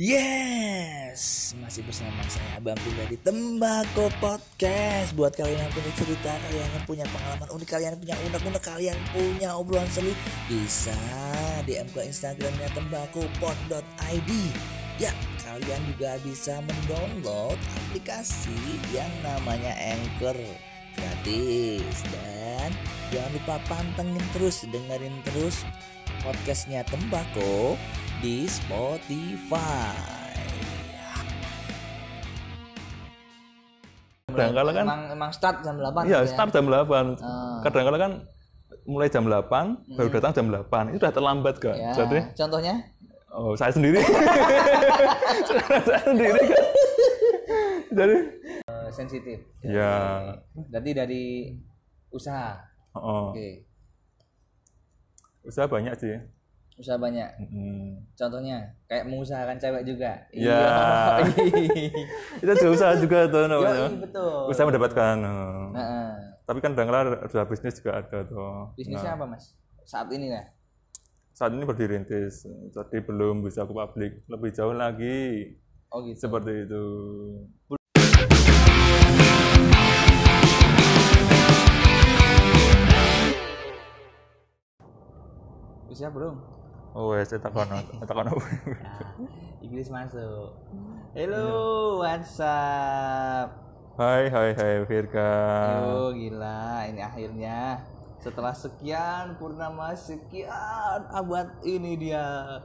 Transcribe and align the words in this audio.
Yes, 0.00 1.52
masih 1.60 1.84
bersama 1.84 2.24
saya 2.24 2.56
Abang 2.56 2.80
Villa 2.80 3.04
di 3.12 3.20
Tembako 3.20 4.08
Podcast. 4.24 5.12
Buat 5.12 5.36
kalian 5.36 5.68
yang 5.68 5.72
punya 5.76 5.92
cerita, 6.00 6.32
kalian 6.32 6.64
yang 6.64 6.86
punya 6.88 7.04
pengalaman 7.12 7.48
unik, 7.52 7.68
kalian 7.68 7.90
yang 7.92 8.00
punya 8.00 8.16
unek-unek, 8.24 8.62
kalian 8.64 8.98
punya 9.12 9.48
obrolan 9.52 9.84
seru, 9.92 10.16
bisa 10.48 10.96
DM 11.68 11.84
ke 11.92 12.08
Instagramnya 12.08 12.72
tembakopod.id. 12.72 14.30
Ya, 14.96 15.12
kalian 15.44 15.80
juga 15.92 16.16
bisa 16.24 16.64
mendownload 16.64 17.60
aplikasi 17.84 18.56
yang 18.96 19.12
namanya 19.20 19.76
Anchor 19.76 20.40
gratis 20.96 22.00
dan 22.08 22.72
jangan 23.12 23.30
lupa 23.36 23.56
pantengin 23.68 24.24
terus, 24.32 24.64
dengerin 24.72 25.16
terus 25.28 25.68
podcastnya 26.24 26.80
Tembako 26.88 27.76
di 28.22 28.46
Spotify. 28.46 29.90
Kadang-kadang 34.30 34.74
kan 34.78 34.86
emang, 34.86 35.02
emang 35.10 35.30
start 35.34 35.66
jam 35.66 35.74
8 35.76 36.06
iya 36.06 36.22
gitu 36.22 36.30
ya? 36.30 36.30
start 36.30 36.50
jam 36.54 36.64
8. 36.70 37.18
Ah. 37.18 37.58
Kadang-kadang 37.66 38.00
kan 38.00 38.12
mulai 38.86 39.10
jam 39.10 39.26
8 39.26 39.98
baru 39.98 40.08
datang 40.14 40.32
jam 40.38 40.46
8. 40.54 40.94
Itu 40.94 41.02
udah 41.02 41.12
terlambat 41.12 41.54
Kak. 41.58 41.74
Ya, 41.74 41.90
Jadi 41.98 42.18
contohnya 42.38 42.74
oh 43.34 43.58
saya 43.58 43.74
sendiri. 43.74 43.98
saya 45.90 46.02
sendiri 46.06 46.40
kan. 46.46 46.64
Jadi 47.92 48.16
eh, 48.70 48.88
sensitif. 48.94 49.38
ya 49.66 49.92
Berarti 50.70 50.90
dari 50.94 51.24
usaha. 52.14 52.54
oh, 52.94 53.34
Oke. 53.34 53.66
usaha 55.42 55.66
banyak 55.66 55.98
sih. 55.98 56.22
Usaha 56.80 56.96
banyak. 56.96 57.28
Mm. 57.52 58.00
Contohnya 58.16 58.72
kayak 58.88 59.04
mengusahakan 59.04 59.60
cewek 59.60 59.84
juga. 59.84 60.24
Ya. 60.32 60.56
Iya. 60.56 60.64
Itu 62.42 62.52
juga 62.56 62.70
usaha 62.72 62.92
juga 62.96 63.18
tuh 63.28 63.44
namanya. 63.44 63.92
Yoi, 63.92 64.00
betul. 64.00 64.48
Usaha 64.48 64.64
mendapatkan. 64.64 65.14
Nah, 65.20 65.68
eh. 65.76 66.12
Tapi 66.48 66.58
kan 66.64 66.72
kadang-kadang 66.72 67.28
usaha 67.28 67.44
bisnis 67.44 67.76
juga 67.76 68.00
ada 68.00 68.18
tuh. 68.24 68.72
bisnisnya 68.74 69.14
Nah, 69.14 69.18
apa, 69.20 69.24
Mas? 69.36 69.52
Saat 69.84 70.08
ini 70.12 70.32
ya? 70.32 70.42
saat 71.32 71.48
ini 71.56 71.64
berdiri 71.64 71.96
rintis, 71.96 72.44
jadi 72.44 72.98
belum 73.02 73.40
bisa 73.40 73.64
ke 73.64 73.72
publik. 73.72 74.20
Lebih 74.28 74.52
jauh 74.52 74.76
lagi 74.76 75.56
Oh 75.88 76.04
gitu. 76.04 76.28
seperti 76.28 76.68
itu. 76.68 76.84
Usia 85.88 86.08
belum? 86.12 86.61
Oh, 86.92 87.16
ya, 87.16 87.24
saya 87.24 87.40
takon, 87.40 87.64
takon 88.04 88.28
apa? 88.28 88.44
Inggris 89.64 89.88
masuk. 89.88 90.52
Hello, 91.16 92.04
what's 92.04 92.36
up? 92.36 93.48
Hai, 93.96 94.28
hai, 94.28 94.52
hai, 94.52 94.84
Virga. 94.84 95.32
Yo 95.88 96.12
gila, 96.12 96.84
ini 96.92 97.00
akhirnya 97.00 97.80
setelah 98.22 98.54
sekian 98.54 99.34
purnama 99.36 99.92
sekian 99.98 101.00
abad 101.10 101.50
ini 101.66 101.98
dia 101.98 102.62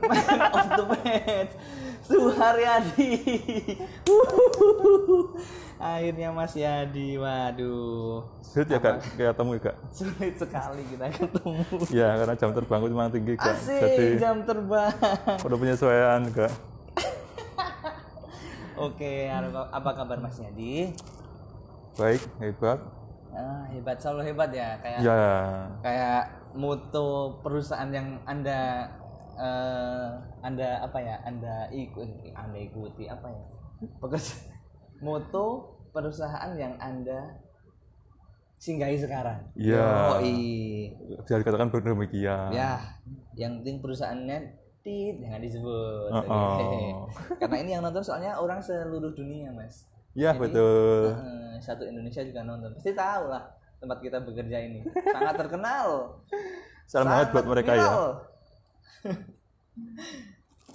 man 0.00 0.40
of 0.48 0.68
the 0.80 0.84
match 0.88 1.52
Suharyadi. 2.04 3.16
akhirnya 5.80 6.28
Mas 6.32 6.52
Yadi, 6.52 7.16
waduh 7.16 8.28
Sulit 8.44 8.68
ya, 8.72 8.78
Kak? 8.80 9.00
Ketemu 9.16 9.50
ya, 9.56 9.60
Kak? 9.72 9.76
sulit 9.88 10.34
sekali 10.36 10.82
kita 10.88 11.06
ketemu. 11.12 11.64
Ya, 11.98 12.08
karena 12.20 12.34
jam 12.36 12.50
terbangku 12.52 12.86
cuma 12.92 13.08
tinggi, 13.08 13.34
Kak. 13.40 13.56
Asik 13.56 13.80
Jadi, 13.80 14.06
jam 14.20 14.44
terbang. 14.44 14.92
udah 15.40 15.58
penyesuaian, 15.58 16.20
Kak. 16.28 16.52
Oke, 18.88 19.32
apa 19.32 19.90
kabar 19.96 20.18
Mas 20.20 20.36
Yadi? 20.40 20.92
Baik, 21.96 22.20
hebat. 22.40 22.80
Ah, 23.34 23.66
hebat, 23.66 23.98
selalu 23.98 24.30
hebat 24.30 24.50
ya 24.50 24.78
kayak 24.78 24.98
Ya, 25.02 25.18
kayak 25.82 26.22
mutu 26.54 27.08
perusahaan 27.42 27.90
yang 27.90 28.14
anda 28.24 28.86
eh, 29.34 30.08
anda 30.40 30.78
apa 30.80 30.98
ya 30.98 31.18
anda 31.22 31.66
ikut 31.68 32.06
anda 32.30 32.54
ikuti 32.56 33.10
apa 33.10 33.26
ya 33.26 33.42
pekerja 33.98 34.38
mutu 35.02 35.66
perusahaan 35.90 36.54
yang 36.54 36.78
anda 36.78 37.42
singgahi 38.56 38.96
sekarang 38.96 39.44
ya. 39.58 40.14
Yoi. 40.22 40.94
Bisa 41.20 41.36
dikatakan 41.36 41.68
demikian. 41.68 42.48
ya 42.50 42.80
yang 43.34 43.60
penting 43.60 43.82
perusahaannya 43.82 44.38
tit 44.80 45.16
jangan 45.18 45.40
disebut 45.42 46.08
Oh, 46.08 46.22
Oke. 46.22 46.30
oh. 46.94 47.08
karena 47.36 47.56
ini 47.60 47.70
yang 47.72 47.82
nonton 47.82 48.00
soalnya 48.00 48.36
orang 48.36 48.60
seluruh 48.60 49.10
dunia 49.10 49.50
mas 49.50 49.90
Ya, 50.14 50.30
Jadi, 50.30 50.40
betul. 50.46 51.10
eh, 51.10 51.54
satu 51.58 51.82
Indonesia 51.82 52.22
juga 52.22 52.40
nonton 52.46 52.70
pasti 52.72 52.94
tahu 52.94 53.24
lah 53.26 53.50
tempat 53.76 53.98
kita 53.98 54.22
bekerja 54.22 54.58
ini 54.62 54.80
sangat 55.10 55.34
terkenal 55.36 56.16
Salam 56.86 57.10
hangat 57.10 57.34
buat 57.34 57.46
mereka 57.46 57.72
ya. 57.74 57.82
viral. 57.82 58.04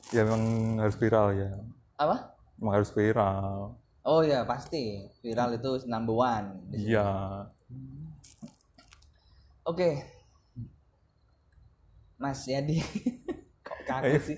Ya, 0.10 0.26
memang 0.26 0.42
harus 0.82 0.98
viral 0.98 1.38
ya. 1.38 1.54
Apa? 1.96 2.34
Memang 2.58 2.82
harus 2.82 2.90
viral. 2.90 3.78
Oh 4.02 4.26
ya 4.26 4.42
pasti 4.44 5.06
viral 5.22 5.56
itu 5.56 5.86
number 5.86 6.18
one. 6.18 6.66
Iya. 6.74 7.08
Oke, 9.64 10.02
Mas 12.18 12.42
Yadi, 12.44 12.82
kok 13.68 13.80
kaku 13.86 14.18
sih? 14.20 14.38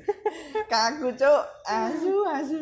kaku 0.67 1.07
cok, 1.15 1.43
asu 1.65 2.13
asu. 2.29 2.59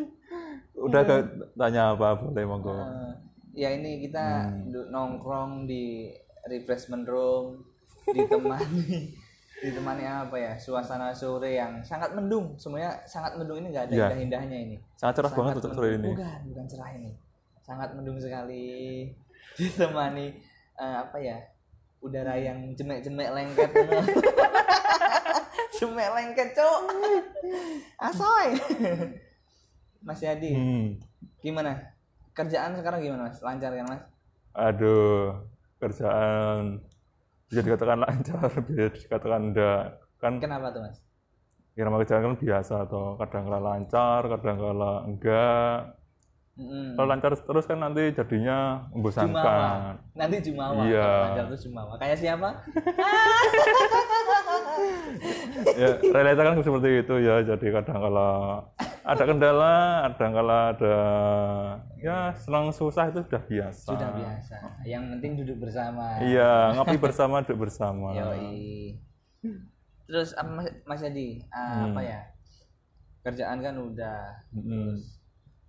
Udah 0.74 1.02
Kak, 1.02 1.20
tanya 1.54 1.92
apa 1.92 2.16
boleh 2.16 2.42
monggo. 2.42 2.72
Eh, 2.72 3.12
ya 3.54 3.68
ini 3.70 4.00
kita 4.00 4.48
du- 4.64 4.88
nongkrong 4.88 5.64
di 5.64 6.08
refreshment 6.46 7.04
room, 7.04 7.60
ditemani, 8.06 9.12
ditemani 9.60 10.02
apa 10.02 10.34
ya? 10.34 10.52
Suasana 10.56 11.12
sore 11.12 11.54
yang 11.54 11.78
sangat 11.80 12.10
mendung. 12.12 12.56
Semuanya 12.56 12.96
sangat 13.04 13.36
mendung 13.36 13.60
ini 13.60 13.70
nggak 13.70 13.86
ada 13.86 13.92
Iya. 13.92 14.06
indah-indahnya 14.08 14.56
ini. 14.62 14.76
Sangat 14.94 15.14
cerah 15.18 15.30
banget 15.30 15.54
untuk 15.58 15.72
sore 15.74 15.88
ini. 15.94 16.10
Bukan, 16.10 16.38
bukan 16.48 16.64
cerah 16.66 16.90
ini. 16.92 17.10
Sangat 17.60 17.88
mendung 17.92 18.16
sekali. 18.16 18.64
Ditemani 19.58 20.26
eh, 20.74 20.96
apa 20.96 21.16
ya? 21.18 21.38
Udara 22.00 22.32
yang 22.32 22.72
jemek-jemek 22.72 23.28
lengket. 23.28 23.70
jemek 25.76 26.08
lengket, 26.10 26.48
Cok. 26.56 26.80
Asoy. 28.00 28.56
Mas 30.00 30.18
Yadi, 30.18 30.52
Hmm. 30.52 30.86
gimana? 31.38 31.94
Kerjaan 32.32 32.72
sekarang 32.72 33.00
gimana, 33.00 33.28
Mas? 33.28 33.38
Lancar 33.40 33.70
kan, 33.70 33.86
Mas? 33.86 34.02
Aduh, 34.50 35.46
kerjaan 35.76 36.80
bisa 37.46 37.60
dikatakan 37.60 37.98
lancar, 37.98 38.40
bisa 38.66 38.88
dikatakan 38.90 39.40
enggak. 39.50 39.82
Kan 40.16 40.38
Kenapa 40.38 40.70
tuh, 40.70 40.82
Mas? 40.82 40.98
ya 41.72 41.82
nama 41.82 41.98
kerjaan 41.98 42.22
kan 42.22 42.34
biasa 42.36 42.74
atau 42.84 43.16
kadang 43.16 43.42
kala 43.46 43.60
lancar, 43.62 44.20
kadang 44.26 44.56
kala 44.58 44.92
enggak. 45.04 45.78
Mm-mm. 46.60 46.92
Kalau 46.92 47.08
lancar 47.08 47.32
terus 47.32 47.64
kan 47.64 47.78
nanti 47.78 48.12
jadinya 48.12 48.84
Jumawa. 48.84 48.92
membosankan. 48.92 49.78
Nanti 50.12 50.36
Jumawa. 50.44 50.82
Iya. 50.84 51.00
Kalau 51.00 51.24
Lancar 51.24 51.44
terus 51.48 51.62
Jumawa. 51.64 51.94
Kayak 51.96 52.18
siapa? 52.20 52.48
ya, 55.80 55.88
realita 56.04 56.42
kan 56.42 56.54
seperti 56.60 56.88
itu 57.00 57.14
ya. 57.16 57.34
Jadi 57.44 57.66
kadang 57.72 57.98
kala 58.02 58.30
ada 59.02 59.22
kendala, 59.24 59.74
kadang 60.12 60.32
kala 60.32 60.58
ada 60.72 60.96
ya 61.96 62.32
senang 62.36 62.68
susah 62.70 63.08
itu 63.08 63.20
sudah 63.24 63.42
biasa. 63.42 63.86
Sudah 63.92 64.10
biasa. 64.12 64.56
Yang 64.84 65.04
penting 65.16 65.32
duduk 65.44 65.56
bersama. 65.68 66.20
Iya, 66.20 66.76
ngopi 66.76 66.96
bersama, 67.00 67.40
duduk 67.42 67.68
bersama. 67.68 68.12
Yoi. 68.12 68.96
Terus 70.04 70.34
Mas, 70.36 70.66
Mas 70.84 71.00
Yadi, 71.00 71.40
ah, 71.48 71.86
Hmm. 71.86 71.94
apa 71.94 72.00
ya? 72.02 72.20
Kerjaan 73.20 73.58
kan 73.60 73.74
udah. 73.76 74.20
Mm-mm. 74.52 74.96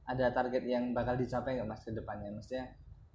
Ada 0.07 0.33
target 0.33 0.63
yang 0.65 0.91
bakal 0.91 1.15
dicapai 1.15 1.55
nggak 1.55 1.69
Mas 1.69 1.83
ke 1.83 1.91
depannya? 1.93 2.31
Maksudnya 2.33 2.65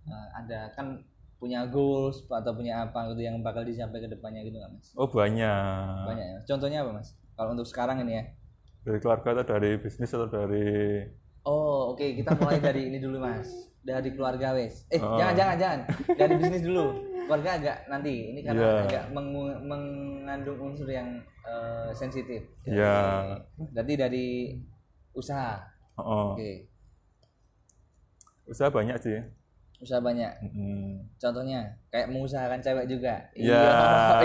eh, 0.06 0.28
ada 0.32 0.70
kan 0.72 1.02
punya 1.36 1.68
goals 1.68 2.24
atau 2.24 2.56
punya 2.56 2.80
apa 2.80 3.12
gitu 3.12 3.20
yang 3.20 3.44
bakal 3.44 3.60
dicapai 3.60 4.00
ke 4.00 4.08
depannya 4.08 4.40
gitu 4.44 4.56
nggak 4.56 4.72
Mas? 4.72 4.88
Oh 4.94 5.08
banyak. 5.08 6.04
Banyak 6.08 6.26
ya. 6.26 6.38
Contohnya 6.46 6.78
apa 6.84 6.96
Mas? 6.96 7.12
Kalau 7.36 7.52
untuk 7.52 7.68
sekarang 7.68 8.00
ini 8.00 8.12
ya. 8.16 8.24
Dari 8.86 8.98
keluarga 9.02 9.34
atau 9.34 9.46
dari 9.50 9.70
bisnis 9.76 10.14
atau 10.14 10.30
dari 10.30 11.02
Oh, 11.42 11.94
oke, 11.94 12.02
kita 12.16 12.34
mulai 12.34 12.58
dari 12.58 12.86
ini 12.86 12.98
dulu, 12.98 13.18
Mas. 13.18 13.46
Dari 13.82 14.10
keluarga 14.10 14.50
wes. 14.52 14.82
Eh, 14.88 14.98
Oh. 14.98 15.14
jangan 15.14 15.34
jangan 15.36 15.56
jangan. 15.56 15.80
Dari 16.10 16.34
bisnis 16.36 16.62
dulu. 16.62 16.86
Keluarga 17.26 17.50
agak 17.54 17.78
nanti. 17.86 18.14
Ini 18.30 18.40
karena 18.42 18.62
Iya. 18.62 18.82
agak 18.82 19.04
mengu- 19.10 19.62
mengandung 19.62 20.58
unsur 20.60 20.86
yang 20.86 21.18
eh, 21.42 21.90
sensitif. 21.92 22.42
ya 22.64 23.22
Berarti 23.54 23.94
dari 23.94 24.26
usaha. 25.12 25.62
oh, 25.96 26.34
Oke. 26.34 26.66
usaha 28.44 28.66
banyak 28.66 28.98
sih. 28.98 29.18
Usaha 29.76 30.00
banyak. 30.00 30.32
Mm. 30.42 31.04
Contohnya 31.16 31.60
kayak 31.88 32.08
mengusahakan 32.08 32.60
cewek 32.60 32.86
juga. 32.86 33.14
Ya. 33.32 33.60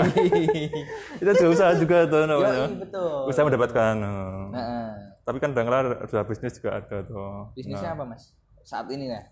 Iya. 0.02 0.72
Itu 1.18 1.30
juga 1.34 1.48
usaha 1.50 1.72
juga 1.74 1.96
tuh 2.04 2.24
namanya. 2.24 2.66
Yoi, 2.66 2.76
betul. 2.80 3.28
Usaha 3.28 3.44
mendapatkan. 3.44 3.94
Nah, 3.96 4.48
eh. 4.50 4.90
tapi 5.22 5.36
kan 5.38 5.52
kadang-kadang 5.52 6.00
ada 6.00 6.22
bisnis 6.24 6.56
juga 6.56 6.78
ada 6.78 6.98
tuh 7.02 7.52
Bisnisnya 7.52 7.92
apa 7.92 8.04
mas? 8.04 8.32
Saat 8.62 8.88
ini 8.88 9.08
ya? 9.08 9.22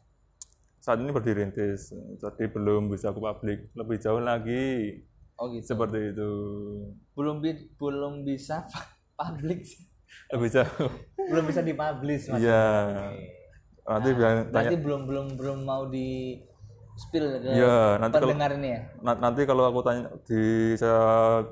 saat 0.81 0.97
ini 0.97 1.13
berdirintis 1.13 1.93
jadi 2.17 2.49
belum 2.49 2.89
bisa 2.89 3.13
ke 3.13 3.21
publik 3.21 3.69
lebih 3.71 4.01
jauh 4.01 4.17
lagi 4.17 5.05
Oh 5.37 5.53
gitu. 5.53 5.77
seperti 5.77 6.17
itu 6.17 6.33
Belum 7.13 7.45
bi- 7.45 7.69
belum 7.77 8.25
bisa 8.25 8.65
publik, 9.21 9.61
lebih 10.33 10.49
jauh 10.49 10.89
belum 11.21 11.45
bisa 11.45 11.61
dipublish 11.61 12.33
mas. 12.33 12.41
iya 12.41 12.65
nanti 13.91 14.09
biar 14.13 14.31
tanya 14.47 14.71
Berarti 14.71 14.77
belum 14.79 15.01
belum 15.05 15.27
belum 15.35 15.59
mau 15.61 15.83
di 15.85 16.39
spill 16.95 17.27
ke 17.35 17.51
Iya, 17.51 17.99
nanti 17.99 18.15
kalau 18.15 18.29
pendengar 18.29 18.53
ini 18.55 18.69
ya. 18.71 18.81
na- 19.01 19.19
nanti 19.19 19.41
kalau 19.43 19.65
aku 19.65 19.81
tanya 19.81 20.03
di 20.23 20.43
saya 20.75 21.03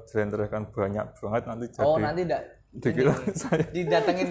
jelentrehkan 0.05 0.69
banyak 0.69 1.07
banget 1.11 1.43
nanti 1.45 1.65
jadi 1.69 1.83
Oh 1.83 1.97
nanti 1.97 2.21
enggak 2.23 2.43
dikira 2.71 3.13
saya 3.41 3.65
didatengin 3.67 4.31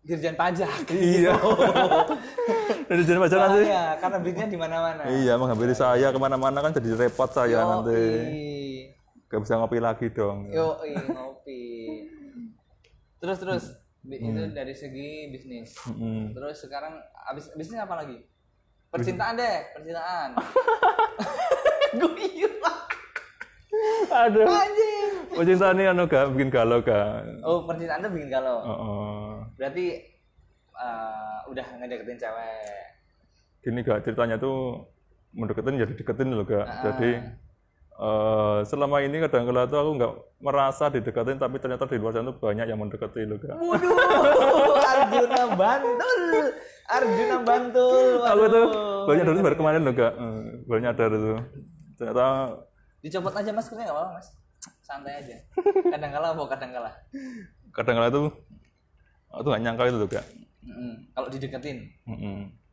dirjen 0.00 0.34
pajak. 0.34 0.70
iya 0.88 1.34
jadi 2.88 3.18
pacar 3.18 3.38
nanti 3.42 3.62
Iya, 3.66 3.84
karena 3.98 4.18
bisnya 4.18 4.46
di 4.46 4.56
mana-mana. 4.56 5.02
iya 5.10 5.34
menghampiri 5.34 5.74
saya 5.74 6.08
ke 6.08 6.18
mana-mana 6.18 6.58
kan 6.60 6.70
jadi 6.70 6.94
repot 6.96 7.28
saya 7.28 7.58
nanti 7.60 7.96
Yoi. 7.96 8.94
gak 9.26 9.40
bisa 9.42 9.56
ngopi 9.56 9.78
lagi 9.78 10.06
dong 10.08 10.48
Yo, 10.48 10.78
ngopi. 11.08 11.60
Terus 13.18 13.36
terus 13.36 13.64
Bi- 14.08 14.16
itu 14.18 14.40
dari 14.50 14.72
segi 14.72 15.28
bisnis. 15.28 15.76
Mm-mm. 15.84 16.32
Terus 16.32 16.56
sekarang 16.58 16.96
abis 17.28 17.52
bisnis 17.52 17.76
apa 17.76 17.92
lagi? 17.94 18.24
Percintaan 18.88 19.36
deh, 19.36 19.56
percintaan. 19.76 20.28
Gue 22.00 22.48
aduh 24.08 24.48
anjing. 24.48 25.10
percintaan 25.30 25.76
ini 25.76 25.86
anu 25.86 26.08
gak 26.08 26.32
bikin 26.32 26.48
galau 26.48 26.80
gak 26.80 27.20
Oh, 27.44 27.68
percintaan 27.68 28.00
tuh 28.00 28.10
bikin 28.10 28.32
galau. 28.32 28.58
Oh, 28.58 28.72
oh. 28.72 29.30
Berarti 29.54 29.86
eh, 30.72 31.36
udah 31.46 31.66
ngedeketin 31.76 32.16
cewek. 32.16 32.80
gini 33.58 33.84
gak 33.84 34.00
ceritanya 34.00 34.40
tuh 34.40 34.88
mendeketin 35.30 35.76
jadi 35.76 35.92
deketin 35.92 36.32
loh 36.32 36.42
gak 36.42 36.64
Ah. 36.64 36.80
jadi 36.88 37.10
eh, 37.98 38.58
selama 38.64 38.96
ini 39.00 39.18
kadang-kadang 39.20 39.66
tuh 39.66 39.78
aku 39.78 39.90
nggak 39.96 40.12
merasa 40.38 40.86
dideketin 40.86 41.36
tapi 41.36 41.58
ternyata 41.58 41.84
di 41.84 41.98
luar 41.98 42.12
sana 42.12 42.28
tuh 42.28 42.38
banyak 42.38 42.64
yang 42.64 42.78
mendekati 42.78 43.22
loh 43.22 43.36
gak 43.36 43.58
Waduh, 43.58 43.94
Arjuna 44.80 45.42
Bantul. 45.52 46.44
Arjuna 46.88 47.36
Bantul. 47.42 48.22
aku 48.22 48.44
tuh 48.46 48.64
banyak 49.04 49.24
dari 49.24 49.40
baru 49.42 49.56
kemarin 49.56 49.80
loh 49.82 49.92
gak 49.92 50.12
Eh, 50.14 50.38
baru 50.64 50.80
nyadar 50.80 51.10
itu 51.10 51.34
ternyata 51.94 52.26
Dicopot 52.98 53.30
aja 53.30 53.50
maskernya 53.50 53.86
nggak 53.86 53.94
apa-apa, 53.94 54.12
Mas. 54.12 54.28
Santai 54.82 55.22
aja. 55.22 55.36
Kadang 55.86 56.10
kala 56.10 56.34
mau 56.34 56.46
kadang 56.46 56.70
kala. 56.72 56.90
kadang-kadang 57.70 58.10
tuh 58.12 58.26
aku 59.28 59.40
tuh 59.40 59.50
gak 59.52 59.62
nyangka 59.62 59.82
itu 59.86 59.98
loh 59.98 60.08
gak 60.08 60.26
Mm-mm. 60.60 60.92
Kalau 61.12 61.28
dideketin. 61.28 61.78
Mm-mm. 62.04 62.38
Oke. 62.50 62.67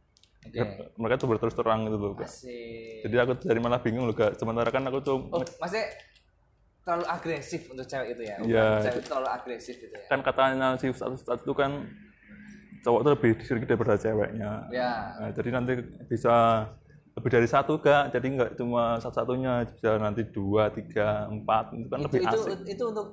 Ya, 0.53 0.65
mereka 1.01 1.15
tuh 1.18 1.27
berterus 1.31 1.56
terang 1.57 1.89
gitu 1.89 1.97
loh 1.97 2.13
Asik. 2.21 3.01
jadi 3.07 3.25
aku 3.25 3.33
dari 3.42 3.57
malah 3.57 3.81
bingung 3.81 4.06
loh 4.06 4.15
sementara 4.38 4.69
kan 4.69 4.86
aku 4.86 5.00
tuh 5.01 5.18
Oh, 5.33 5.42
maksudnya 5.42 5.89
terlalu 6.86 7.06
agresif 7.09 7.62
untuk 7.74 7.86
cewek 7.89 8.13
itu 8.13 8.24
ya? 8.30 8.38
Iya. 8.45 8.68
Cewek 8.86 8.97
itu 9.01 9.07
terlalu 9.09 9.30
agresif 9.33 9.75
gitu 9.81 9.95
ya? 9.95 10.06
kan 10.06 10.19
katanya 10.21 10.77
si 10.77 10.86
status 10.94 11.25
status 11.25 11.42
itu 11.42 11.53
kan 11.57 11.71
cowok 12.86 13.00
tuh 13.01 13.12
lebih 13.18 13.31
sedikit 13.42 13.68
daripada 13.74 13.97
ceweknya 13.97 14.69
Ya. 14.69 15.18
Nah, 15.18 15.30
jadi 15.33 15.50
nanti 15.50 15.74
bisa 16.06 16.69
lebih 17.15 17.31
dari 17.31 17.47
satu 17.47 17.80
gak 17.80 18.12
jadi 18.12 18.27
nggak 18.27 18.51
cuma 18.59 19.00
satu 19.00 19.24
satunya 19.24 19.63
bisa 19.65 19.95
nanti 19.97 20.27
dua 20.30 20.68
tiga 20.69 21.25
empat 21.31 21.71
itu 21.74 21.88
kan 21.88 22.00
Itu, 22.03 22.07
lebih 22.12 22.21
itu, 22.21 22.38
asik 22.44 22.59
itu 22.68 22.83
untuk 22.86 23.07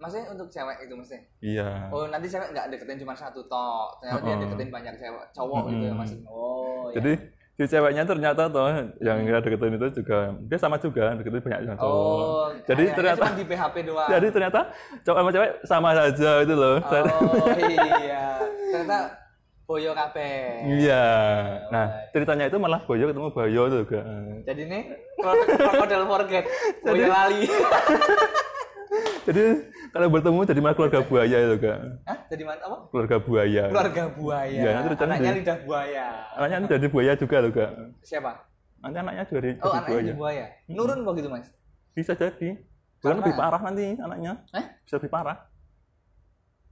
maksudnya 0.00 0.26
untuk 0.28 0.48
cewek 0.48 0.76
itu 0.80 0.92
maksudnya? 0.92 1.22
iya 1.38 1.68
Oh 1.88 2.04
nanti 2.04 2.26
cewek 2.26 2.48
nggak 2.50 2.66
deketin 2.68 2.98
cuma 2.98 3.12
satu 3.12 3.44
tok, 3.44 4.00
ternyata 4.00 4.20
dia 4.22 4.32
Oh. 4.32 4.40
deketin 4.42 4.70
banyak 4.70 4.94
cewek 4.96 5.24
cowok 5.30 5.62
gitu 5.68 5.84
ya 5.84 5.94
maksudnya. 5.94 6.26
Oh 6.26 6.88
ya. 6.88 6.94
jadi 6.96 7.12
si 7.52 7.68
ceweknya 7.68 8.02
ternyata 8.02 8.48
tuh 8.48 8.72
yang 8.98 9.20
kita 9.20 9.38
deketin 9.38 9.76
itu 9.76 9.86
juga 9.94 10.18
dia 10.40 10.56
sama 10.56 10.76
juga 10.76 11.12
deketin 11.14 11.42
banyak 11.42 11.60
yang 11.62 11.76
cowok 11.76 11.92
Oh, 11.92 12.48
jadi 12.62 12.82
kayaknya 12.82 12.96
ternyata 12.96 13.20
cuma 13.22 13.36
di 13.36 13.44
PHP 13.44 13.76
doang. 13.84 14.08
jadi 14.08 14.26
ternyata 14.30 14.60
cowok 15.02 15.18
sama 15.18 15.30
cewek 15.30 15.50
sama 15.62 15.88
saja 15.92 16.30
itu 16.40 16.54
loh 16.54 16.76
Oh 16.80 17.46
iya, 17.60 18.24
ternyata 18.72 18.98
boyo 19.62 19.92
kabeh. 19.92 20.66
iya 20.80 21.04
nah 21.68 21.84
ceritanya 22.10 22.48
itu 22.48 22.56
malah 22.56 22.80
boyo 22.82 23.06
ketemu 23.06 23.28
boyo 23.28 23.62
juga 23.70 24.00
Jadi 24.42 24.62
nih 24.64 24.82
crocodile 25.14 26.06
forget, 26.16 26.44
boyo 26.82 27.06
lali. 27.06 27.44
jadi 29.26 29.42
kalau 29.90 30.06
bertemu 30.08 30.40
jadi 30.44 30.60
malah 30.60 30.74
keluarga 30.74 31.00
buaya 31.02 31.36
itu 31.40 31.56
kan 31.58 31.80
Hah? 32.04 32.18
Jadi 32.26 32.42
mana 32.42 32.58
apa? 32.60 32.76
keluarga 32.88 33.16
buaya 33.18 33.64
Keluarga 33.66 34.02
buaya. 34.10 34.50
Iya, 34.56 34.70
nanti 34.72 34.88
Anaknya 34.98 35.30
di- 35.30 35.38
lidah 35.40 35.58
buaya. 35.62 36.06
anaknya 36.34 36.56
ini 36.56 36.66
jadi 36.68 36.86
buaya 36.86 37.12
juga 37.14 37.36
loh 37.38 37.50
kak 37.50 37.70
Siapa? 38.02 38.32
nanti 38.80 38.96
anaknya 38.98 39.22
juga 39.24 39.38
jadi, 39.38 39.50
Oh, 39.56 39.62
jadi 39.62 39.70
anaknya 39.70 39.86
buaya 39.86 40.02
jadi 40.02 40.16
buaya. 40.16 40.46
Nurun 40.68 40.98
begitu, 41.04 41.28
Mas? 41.28 41.46
bisa 41.90 42.12
jadi 42.12 42.48
bahkan 42.98 43.16
lebih 43.18 43.34
parah 43.34 43.60
nanti 43.60 43.84
anaknya 43.94 44.32
Eh? 44.52 44.64
bisa 44.80 44.94
lebih 44.96 45.10
parah 45.10 45.38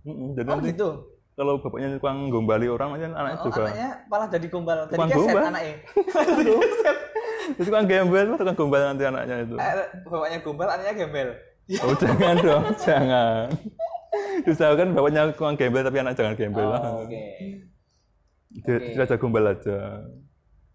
jadi 0.05 0.41
Oh, 0.45 0.55
nanti 0.55 0.71
gitu. 0.71 0.89
kalau 1.35 1.53
bapaknya 1.59 1.89
tukang 1.95 2.19
gombali 2.29 2.67
orang 2.67 2.89
nanti 2.93 3.05
anaknya 3.07 3.37
Oh, 3.37 3.47
juga 3.47 3.61
anaknya 3.63 3.89
malah 4.07 4.27
jadi 4.27 4.47
gombal. 4.49 4.79
Jadi 4.81 4.91
Tukang 4.91 5.09
keset 5.09 5.23
gombal. 5.29 5.45
anaknya. 5.47 5.75
tukang 7.59 7.85
gembel 7.85 8.27
tukang 8.35 8.57
gombal 8.57 8.83
nanti 8.85 9.05
anaknya 9.05 9.37
itu 9.43 9.55
Eh, 9.55 9.73
Bapaknya 10.03 10.39
gombal, 10.41 10.69
anaknya 10.69 10.95
gembel. 10.97 11.29
oh 11.85 11.95
jangan 11.97 12.35
dong 12.41 12.65
jangan 12.81 13.47
usahakan 14.49 14.97
bapaknya 14.97 15.29
tukang 15.33 15.57
gembel 15.57 15.85
tapi 15.85 15.99
anak 16.01 16.17
jangan 16.17 16.35
gembel 16.35 16.69
Oh, 16.73 17.05
Oke. 17.05 17.25
dia, 18.65 18.77
dia 18.81 19.03
aja 19.05 19.21
gombal 19.21 19.53
aja 19.53 20.01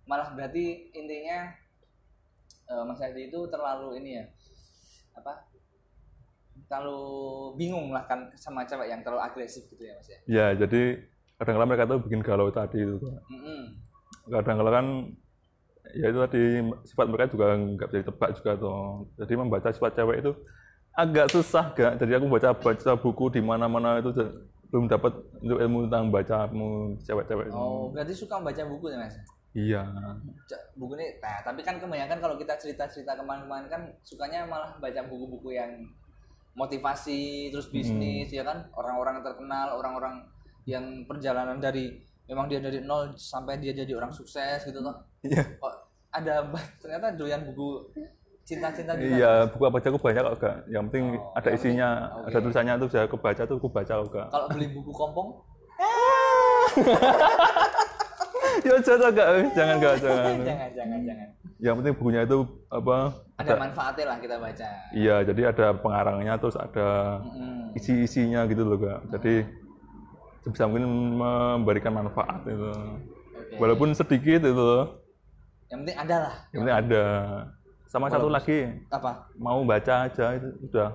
Malah 0.05 0.35
berarti 0.35 0.93
intinya 0.93 1.49
eh, 2.69 2.83
Mas 2.85 3.01
Adi 3.01 3.31
itu 3.31 3.39
terlalu 3.47 3.97
ini 4.03 4.19
ya. 4.19 4.25
Apa? 5.15 5.47
Terlalu 6.67 7.01
bingung 7.55 7.89
lah 7.89 8.03
kan 8.05 8.29
sama 8.35 8.67
cewek 8.67 8.91
yang 8.91 9.01
terlalu 9.01 9.23
agresif 9.23 9.63
gitu 9.71 9.81
ya, 9.81 9.95
Mas 9.95 10.09
ya. 10.11 10.19
ya 10.27 10.47
jadi 10.59 11.01
kadang-kadang 11.39 11.69
mereka 11.71 11.89
tuh 11.89 11.99
bikin 12.03 12.21
galau 12.21 12.51
tadi 12.51 12.77
itu 12.79 12.97
Kak. 12.99 13.21
Mm-mm. 13.31 13.61
kadang-kadang 14.29 14.73
kan 14.73 14.87
ya 15.91 16.05
itu 16.07 16.19
tadi 16.23 16.41
sifat 16.87 17.05
mereka 17.09 17.27
juga 17.27 17.45
nggak 17.57 17.87
bisa 17.89 17.99
ditebak 18.05 18.29
juga 18.39 18.51
tuh 18.55 18.79
jadi 19.19 19.33
membaca 19.35 19.69
sifat 19.69 19.91
cewek 19.93 20.17
itu 20.23 20.31
agak 20.93 21.27
susah 21.29 21.73
gak 21.73 21.97
jadi 21.97 22.21
aku 22.21 22.29
baca 22.29 22.53
baca 22.53 22.91
buku 22.95 23.33
di 23.33 23.41
mana-mana 23.41 23.97
itu 23.97 24.13
j- 24.13 24.29
belum 24.69 24.89
dapat 24.89 25.13
untuk 25.37 25.57
ilmu 25.61 25.85
tentang 25.85 26.09
baca 26.09 26.49
ilmu 26.49 26.97
cewek-cewek 27.01 27.45
itu. 27.45 27.53
Oh, 27.53 27.93
berarti 27.93 28.13
suka 28.13 28.41
membaca 28.41 28.63
buku 28.65 28.89
ya, 28.89 28.97
Mas? 29.01 29.15
iya. 29.53 29.81
Buku 30.73 30.97
ini 30.97 31.21
nah, 31.21 31.45
tapi 31.45 31.61
kan 31.61 31.77
kebanyakan 31.77 32.17
kalau 32.17 32.35
kita 32.37 32.57
cerita-cerita 32.57 33.13
ke 33.13 33.21
mana-mana 33.21 33.69
kan 33.69 33.85
sukanya 34.01 34.49
malah 34.49 34.73
baca 34.81 35.01
buku-buku 35.05 35.53
yang 35.53 35.77
motivasi 36.53 37.49
terus 37.49 37.69
bisnis 37.69 38.29
ya 38.29 38.41
kan? 38.41 38.65
Orang-orang 38.73 39.21
terkenal 39.21 39.77
orang-orang 39.77 40.25
yang 40.65 41.05
perjalanan 41.05 41.61
dari 41.61 42.01
memang 42.25 42.49
dia 42.49 42.57
dari 42.57 42.81
nol 42.81 43.13
sampai 43.13 43.59
dia 43.59 43.73
jadi 43.73 43.93
orang 43.93 44.09
sukses 44.09 44.65
gitu 44.65 44.81
toh. 44.81 44.95
Iya. 45.21 45.57
Kok 45.57 45.73
ada 46.09 46.49
ba- 46.49 46.69
ternyata 46.81 47.13
doyan 47.13 47.45
buku 47.45 47.93
cinta-cinta 48.43 48.91
juga 48.93 49.07
iya 49.09 49.31
buku 49.47 49.63
apa 49.63 49.77
aja 49.77 49.87
aku 49.87 49.99
banyak 49.99 50.21
kok 50.21 50.35
gak 50.37 50.55
yang 50.67 50.83
penting 50.87 51.05
Oh, 51.15 51.31
ada 51.33 51.47
yang 51.47 51.55
isinya 51.55 51.89
penting- 51.89 52.27
ada 52.27 52.37
tulisannya 52.39 52.73
tuh 52.75 52.89
saya 52.89 53.05
kebaca 53.07 53.41
tuh 53.43 53.55
aku 53.57 53.69
baca 53.69 53.93
kok 53.95 54.07
gak 54.09 54.27
kalau 54.29 54.47
beli 54.49 54.67
buku 54.69 54.91
kompong? 54.91 55.29
Ya 58.63 58.79
jangan 58.79 59.11
gak 59.11 59.27
jangan 59.51 59.75
gak 59.83 59.95
jangan. 59.99 60.35
Jangan 60.39 60.69
jangan 60.71 60.99
jangan. 61.03 61.27
Yang 61.57 61.73
penting 61.79 61.93
bukunya 61.95 62.21
itu 62.23 62.37
apa 62.69 62.97
ada 63.35 63.53
manfaatnya 63.57 64.05
lah 64.05 64.17
kita 64.19 64.35
baca. 64.37 64.67
Iya 64.93 65.15
jadi 65.25 65.41
ada 65.49 65.67
pengarangnya 65.73 66.33
terus 66.37 66.55
ada 66.55 67.19
isi-isinya 67.73 68.45
gitu 68.45 68.63
loh 68.63 68.77
kak. 68.77 68.99
Jadi 69.11 69.43
sebisa 70.43 70.69
mungkin 70.69 70.85
memberikan 71.17 71.91
manfaat 71.93 72.45
itu. 72.45 72.71
Oke. 73.33 73.55
walaupun 73.57 73.91
sedikit 73.91 74.43
itu. 74.43 74.53
Loh 74.53 75.01
yang 75.67 75.81
penting 75.81 75.97
ada 75.97 76.15
lah. 76.21 76.35
Yang 76.53 76.59
penting 76.61 76.77
ada 76.77 77.03
sama 77.93 78.09
satu 78.09 78.25
lagi? 78.25 78.73
apa? 78.89 79.29
Mau 79.37 79.61
baca 79.61 80.09
aja 80.09 80.33
itu 80.33 80.49
udah 80.65 80.89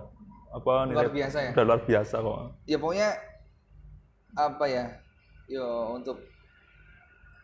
apa 0.50 0.90
luar 0.90 1.14
biasa 1.14 1.38
ya? 1.46 1.50
udah 1.54 1.64
luar 1.70 1.80
biasa 1.86 2.14
kok. 2.18 2.38
Ya 2.66 2.76
pokoknya 2.82 3.10
apa 4.34 4.64
ya? 4.66 4.84
Yo 5.46 5.94
untuk 5.94 6.18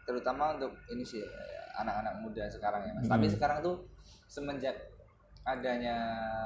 terutama 0.03 0.59
untuk 0.59 0.75
ini 0.91 1.07
sih 1.07 1.23
anak-anak 1.79 2.19
muda 2.19 2.51
sekarang 2.51 2.83
ya 2.83 2.93
mas. 2.99 3.07
Tapi 3.07 3.31
sekarang 3.31 3.63
tuh 3.63 3.87
semenjak 4.27 4.75
adanya 5.47 5.95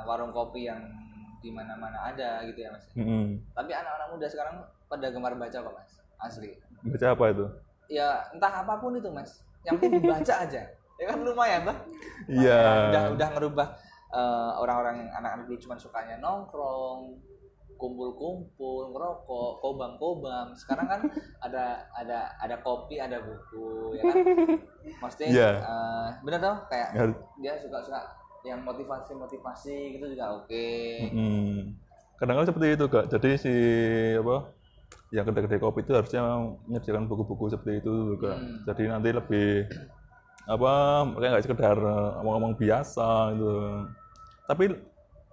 warung 0.05 0.37
kopi 0.37 0.69
yang 0.69 0.85
di 1.41 1.49
mana-mana 1.49 2.13
ada 2.13 2.45
gitu 2.45 2.61
ya 2.61 2.77
mas. 2.77 2.85
Mm-mm. 2.93 3.41
tapi 3.57 3.71
anak-anak 3.73 4.09
muda 4.13 4.27
sekarang 4.29 4.57
pada 4.85 5.09
gemar 5.09 5.33
baca 5.33 5.57
kok 5.57 5.73
mas. 5.73 5.93
Asli. 6.21 6.61
Baca 6.85 7.07
apa 7.17 7.25
itu? 7.33 7.47
Ya 7.89 8.29
entah 8.37 8.53
apa 8.53 8.77
pun 8.77 9.01
itu 9.01 9.09
mas. 9.09 9.41
Yang 9.65 9.81
penting 9.81 10.05
dibaca 10.05 10.35
aja 10.45 10.63
ya 10.99 11.07
kan 11.07 11.19
lumayan 11.23 11.63
lah. 11.65 11.79
Iya. 12.27 12.61
Udah 12.91 13.03
udah 13.15 13.29
ngerubah 13.33 13.69
eh, 14.11 14.53
orang-orang 14.57 14.95
yang 15.01 15.11
anak-anak 15.15 15.45
dulu 15.47 15.59
cuma 15.61 15.77
sukanya 15.77 16.19
nongkrong 16.19 17.17
kumpul-kumpul 17.79 18.91
ngerokok 18.91 19.63
kobam-kobam 19.63 20.51
sekarang 20.53 20.87
kan 20.89 21.01
ada 21.47 21.65
ada 21.95 22.19
ada 22.37 22.57
kopi 22.59 22.99
ada 22.99 23.23
buku 23.23 23.95
ya 23.95 24.03
kan? 24.05 24.17
Maksudnya 25.03 25.29
Iya. 25.31 25.51
eh, 25.57 26.09
bener 26.21 26.39
tau? 26.39 26.57
Kayak 26.67 26.89
Ya, 26.93 27.05
dia 27.39 27.53
suka-suka 27.57 28.01
yang 28.43 28.63
motivasi-motivasi 28.63 29.77
gitu 29.95 30.07
juga 30.09 30.31
oke. 30.37 30.67
Mm, 31.11 31.75
kadang-kadang 32.17 32.49
seperti 32.49 32.67
itu 32.75 32.85
kak. 32.87 33.05
Jadi 33.09 33.31
si 33.35 33.55
apa 34.17 34.37
yang 35.09 35.25
kedai-kedai 35.25 35.59
kopi 35.59 35.81
itu 35.83 35.93
harusnya 35.93 36.21
menyediakan 36.67 37.07
buku-buku 37.07 37.49
seperti 37.49 37.81
itu 37.81 37.95
kak 38.19 38.37
Hmm. 38.37 38.61
jadi 38.67 38.83
nanti 38.91 39.09
lebih 39.09 39.49
apa 40.49 40.73
kayak 41.21 41.31
nggak 41.37 41.45
sekedar 41.45 41.77
eh, 41.77 42.09
ngomong-ngomong 42.19 42.57
biasa 42.57 43.37
gitu 43.37 43.53
tapi 44.49 44.65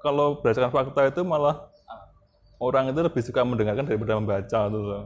kalau 0.03 0.43
berdasarkan 0.43 0.75
fakta 0.75 1.07
itu 1.07 1.23
malah 1.23 1.71
orang 2.59 2.91
itu 2.91 2.99
lebih 2.99 3.21
suka 3.23 3.41
mendengarkan 3.41 3.87
daripada 3.87 4.15
membaca 4.15 4.59
tuh 4.69 4.83
loh. 4.83 5.03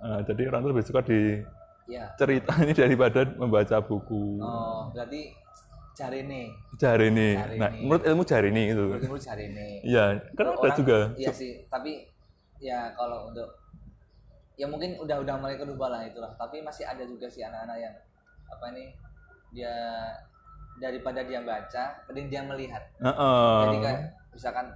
Nah, 0.00 0.20
jadi 0.24 0.48
orang 0.48 0.60
itu 0.64 0.68
lebih 0.72 0.84
suka 0.86 1.00
di 1.04 1.20
ya 1.90 2.04
cerita 2.16 2.52
ini 2.62 2.72
daripada 2.72 3.26
membaca 3.36 3.76
buku. 3.82 4.38
oh 4.40 4.88
berarti 4.94 5.34
cari 5.98 6.24
nih 6.24 6.46
ini. 7.10 7.28
Jari 7.36 7.56
Nah, 7.60 7.70
menurut 7.74 8.02
ilmu 8.06 8.22
jari 8.24 8.48
ini 8.48 8.62
itu. 8.72 8.84
menurut 8.86 9.20
cari 9.20 9.44
nih 9.52 9.72
Iya, 9.84 10.04
kan 10.32 10.44
ada 10.46 10.56
Orang- 10.56 10.78
juga. 10.78 10.98
iya 11.18 11.30
sih 11.34 11.64
tapi 11.68 12.06
ya 12.60 12.92
kalau 12.96 13.28
untuk 13.32 13.48
ya 14.56 14.68
mungkin 14.68 15.00
udah 15.00 15.16
udah 15.24 15.34
mulai 15.40 15.56
kedua 15.56 15.86
lah 15.88 16.00
itulah 16.04 16.32
tapi 16.36 16.60
masih 16.60 16.84
ada 16.84 17.04
juga 17.04 17.24
sih 17.28 17.40
anak-anak 17.40 17.76
yang 17.80 17.94
apa 18.52 18.64
ini 18.76 18.92
dia 19.50 19.74
daripada 20.76 21.20
dia 21.20 21.40
baca 21.42 21.84
mending 22.08 22.28
dia 22.28 22.42
melihat. 22.42 22.82
Heeh. 22.98 23.54
jadi 23.66 23.78
kan 23.82 23.96
misalkan 24.30 24.66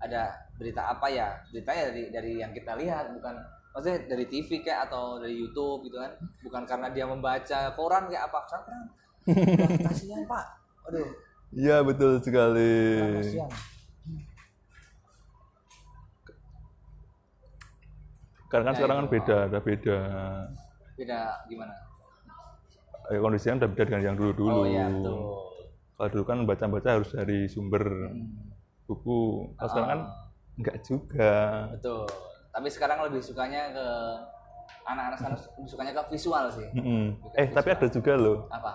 ada 0.00 0.22
berita 0.56 0.82
apa 0.90 1.06
ya 1.08 1.28
berita 1.52 1.70
ya 1.70 1.84
dari 1.92 2.04
dari 2.10 2.32
yang 2.40 2.50
kita 2.50 2.74
lihat 2.74 3.12
bukan 3.14 3.34
maksudnya 3.70 3.98
dari 4.06 4.24
TV 4.26 4.62
kayak 4.62 4.90
atau 4.90 5.18
dari 5.18 5.34
YouTube 5.36 5.86
gitu 5.86 5.98
kan. 5.98 6.12
Bukan 6.42 6.62
karena 6.64 6.88
dia 6.90 7.04
membaca 7.06 7.70
koran 7.74 8.06
kayak 8.08 8.24
apa 8.26 8.38
sekarang 8.46 8.82
kasihan 9.86 10.22
pak. 10.26 10.44
Aduh. 10.90 11.08
Iya, 11.54 11.86
betul 11.86 12.18
sekali. 12.18 12.98
kasihan. 13.22 13.50
Karena 18.50 18.70
kan 18.70 18.74
Ya, 18.74 18.78
sekarang 18.78 18.96
kan 19.02 19.08
beda, 19.10 19.36
ada 19.50 19.58
beda. 19.58 19.98
beda 20.94 21.20
gimana 21.50 21.74
Eh, 23.06 23.18
kondisinya 23.18 23.54
udah 23.58 23.68
beda 23.68 23.84
dengan 23.84 24.02
yang 24.02 24.16
dulu-dulu. 24.16 24.54
oh 24.54 24.64
iya 24.64 24.86
betul 24.86 25.18
Kalau 25.94 26.08
dulu 26.10 26.24
kan 26.24 26.38
baca-baca 26.42 26.88
harus 26.92 27.10
dari 27.10 27.46
sumber 27.46 27.84
buku. 28.84 29.52
Kalau 29.54 29.68
sekarang 29.68 29.88
kan 29.88 30.00
Ah. 30.02 30.12
enggak 30.54 30.76
juga. 30.82 31.32
Betul. 31.70 32.02
Tapi 32.50 32.68
sekarang 32.68 32.98
lebih 33.02 33.20
sukanya 33.20 33.70
ke 33.70 33.86
anak-anak 34.84 35.16
sekarang 35.16 35.38
lebih 35.54 35.68
sukanya 35.68 35.92
ke 35.92 36.02
visual 36.08 36.44
sih. 36.50 36.68
Mm-mm. 36.72 37.04
Eh, 37.34 37.46
tapi 37.48 37.68
ada 37.70 37.86
juga 37.86 38.12
loh 38.14 38.48
Apa? 38.48 38.72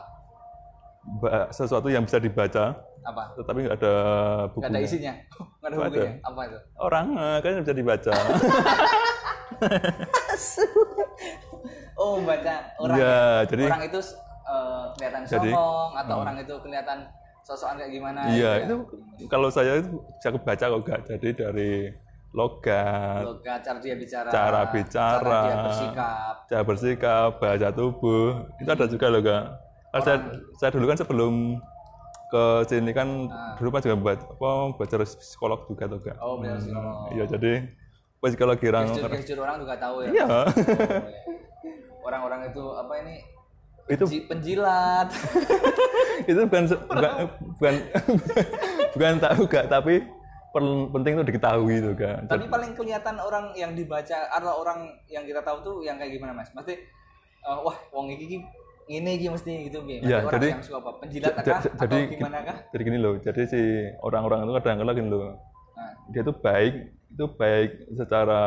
ba- 1.17 1.47
sesuatu 1.49 1.87
yang 1.87 2.03
bisa 2.03 2.17
dibaca, 2.17 2.75
Apa? 3.01 3.23
tetapi 3.35 3.59
nggak 3.63 3.77
ada 3.77 3.93
buku. 4.47 4.61
Gak 4.61 4.69
ada 4.69 4.81
isinya. 4.81 5.13
Ada 5.59 5.65
Nggak 5.69 5.85
ada. 5.85 5.89
bukunya. 5.91 6.13
Apa 6.29 6.41
itu? 6.45 6.57
Orang 6.77 7.05
kan 7.15 7.51
bisa 7.59 7.73
dibaca. 7.73 8.13
Oh, 11.95 12.23
baca 12.23 12.55
orang. 12.79 12.95
Iya, 12.95 13.19
jadi 13.45 13.63
orang 13.67 13.83
itu 13.85 13.99
eh, 14.49 14.83
kelihatan 14.95 15.21
Jadi- 15.23 15.51
songong 15.53 15.91
atau 15.93 16.13
Hmm. 16.15 16.23
orang 16.23 16.35
itu 16.39 16.55
kelihatan 16.59 16.97
sosokan 17.39 17.75
kayak 17.75 17.91
gimana 17.91 18.19
iya 18.29 18.51
gitu 18.61 18.65
itu 18.65 18.75
ya. 19.19 19.27
kalau 19.27 19.49
saya 19.49 19.77
itu 19.77 19.89
bisa 20.15 20.29
kebaca 20.31 20.65
kok 20.65 20.79
enggak. 20.79 20.99
Jadi 21.05 21.27
dari 21.33 21.71
logat, 22.29 23.25
Logat, 23.25 23.59
cara 23.59 23.77
dia 23.79 23.95
bicara, 23.95 24.29
Cara 24.29 24.61
bicara. 24.69 25.17
cara 25.19 25.41
dia 25.43 25.55
bersikap. 25.59 26.33
cara 26.45 26.63
bersikap, 26.63 27.29
bahasa 27.37 27.69
tubuh, 27.69 28.29
itu 28.55 28.69
ada 28.69 28.85
juga 28.85 29.05
loh 29.09 29.21
kak. 29.21 29.43
Kalau 29.89 30.03
saya, 30.03 30.17
saya 30.55 30.69
dulu 30.71 30.85
kan 30.85 30.97
sebelum 30.97 31.33
ke 32.29 32.43
sini 32.65 32.91
kan 32.93 33.09
Ah. 33.27 33.57
dulu 33.57 33.69
kan 33.69 33.81
juga 33.81 33.97
buat 33.97 34.19
apa 34.21 34.49
belajar 34.77 34.99
psikolog 35.03 35.65
juga 35.65 35.83
tuh 35.85 35.99
kak. 35.99 36.17
Oh, 36.21 36.37
sih. 36.55 36.69
Oh. 36.71 37.09
Iya 37.09 37.25
jadi 37.27 37.53
psikologi 38.19 38.67
orang 38.67 38.91
Gestur-gestur 38.91 39.37
orang 39.39 39.55
juga 39.63 39.75
tahu 39.79 39.95
ya. 40.03 40.09
Iya. 40.11 40.25
Oh. 40.27 40.47
Orang-orang 42.07 42.51
itu 42.51 42.63
apa 42.75 42.93
ini? 42.99 43.15
Itu- 43.89 44.05
Penji- 44.05 44.25
penjilat. 44.27 45.07
itu 46.29 46.39
bukan 46.45 46.63
bukan 46.85 47.13
bukan 47.57 47.73
bukan 48.93 49.13
tahu 49.17 49.41
kak 49.47 49.65
tapi 49.71 50.03
penting 50.91 51.15
itu 51.15 51.23
diketahui 51.25 51.75
tuh 51.79 51.93
kak. 51.95 52.27
Tapi 52.27 52.45
paling 52.45 52.71
kelihatan 52.75 53.15
orang 53.17 53.55
yang 53.55 53.71
dibaca 53.73 54.29
atau 54.29 54.53
orang 54.61 54.93
yang 55.07 55.23
kita 55.23 55.41
tahu 55.41 55.57
tuh 55.63 55.75
yang 55.81 55.95
kayak 55.97 56.13
gimana 56.13 56.35
mas? 56.35 56.51
Mesti 56.51 56.75
eh, 57.39 57.59
wah 57.63 57.77
wong 57.89 58.11
iki 58.13 58.43
ngene 58.89 59.21
iki 59.21 59.29
mesti 59.29 59.69
gitu 59.69 59.85
Iya, 59.85 60.25
orang 60.25 60.33
jadi- 60.41 60.51
yang 60.57 60.63
suka 60.65 60.77
apa? 60.81 60.91
Penjilat 60.97 61.33
kah? 61.45 61.61
atau 61.61 61.97
gimana 62.09 62.37
kah? 62.41 62.57
Jadi 62.73 62.81
gini 62.83 62.97
loh, 62.97 63.13
jadi 63.21 63.41
si 63.45 63.61
orang-orang 64.01 64.49
itu 64.49 64.51
kadang-kadang 64.57 64.95
gini 64.97 65.09
loh, 65.13 65.37
dia 66.09 66.21
tuh 66.21 66.35
baik, 66.35 66.73
itu 67.09 67.25
baik 67.33 67.69
secara 67.91 68.41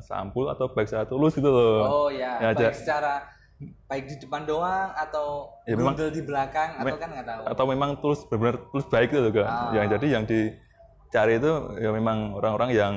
sampul 0.00 0.46
atau 0.46 0.68
baik 0.68 0.86
secara 0.86 1.04
tulus 1.04 1.32
gitu 1.32 1.46
loh. 1.46 1.80
oh 1.82 2.08
ya, 2.08 2.38
Ya, 2.38 2.50
baik 2.50 2.60
ja- 2.60 2.74
secara 2.74 3.12
baik 3.86 4.04
di 4.06 4.16
depan 4.18 4.42
doang 4.42 4.88
atau 4.90 5.52
Ya, 5.64 5.76
memang- 5.76 5.92
di 5.92 6.22
belakang 6.22 6.70
atau 6.76 6.96
kan 6.96 7.08
nggak 7.10 7.26
tahu. 7.26 7.42
Atau 7.44 7.64
memang 7.66 7.90
tulus 7.98 8.24
benar-benar 8.24 8.56
tulus 8.68 8.86
baik 8.86 9.08
gitu 9.10 9.28
loh. 9.28 9.44
Ah. 9.44 9.68
Yang 9.70 9.86
jadi 9.94 10.06
yang 10.10 10.24
dicari 10.24 11.32
itu 11.36 11.52
ya 11.76 11.90
memang 11.90 12.18
orang-orang 12.32 12.70
yang 12.72 12.94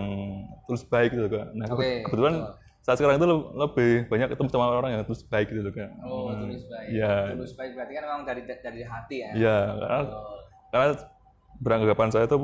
tulus 0.64 0.88
baik 0.88 1.12
gitu 1.12 1.28
loh 1.28 1.32
kak. 1.34 1.48
Nah 1.54 1.68
Oke, 1.68 2.08
kebetulan 2.08 2.34
betul. 2.40 2.56
saat 2.80 2.96
sekarang 2.96 3.16
itu 3.16 3.28
le- 3.28 3.48
lebih 3.60 3.92
banyak 4.08 4.28
ketemu 4.32 4.48
sama 4.50 4.66
orang 4.72 4.92
yang 4.94 5.04
tulus 5.04 5.24
baik 5.26 5.48
gitu 5.48 5.62
loh 5.62 5.74
kak. 5.74 5.90
Oh, 6.00 6.32
tulus 6.32 6.64
baik. 6.66 6.88
Iya. 6.96 7.14
Tulus 7.36 7.54
baik 7.54 7.72
berarti 7.76 7.94
kan 7.94 8.04
memang 8.06 8.24
dari 8.24 8.42
dari 8.48 8.82
hati 8.82 9.16
ya. 9.20 9.32
Iya, 9.36 9.58
karena 9.78 10.00
Oh, 10.08 10.38
karena 10.72 10.88
beranggapan 11.64 12.12
saya 12.12 12.26
tuh 12.28 12.40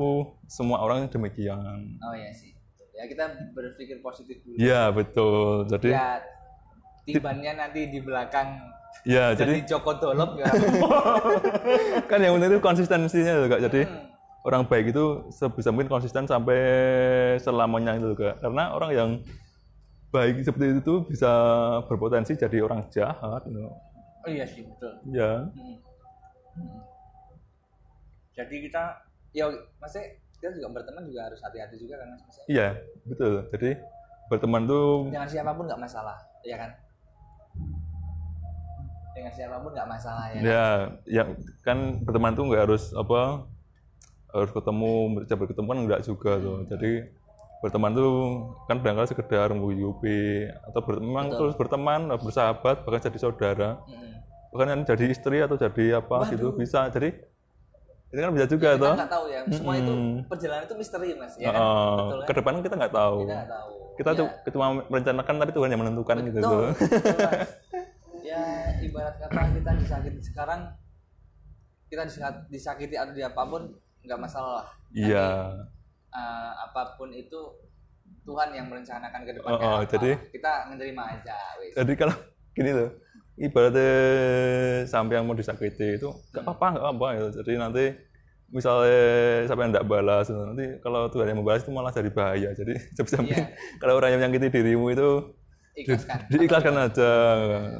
semua 0.47 0.79
orang 0.79 1.05
demikian. 1.05 1.99
oh 1.99 2.13
iya 2.15 2.31
sih. 2.31 2.55
Ya 2.91 3.03
kita 3.05 3.25
berpikir 3.51 3.99
positif 3.99 4.39
dulu. 4.41 4.55
Iya 4.55 4.89
betul. 4.89 5.67
Jadi 5.67 5.91
Ya 5.91 6.19
tibannya 7.05 7.51
nanti 7.55 7.87
di 7.87 7.99
belakang 7.99 8.59
ya 9.01 9.31
jadi 9.33 9.59
jadi 9.59 9.65
Joko 9.67 9.97
Dolop 9.97 10.37
ya. 10.37 10.45
kan 12.11 12.19
yang 12.19 12.37
penting 12.37 12.49
itu 12.51 12.59
konsistensinya 12.59 13.33
loh 13.35 13.47
kak 13.47 13.61
jadi 13.65 13.81
Hmm. 13.87 14.05
orang 14.45 14.63
baik 14.65 14.93
itu 14.93 15.25
sebisa 15.29 15.73
mungkin 15.73 15.89
konsisten 15.89 16.25
sampai 16.25 16.59
selamanya 17.39 17.97
itu 17.97 18.13
kak 18.13 18.37
karena 18.39 18.71
orang 18.71 18.91
yang 18.93 19.09
baik 20.09 20.41
seperti 20.41 20.77
itu 20.77 20.93
bisa 21.05 21.31
berpotensi 21.85 22.33
jadi 22.33 22.61
orang 22.61 22.85
jahat 22.89 23.41
you 23.47 23.57
know. 23.57 23.73
Oh 24.21 24.29
iya 24.29 24.45
sih 24.45 24.61
betul. 24.61 24.93
ya 25.09 25.49
Hmm. 25.49 25.75
Hmm. 26.59 26.81
Jadi 28.35 28.55
kita 28.69 28.83
ya 29.31 29.45
maksudnya 29.77 30.07
kita 30.39 30.55
juga 30.55 30.67
berteman 30.81 31.03
juga 31.05 31.27
harus 31.27 31.39
hati-hati 31.43 31.75
juga 31.77 31.99
kan 31.99 32.07
mas. 32.15 32.37
Iya 32.47 32.67
betul 33.05 33.33
jadi 33.51 33.69
berteman 34.29 34.63
tuh 34.65 35.09
Dengan 35.09 35.27
siapa 35.27 35.51
pun 35.51 35.65
nggak 35.65 35.81
masalah, 35.81 36.17
ya 36.45 36.55
kan? 36.55 36.71
Dengan 39.13 39.31
siapa 39.35 39.57
pun 39.59 39.71
nggak 39.75 39.89
masalah 39.89 40.25
ya. 40.31 40.39
ya 40.39 40.65
ya 41.09 41.23
kan 41.65 41.99
berteman 42.05 42.37
tuh 42.37 42.45
nggak 42.47 42.63
harus 42.69 42.93
apa 42.95 43.43
harus 44.29 44.51
ketemu 44.53 44.93
bisa 45.25 45.35
berketemu 45.35 45.67
kan 45.67 45.79
enggak 45.81 46.01
juga 46.05 46.31
tuh 46.37 46.57
jadi 46.69 46.91
berteman 47.59 47.91
tuh 47.91 48.13
kan 48.71 48.79
barangkali 48.79 49.09
sekedar 49.11 49.51
menghuyupi 49.51 50.47
atau 50.69 50.79
ber- 50.79 51.03
memang 51.03 51.33
terus 51.33 51.57
berteman 51.59 52.07
bersahabat 52.15 52.87
bahkan 52.87 53.11
jadi 53.11 53.19
saudara 53.19 53.81
Mm-mm. 53.89 54.13
bahkan 54.55 54.85
jadi 54.87 55.05
istri 55.11 55.43
atau 55.43 55.59
jadi 55.59 55.99
apa 55.99 56.29
gitu 56.31 56.55
bisa 56.55 56.87
jadi 56.87 57.19
itu 58.09 58.19
kan 58.19 58.31
bisa 58.31 58.47
juga 58.47 58.69
Kita 58.71 58.81
toh 58.81 58.93
nggak 58.95 59.11
tahu 59.11 59.25
ya, 59.27 59.39
semua 59.49 59.73
itu 59.75 59.93
perjalanan 60.25 60.63
itu 60.65 60.75
misteri 60.75 61.09
mas, 61.13 61.33
ya 61.35 61.47
kan? 61.47 61.61
Betul 61.61 62.17
kan? 62.17 62.25
ke 62.25 62.33
depan 62.35 62.53
kita 62.59 62.75
nggak 62.75 62.95
tahu 62.95 63.17
Kita 63.19 63.33
nggak 63.35 63.49
tahu. 63.51 63.71
kita 63.95 64.09
tuh 64.15 64.27
cuma 64.49 64.65
merencanakan 64.83 65.35
tapi 65.37 65.51
Tuhan 65.51 65.69
yang 65.69 65.81
menentukan 65.81 66.15
gitu 66.23 66.39
Betul, 66.39 66.49
tuh 66.49 66.63
betul, 66.73 67.17
Mas. 67.19 67.49
ya 68.29 68.43
ibarat 68.79 69.15
kata 69.17 69.41
kita 69.53 69.71
disakiti 69.75 70.19
sekarang 70.23 70.61
kita 71.87 72.05
disakiti, 72.47 72.93
atau 72.93 73.11
di 73.11 73.21
apa 73.21 73.41
pun 73.43 73.61
nggak 74.01 74.19
masalah 74.19 74.65
iya 74.89 75.53
Eh, 76.09 76.51
apa 76.59 76.97
pun 76.97 77.13
itu 77.13 77.37
Tuhan 78.25 78.49
yang 78.49 78.65
merencanakan 78.65 79.21
ke 79.21 79.31
depan 79.31 79.45
Oh, 79.47 79.57
kayak 79.59 79.69
oh, 79.69 79.77
apa. 79.77 79.91
jadi- 79.91 80.17
kita 80.31 80.51
menerima 80.65 81.03
aja 81.07 81.37
wis. 81.59 81.73
jadi 81.75 81.93
kalau 81.95 82.15
gini 82.51 82.71
loh 82.73 82.89
ibaratnya 83.39 83.91
sampai 84.85 85.15
yang 85.15 85.25
mau 85.25 85.33
disakiti 85.33 85.95
itu 85.95 86.09
nggak 86.35 86.43
apa-apa 86.43 86.65
nggak 86.75 86.85
apa 86.91 87.07
ya 87.15 87.25
jadi 87.39 87.51
nanti 87.55 87.85
misalnya 88.49 89.01
sampai 89.45 89.63
yang 89.69 89.73
tidak 89.77 89.87
balas 89.87 90.25
nanti 90.29 90.65
kalau 90.81 91.07
Tuhan 91.07 91.29
yang 91.29 91.39
membalas 91.41 91.61
itu 91.61 91.69
malah 91.69 91.93
jadi 91.93 92.09
bahaya. 92.09 92.49
Jadi 92.57 92.73
sebisa 92.97 93.21
mungkin 93.21 93.45
kalau 93.77 93.93
orang 94.01 94.17
yang 94.17 94.25
menyakiti 94.25 94.49
dirimu 94.49 94.89
itu 94.89 95.09
ikhlaskan. 95.77 96.17
diikhlaskan 96.33 96.75
aja. 96.81 97.11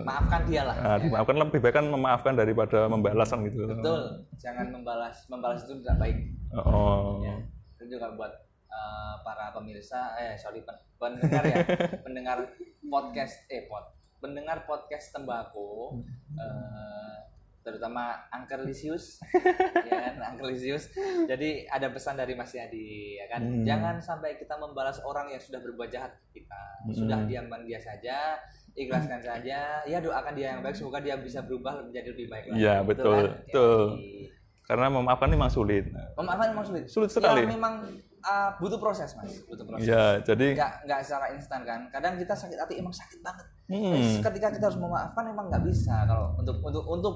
Maafkan 0.06 0.42
dia 0.46 0.62
lah. 0.70 0.76
Nah, 0.78 0.98
dimaafkan 1.02 1.36
lebih 1.42 1.60
baik 1.60 1.74
kan 1.74 1.86
memaafkan 1.90 2.34
daripada 2.38 2.86
membalas 2.86 3.34
kan 3.34 3.42
gitu. 3.50 3.66
Betul. 3.66 4.30
Jangan 4.38 4.70
membalas 4.70 5.26
membalas 5.26 5.66
itu 5.66 5.82
tidak 5.82 5.98
baik. 5.98 6.18
Oh. 6.54 7.26
Ya 7.26 7.50
itu 7.80 7.96
juga 7.96 8.12
buat 8.14 8.34
eh, 8.68 9.14
para 9.24 9.56
pemirsa 9.56 10.14
eh 10.20 10.36
sorry 10.36 10.62
pen- 10.68 10.84
pendengar 11.00 11.44
ya. 11.48 11.58
Pendengar 12.06 12.38
podcast 12.84 13.48
eh 13.48 13.66
pod 13.72 13.99
pendengar 14.20 14.64
podcast 14.64 15.10
tembakau 15.10 16.00
eh, 16.32 17.18
terutama 17.60 18.16
Angker 18.30 18.62
Lisius 18.62 19.20
ya 19.88 19.92
kan 19.92 20.16
Angker 20.26 20.48
Lisius 20.48 20.90
jadi 21.26 21.68
ada 21.68 21.88
pesan 21.90 22.16
dari 22.16 22.34
Mas 22.34 22.52
Yadi 22.52 23.16
ya 23.16 23.28
kan 23.28 23.42
Hmm. 23.42 23.64
jangan 23.64 23.96
sampai 23.98 24.36
kita 24.36 24.56
membalas 24.56 25.00
orang 25.02 25.28
yang 25.28 25.40
sudah 25.40 25.60
berbuat 25.60 25.88
jahat 25.88 26.12
ke 26.26 26.42
kita 26.42 26.62
Hmm. 26.80 26.96
sudah 26.96 27.20
diamkan 27.24 27.64
dia 27.64 27.78
saja 27.78 28.40
ikhlaskan 28.72 29.20
saja 29.20 29.84
ya 29.84 29.98
doakan 30.00 30.34
dia 30.34 30.54
yang 30.54 30.62
baik 30.62 30.72
semoga 30.74 31.00
dia 31.00 31.16
bisa 31.16 31.42
berubah 31.42 31.84
menjadi 31.84 32.08
lebih 32.10 32.28
baik 32.28 32.46
lagi 32.48 32.58
Iya, 32.58 32.76
Gitu 32.78 32.88
betul, 32.88 33.12
kan? 33.14 33.24
betul. 33.44 33.82
Yoi. 33.92 34.32
Karena 34.64 34.86
memaafkan 34.88 35.28
ini 35.28 35.36
memang 35.36 35.50
sulit. 35.50 35.86
Memaafkan 36.14 36.48
memang 36.54 36.62
sulit. 36.64 36.86
Sulit 36.86 37.10
sekali. 37.10 37.42
Ya, 37.42 37.50
memang 37.50 37.74
uh, 38.22 38.50
butuh 38.58 38.78
proses 38.78 39.10
mas, 39.14 39.32
butuh 39.44 39.64
proses. 39.64 39.86
Iya, 39.86 40.20
jadi 40.22 40.48
Nggak 40.54 40.72
nggak 40.86 41.00
secara 41.02 41.26
instan 41.32 41.62
kan. 41.64 41.80
Kadang 41.90 42.14
kita 42.16 42.34
sakit 42.34 42.58
hati 42.58 42.74
emang 42.78 42.92
sakit 42.92 43.20
banget. 43.20 43.46
hmm, 43.68 44.22
Ketika 44.22 44.48
kita 44.50 44.66
harus 44.68 44.78
memaafkan 44.78 45.24
emang 45.26 45.48
nggak 45.48 45.64
bisa 45.64 46.04
kalau 46.04 46.36
untuk 46.36 46.56
untuk 46.60 46.84
untuk 46.86 47.16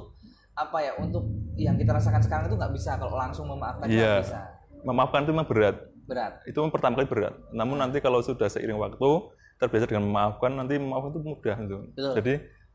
apa 0.54 0.78
ya 0.80 0.94
untuk 0.98 1.26
yang 1.56 1.74
kita 1.76 1.92
rasakan 1.92 2.22
sekarang 2.22 2.46
itu 2.46 2.56
nggak 2.56 2.74
bisa 2.74 2.94
kalau 2.96 3.14
langsung 3.14 3.46
memaafkan 3.46 3.86
nggak 3.86 3.98
Iya. 3.98 4.22
bisa 4.22 4.40
memaafkan 4.84 5.24
itu 5.24 5.32
memang 5.32 5.48
berat. 5.48 5.78
berat. 6.04 6.34
Itu 6.44 6.60
pertama 6.68 6.94
kali 6.94 7.08
berat. 7.08 7.34
Namun 7.50 7.80
nanti 7.80 7.98
kalau 7.98 8.20
sudah 8.20 8.46
seiring 8.46 8.76
waktu 8.76 9.10
terbiasa 9.56 9.88
dengan 9.88 10.04
memaafkan, 10.06 10.52
nanti 10.52 10.76
memaafkan 10.76 11.10
itu 11.10 11.22
mudah 11.24 11.56
itu. 11.58 11.78
Betul. 11.90 12.14
Jadi 12.20 12.34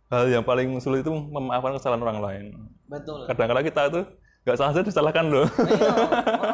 hal 0.09 0.25
yang 0.27 0.41
paling 0.41 0.81
sulit 0.81 1.05
itu 1.05 1.13
memaafkan 1.13 1.77
kesalahan 1.77 2.01
orang 2.01 2.19
lain. 2.19 2.45
Betul. 2.89 3.29
Kadang-kadang 3.29 3.61
kita 3.63 3.83
itu 3.87 4.01
nggak 4.41 4.57
salah 4.57 4.73
saja 4.73 4.81
disalahkan 4.83 5.29
loh. 5.29 5.45
Iya, 5.45 5.93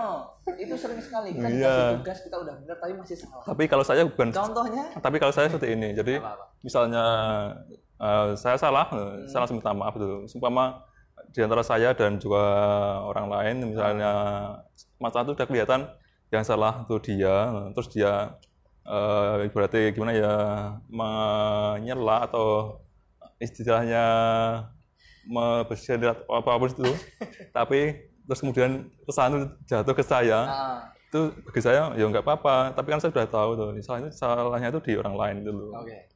oh, 0.02 0.13
itu 0.44 0.74
sering 0.76 1.00
sekali 1.00 1.28
kita 1.32 1.48
Iya. 1.48 1.72
dikasih 1.72 1.96
tugas 1.98 2.18
kita 2.20 2.36
udah 2.36 2.54
benar 2.60 2.76
tapi 2.76 2.92
masih 2.94 3.16
salah. 3.16 3.44
Tapi 3.44 3.64
kalau 3.64 3.84
saya 3.84 4.02
bukan 4.04 4.28
Contohnya 4.28 4.84
tapi 5.00 5.16
kalau 5.16 5.32
saya 5.32 5.48
seperti 5.48 5.72
ini 5.72 5.96
jadi 5.96 6.20
apa-apa? 6.20 6.44
misalnya 6.60 7.04
eh, 7.96 8.28
saya 8.36 8.56
salah 8.56 8.86
eh, 8.92 9.24
saya 9.26 9.44
langsung 9.44 9.56
minta 9.58 9.72
maaf 9.72 9.96
itu 9.96 10.28
sumpama 10.28 10.84
di 11.32 11.40
antara 11.40 11.64
saya 11.64 11.96
dan 11.96 12.20
juga 12.20 12.44
orang 13.02 13.26
lain 13.32 13.56
misalnya 13.72 14.12
masalah 15.00 15.24
itu 15.24 15.32
udah 15.32 15.46
kelihatan 15.48 15.80
yang 16.28 16.44
salah 16.44 16.84
itu 16.84 16.94
dia 17.00 17.34
terus 17.72 17.88
dia 17.88 18.36
eh, 18.84 19.48
ibaratnya 19.48 19.90
gimana 19.96 20.12
ya 20.12 20.32
menyela 20.92 22.28
atau 22.28 22.78
istilahnya 23.40 24.04
bersirat 25.64 26.20
apa 26.28 26.50
pun 26.60 26.68
itu 26.68 26.90
tapi 27.56 28.12
terus 28.24 28.40
kemudian 28.40 28.88
kesalahan 29.04 29.32
itu 29.36 29.48
jatuh 29.68 29.94
ke 29.94 30.04
saya. 30.04 30.38
Ah, 30.44 30.78
itu 31.14 31.30
bagi 31.46 31.60
saya 31.62 31.94
ya 31.94 32.04
nggak 32.10 32.26
apa-apa. 32.26 32.74
Tapi 32.74 32.86
kan 32.90 32.98
saya 32.98 33.14
sudah 33.14 33.28
tahu 33.30 33.50
tuh 33.54 33.68
salahnya 33.86 34.10
salahnya 34.10 34.68
itu 34.74 34.80
di 34.82 34.92
orang 34.98 35.14
lain 35.14 35.36
itu 35.46 35.52
loh. 35.54 35.70
Oke. 35.78 36.10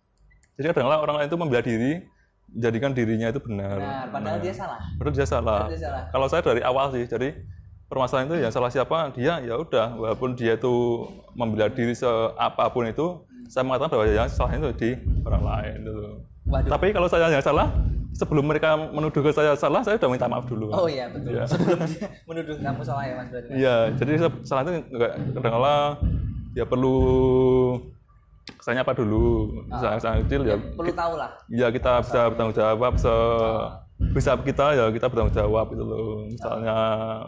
jadi 0.58 0.74
kadang-kadang 0.74 1.02
orang 1.06 1.16
lain 1.22 1.28
itu 1.30 1.38
membela 1.38 1.62
diri 1.62 1.92
menjadikan 2.50 2.90
dirinya 2.90 3.28
itu 3.30 3.38
benar. 3.38 3.76
Nah, 3.78 4.04
padahal 4.10 4.38
dia 4.42 4.50
salah. 4.50 4.80
Padahal 4.98 5.14
dia 5.14 5.28
salah. 5.28 5.60
Padahal 5.62 5.70
dia 5.70 5.80
salah. 5.86 6.02
kalau 6.10 6.26
saya 6.26 6.42
dari 6.42 6.62
awal 6.66 6.90
sih 6.90 7.04
jadi 7.06 7.28
permasalahan 7.86 8.26
itu 8.26 8.36
yang 8.42 8.50
salah 8.50 8.70
siapa 8.74 9.14
dia 9.14 9.38
ya 9.38 9.54
udah. 9.54 9.94
Walaupun 9.94 10.34
dia 10.34 10.58
itu 10.58 11.06
membela 11.38 11.70
diri 11.70 11.94
seapapun 11.94 12.90
itu 12.90 13.22
saya 13.46 13.62
mengatakan 13.62 13.94
bahwa 13.94 14.04
yang 14.10 14.28
salahnya 14.28 14.58
itu 14.66 14.70
di 14.76 14.90
orang 15.22 15.42
lain 15.46 15.76
itu 15.86 15.96
Waduh. 16.48 16.70
tapi 16.70 16.86
kalau 16.90 17.06
saya 17.06 17.28
yang 17.28 17.44
salah 17.44 17.68
sebelum 18.12 18.44
mereka 18.44 18.74
menuduh 18.74 19.20
ke 19.20 19.30
saya 19.30 19.52
salah 19.54 19.78
saya 19.80 19.94
udah 19.94 20.10
minta 20.10 20.26
maaf 20.26 20.44
dulu 20.44 20.72
Oh 20.72 20.88
iya 20.88 21.06
betul. 21.06 21.36
Iya. 21.36 21.44
Sebelum 21.46 21.78
menuduh 22.28 22.56
kamu 22.56 22.82
salah 22.82 23.04
ya 23.04 23.14
mas 23.14 23.28
berarti. 23.28 23.48
Mas? 23.48 23.58
Iya, 23.60 23.76
jadi 23.94 24.12
salah 24.42 24.62
itu 24.64 24.72
enggak 24.90 25.12
kadang-kala 25.36 25.74
ya 26.52 26.64
perlu 26.64 26.96
kesannya 28.48 28.82
apa 28.82 28.92
dulu. 28.92 29.24
Misalnya 29.68 30.00
sangat 30.00 30.18
kecil 30.26 30.40
ya 30.44 30.56
Perlu 30.56 30.92
tahu 30.92 31.12
lah. 31.14 31.30
ya 31.46 31.68
kita 31.68 31.92
bisa 32.02 32.20
bertanggung 32.32 32.56
jawab 32.56 32.92
se 32.96 33.14
bisa 34.14 34.30
kita 34.40 34.66
ya 34.72 34.84
kita 34.88 35.06
bertanggung 35.06 35.36
jawab 35.36 35.66
itu 35.70 35.84
loh. 35.84 36.24
Misalnya 36.26 36.76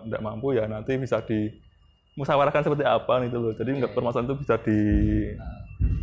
enggak 0.02 0.22
mampu 0.24 0.56
ya 0.56 0.64
nanti 0.66 0.96
bisa 0.96 1.20
di 1.22 1.50
musyawarahkan 2.20 2.62
seperti 2.62 2.84
apa 2.84 3.24
itu 3.24 3.36
loh. 3.36 3.52
Jadi 3.52 3.70
enggak 3.72 3.92
permasalahan 3.92 4.28
itu 4.28 4.36
bisa 4.38 4.54
di 4.60 4.78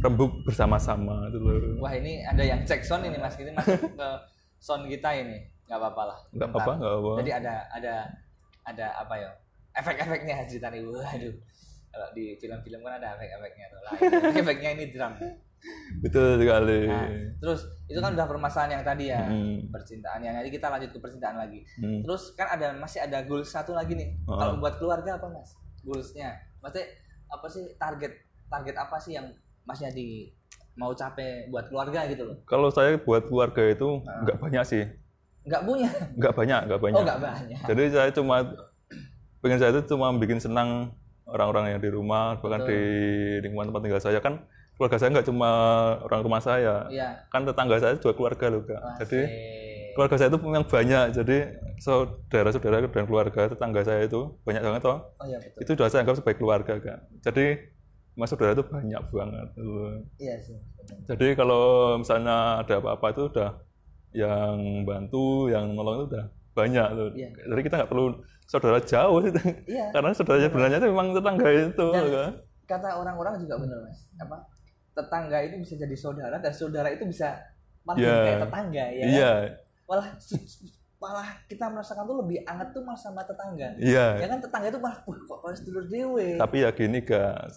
rembuk 0.02 0.42
bersama-sama 0.44 1.30
itu 1.30 1.38
loh. 1.38 1.58
Wah 1.78 1.94
ini 1.94 2.26
ada 2.26 2.42
yang 2.42 2.62
cek 2.64 2.82
sound 2.82 3.06
ini 3.06 3.18
mas, 3.18 3.38
ini 3.38 3.54
masuk 3.54 3.94
ke 3.94 4.10
sound 4.58 4.90
kita 4.90 5.10
ini, 5.14 5.38
nggak 5.66 5.78
apa-apa 5.78 6.04
lah. 6.04 6.18
Enggak 6.34 6.50
Bentar. 6.50 6.66
apa-apa, 6.66 6.72
enggak 6.76 6.94
apa. 6.96 7.12
Jadi 7.22 7.32
ada 7.34 7.54
ada 7.70 7.94
ada 8.66 8.86
apa 8.98 9.14
ya? 9.16 9.30
Efek-efeknya 9.78 10.36
cerita 10.50 10.68
nih, 10.68 10.82
waduh. 10.82 11.36
Kalau 11.88 12.08
di 12.14 12.34
film-film 12.36 12.82
kan 12.82 12.94
ada 12.98 13.14
efek-efeknya 13.16 13.66
tuh 13.70 13.80
lah. 13.80 13.92
Efek-efeknya 14.28 14.70
ini 14.76 14.86
drum. 14.90 15.14
Betul 16.06 16.38
sekali. 16.38 16.86
Nah, 16.86 17.10
terus 17.42 17.66
itu 17.88 17.98
kan 17.98 18.14
udah 18.14 18.28
permasalahan 18.28 18.78
yang 18.78 18.86
tadi 18.86 19.10
ya, 19.10 19.22
Hmm. 19.26 19.66
percintaan 19.70 20.22
yang 20.22 20.38
jadi 20.38 20.50
kita 20.52 20.68
lanjut 20.70 20.90
ke 20.94 21.00
percintaan 21.00 21.38
lagi. 21.38 21.66
Hmm. 21.82 22.06
Terus 22.06 22.34
kan 22.34 22.54
ada 22.54 22.78
masih 22.78 23.02
ada 23.02 23.26
goals 23.26 23.50
satu 23.50 23.74
lagi 23.74 23.98
nih. 23.98 24.14
Oh. 24.30 24.38
Kalau 24.38 24.54
buat 24.58 24.78
keluarga 24.78 25.18
apa 25.18 25.26
mas? 25.30 25.58
Goalsnya, 25.88 26.36
maksudnya 26.60 26.88
apa 27.32 27.48
sih 27.48 27.64
target 27.80 28.12
target 28.52 28.76
apa 28.76 28.96
sih 29.00 29.16
yang 29.16 29.32
masnya 29.64 29.92
di 29.96 30.28
mau 30.76 30.92
capai 30.92 31.48
buat 31.48 31.72
keluarga 31.72 32.04
gitu 32.12 32.28
loh? 32.28 32.38
Kalau 32.44 32.68
saya 32.70 33.00
buat 33.00 33.24
keluarga 33.32 33.64
itu 33.72 34.04
enggak 34.04 34.38
banyak 34.38 34.64
sih. 34.68 34.84
Nggak 35.48 35.64
punya? 35.64 35.90
Enggak 36.14 36.34
banyak, 36.36 36.60
enggak 36.68 36.82
banyak. 36.84 36.98
Oh 37.00 37.04
nggak 37.08 37.22
banyak. 37.24 37.60
Jadi 37.64 37.84
saya 37.88 38.10
cuma 38.12 38.36
pengen 39.40 39.60
saya 39.64 39.72
itu 39.72 39.82
cuma 39.88 40.12
bikin 40.20 40.44
senang 40.44 40.92
orang-orang 41.28 41.76
yang 41.76 41.82
di 41.82 41.90
rumah, 41.92 42.36
bahkan 42.44 42.64
Betul. 42.64 42.72
di 42.72 42.82
lingkungan 43.48 43.72
tempat 43.72 43.82
tinggal 43.84 44.04
saya 44.04 44.20
kan 44.20 44.44
keluarga 44.76 44.98
saya 45.00 45.10
nggak 45.16 45.28
cuma 45.28 45.50
orang 46.06 46.22
rumah 46.22 46.42
saya, 46.44 46.86
Iya. 46.92 47.26
kan 47.34 47.48
tetangga 47.48 47.82
saya 47.82 47.96
juga 47.98 48.14
keluarga 48.14 48.46
loh 48.52 48.62
kak. 48.64 48.82
Jadi. 49.04 49.20
Keluarga 49.98 50.16
saya 50.16 50.30
itu 50.30 50.38
memang 50.38 50.64
banyak, 50.64 51.04
jadi 51.12 51.38
saudara-saudara 51.82 52.86
dan 52.86 53.06
keluarga 53.10 53.50
tetangga 53.50 53.82
saya 53.82 54.06
itu 54.06 54.38
banyak 54.46 54.62
banget 54.62 54.82
toh. 54.86 54.98
Oh 55.18 55.26
iya 55.26 55.42
betul. 55.42 55.60
Itu 55.66 55.70
sudah 55.74 55.88
saya 55.90 56.02
anggap 56.06 56.16
sebagai 56.22 56.38
keluarga 56.38 56.74
kak. 56.78 57.00
Jadi 57.26 57.46
mas 58.14 58.30
saudara 58.30 58.54
itu 58.54 58.66
banyak 58.66 59.02
banget. 59.10 59.48
Iya 60.18 60.36
sih. 60.42 60.58
Jadi 61.06 61.28
kalau 61.34 61.64
misalnya 61.98 62.62
ada 62.62 62.78
apa-apa 62.78 63.08
itu 63.12 63.24
udah 63.28 63.50
yang 64.14 64.86
bantu, 64.86 65.50
yang 65.50 65.74
nolong 65.74 66.02
itu 66.02 66.06
udah 66.14 66.26
banyak 66.54 66.88
tuh. 66.94 67.10
Iya. 67.14 67.30
Jadi 67.34 67.62
kita 67.62 67.76
nggak 67.82 67.92
perlu 67.92 68.06
saudara 68.46 68.80
jauh 68.82 69.20
itu. 69.22 69.42
Iya. 69.66 69.86
Karena 69.98 70.10
saudara 70.14 70.38
sebenarnya 70.42 70.78
itu 70.78 70.88
memang 70.90 71.08
tetangga 71.14 71.50
itu. 71.50 71.88
Dan- 71.90 72.14
kan. 72.14 72.32
Kata 72.68 72.90
orang-orang 73.00 73.40
juga 73.40 73.56
benar 73.64 73.80
mas. 73.82 74.00
Apa? 74.20 74.38
Tetangga 74.92 75.38
itu 75.46 75.56
bisa 75.62 75.74
jadi 75.78 75.96
saudara 75.96 76.36
dan 76.38 76.54
saudara 76.54 76.90
itu 76.90 77.06
bisa 77.06 77.38
Iya. 77.96 78.04
jadi 78.04 78.20
kayak 78.28 78.40
tetangga 78.50 78.86
ya. 78.92 79.04
kan? 79.08 79.48
Iya, 79.88 79.96
Malah 79.96 80.08
malah 80.98 81.30
kita 81.46 81.70
merasakan 81.70 82.04
tuh 82.10 82.18
lebih 82.26 82.42
anget 82.44 82.74
tuh 82.74 82.82
malah 82.82 82.98
sama 82.98 83.22
tetangga. 83.24 83.70
iya. 83.78 84.18
Ya 84.18 84.28
kan 84.28 84.42
tetangga 84.42 84.68
itu 84.74 84.82
malah 84.82 84.98
wah 85.06 85.18
kok 85.18 85.40
harus 85.46 85.62
dulur 85.62 85.86
dewe. 85.86 86.42
Tapi 86.42 86.66
ya 86.66 86.70
gini 86.74 87.00
kak, 87.06 87.54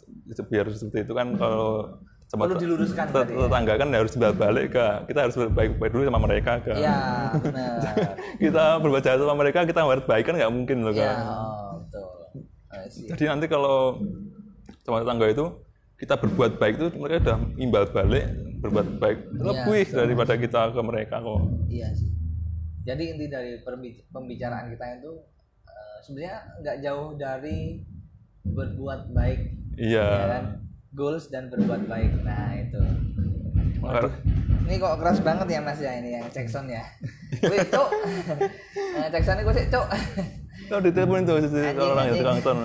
biar 0.52 0.66
seperti 0.70 1.08
itu 1.08 1.12
kan 1.16 1.32
kalau 1.40 1.96
sama 2.28 2.46
Perlu 2.46 2.62
diluruskan 2.62 3.06
te- 3.10 3.16
tadi 3.16 3.32
ya. 3.34 3.48
tetangga 3.48 3.72
kan 3.80 3.88
harus 3.96 4.12
balik 4.14 4.66
kak. 4.76 4.96
Kita 5.08 5.18
harus 5.24 5.36
berbaik-baik 5.40 5.90
dulu 5.90 6.02
sama 6.04 6.20
mereka 6.20 6.52
kak. 6.60 6.78
Iya 6.78 7.00
benar. 7.40 8.12
kita 8.44 8.64
berbuat 8.78 9.02
jahat 9.02 9.18
sama 9.24 9.34
mereka, 9.40 9.58
kita 9.64 9.80
berbuat 9.82 10.04
baik 10.04 10.24
kan 10.28 10.34
nggak 10.36 10.52
mungkin 10.52 10.76
loh 10.84 10.92
Iya 10.92 11.08
kak. 11.08 11.16
oh, 11.24 11.70
betul. 11.80 12.08
Jadi 13.16 13.24
nanti 13.24 13.46
kalau 13.48 13.98
sama 14.84 15.00
tetangga 15.00 15.26
itu 15.32 15.44
kita 15.96 16.14
berbuat 16.20 16.52
baik 16.60 16.74
itu 16.76 16.86
mereka 16.96 17.16
udah 17.24 17.38
imbal 17.56 17.84
balik 17.88 18.24
berbuat 18.60 18.88
baik 19.00 19.18
lebih 19.32 19.84
daripada 19.96 20.36
kita 20.36 20.60
ke 20.76 20.80
mereka 20.84 21.16
kok. 21.24 21.40
Iya 21.72 21.88
sih. 21.96 22.19
Jadi 22.80 23.02
inti 23.10 23.26
dari 23.26 23.60
pembicaraan 24.08 24.68
kita 24.68 24.84
itu 24.96 25.12
eh, 25.64 25.96
sebenarnya 26.00 26.36
nggak 26.58 26.76
jauh 26.80 27.08
dari 27.14 27.84
berbuat 28.42 29.12
baik, 29.12 29.40
Iya. 29.76 30.04
ya 30.04 30.26
kan? 30.30 30.44
Goals 30.90 31.28
dan 31.28 31.46
berbuat 31.46 31.86
baik. 31.86 32.10
Nah 32.20 32.56
itu. 32.56 32.80
Waduh. 33.78 34.12
Ini 34.64 34.76
kok 34.76 34.98
keras 34.98 35.18
banget 35.20 35.46
ya 35.50 35.60
mas 35.60 35.78
ya 35.78 35.92
ini 35.94 36.14
yang 36.14 36.26
Jackson 36.28 36.66
ya. 36.66 36.82
Wih 37.50 37.58
cok. 37.64 37.88
Nah, 38.94 39.08
Jackson 39.08 39.36
ini 39.36 39.42
gue 39.42 39.54
sih 39.56 39.68
cok. 39.68 39.86
Kalau 40.68 40.80
ditelepon 40.80 41.22
itu 41.22 41.34
si 41.42 41.58
Anjing, 41.58 41.78
orang 41.80 42.06
anjing. 42.06 42.22
tukang 42.22 42.38
ton. 42.40 42.58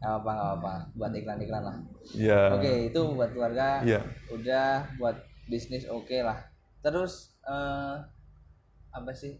Gak 0.00 0.14
apa 0.16 0.30
gak 0.30 0.52
apa. 0.58 0.72
Buat 0.94 1.12
iklan-iklan 1.12 1.62
lah. 1.62 1.76
Iya. 2.12 2.40
Oke 2.54 2.72
itu 2.88 3.00
buat 3.14 3.30
keluarga. 3.30 3.78
Iya. 3.80 4.00
Udah 4.28 4.68
buat 4.96 5.16
bisnis 5.46 5.86
oke 5.86 6.18
lah. 6.18 6.38
Terus 6.80 7.34
eh, 7.42 7.94
apa 8.90 9.12
sih? 9.14 9.38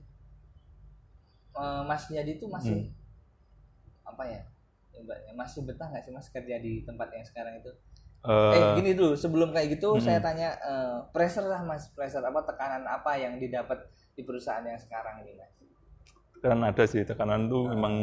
Eh, 1.50 1.82
mas 1.84 2.06
Yadi 2.08 2.38
itu 2.38 2.46
masih 2.46 2.90
Hmm. 2.90 4.10
apa 4.10 4.24
ya? 4.26 4.40
Masih 5.34 5.64
betah 5.64 5.88
nggak 5.90 6.02
sih 6.06 6.12
mas 6.12 6.28
kerja 6.30 6.56
di 6.60 6.82
tempat 6.86 7.08
yang 7.14 7.24
sekarang 7.26 7.58
itu? 7.58 7.72
Eh, 8.20 8.52
eh 8.52 8.62
gini 8.76 8.92
dulu 8.92 9.16
sebelum 9.16 9.48
kayak 9.50 9.80
gitu 9.80 9.96
Hmm. 9.96 10.04
saya 10.04 10.20
tanya 10.20 10.52
eh, 10.60 10.96
pressure 11.10 11.48
lah 11.48 11.64
mas 11.64 11.88
pressure 11.96 12.20
apa 12.20 12.44
tekanan 12.44 12.84
apa 12.84 13.16
yang 13.16 13.40
didapat 13.40 13.80
di 14.12 14.22
perusahaan 14.28 14.60
yang 14.60 14.76
sekarang 14.76 15.24
ini 15.24 15.40
mas? 15.40 15.52
tekanan 16.40 16.72
ada 16.72 16.84
sih 16.88 17.04
tekanan 17.04 17.48
tuh 17.52 17.68
memang 17.68 17.94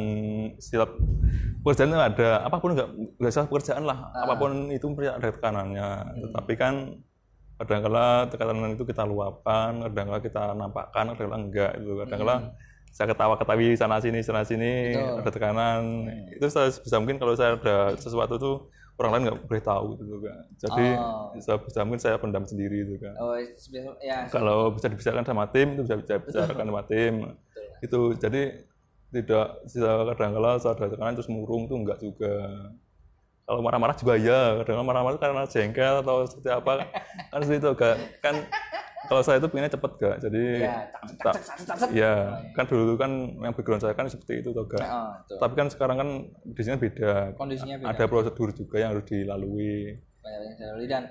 setiap 0.61 0.93
pekerjaan 1.65 1.89
itu 1.89 1.97
ada 2.01 2.29
apa 2.45 2.57
pun 2.61 2.77
nggak 2.77 2.89
nggak 3.17 3.33
salah 3.33 3.49
pekerjaan 3.49 3.83
lah 3.85 4.13
apa 4.13 4.33
pun 4.37 4.69
itu 4.69 4.85
ada 5.09 5.29
tekanannya 5.33 5.87
tetapi 6.21 6.53
kan 6.53 6.73
kadang-kala 7.57 8.29
tekanan 8.29 8.77
itu 8.77 8.85
kita 8.85 9.03
luapkan 9.03 9.81
kadang-kala 9.89 10.19
kita 10.21 10.43
nampakkan 10.53 11.05
kadang-kala 11.13 11.37
enggak 11.41 11.71
itu 11.81 11.91
kadang-kala 12.05 12.35
saya 12.93 13.13
ketawa-ketawi 13.13 13.77
sana 13.77 14.01
sini 14.01 14.25
sana 14.25 14.41
sini 14.41 14.97
ada 14.97 15.29
tekanan. 15.29 16.09
Itu 16.33 16.49
saya 16.49 16.73
bisa 16.73 16.97
mungkin 16.97 17.21
kalau 17.21 17.37
saya 17.37 17.53
ada 17.53 17.93
sesuatu 17.93 18.41
tuh 18.41 18.55
orang 18.97 19.11
lain 19.13 19.23
nggak 19.29 19.39
boleh 19.45 19.61
tahu 19.61 19.87
gitu 20.01 20.17
kan 20.25 20.41
jadi 20.57 20.87
Oh. 20.97 21.29
saya 21.37 21.61
bisa 21.61 21.85
mungkin 21.85 22.01
saya 22.01 22.17
pendam 22.17 22.49
sendiri 22.49 22.81
itu 22.81 22.97
kan 22.97 23.13
oh 23.21 23.37
ya. 24.01 24.25
Kalau 24.33 24.73
bisa 24.73 24.89
dibicarakan 24.89 25.25
sama 25.25 25.45
tim 25.53 25.77
itu 25.77 25.81
bisa 25.85 26.17
bicarakan 26.17 26.65
sama 26.65 26.83
tim. 26.89 27.13
Itu 27.85 28.17
jadi 28.17 28.65
tidak 29.13 29.47
tidak 29.69 30.17
kadang-kala 30.17 30.57
saat 30.57 30.81
ada 30.81 30.89
tekanan 30.89 31.13
terus 31.13 31.29
murung 31.29 31.69
tuh 31.69 31.77
enggak 31.77 32.01
juga 32.01 32.33
kalau 33.47 33.63
marah-marah 33.63 33.95
juga 33.95 34.19
ya 34.19 34.59
kadang 34.59 34.83
marah-marah 34.83 35.15
itu 35.15 35.23
karena 35.23 35.43
jengkel 35.47 35.95
atau 36.03 36.27
seperti 36.27 36.49
apa. 36.51 36.83
Kan 37.31 37.39
seperti 37.47 37.59
itu 37.63 37.69
gak 37.79 37.95
kan 38.19 38.35
kalau 39.07 39.21
saya 39.23 39.39
itu 39.39 39.47
pengennya 39.47 39.71
cepet 39.71 39.91
gak 40.03 40.15
jadi 40.19 40.43
ya 40.59 40.75
tak 41.23 41.33
ya 41.95 42.13
kan 42.51 42.67
dulu 42.67 42.99
kan 42.99 43.11
yang 43.39 43.55
background 43.55 43.79
saya 43.79 43.95
kan 43.95 44.11
seperti 44.11 44.43
itu 44.43 44.51
toh 44.51 44.67
gak 44.67 44.83
Oh, 44.83 45.15
tapi 45.39 45.53
kan 45.55 45.71
sekarang 45.71 45.95
kan 45.95 46.09
di 46.43 46.61
sini 46.61 46.75
beda. 46.75 47.39
Kondisinya 47.39 47.79
beda. 47.79 47.95
Ada 47.95 48.03
prosedur 48.11 48.51
juga 48.51 48.83
yang 48.83 48.91
harus 48.91 49.07
dilalui. 49.07 49.95
Banyak 50.19 50.39
yang 50.43 50.55
saya 50.59 50.67
lalui 50.75 50.87
dan 50.91 51.03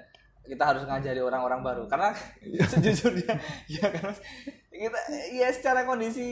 kita 0.44 0.64
harus 0.68 0.83
ngajari 0.85 1.20
orang-orang 1.25 1.61
baru. 1.64 1.83
Karena 1.88 2.12
sejujurnya 2.77 3.33
ya 3.64 3.87
Mas, 4.05 4.20
kita 4.68 5.01
ya 5.33 5.49
secara 5.57 5.88
kondisi 5.88 6.29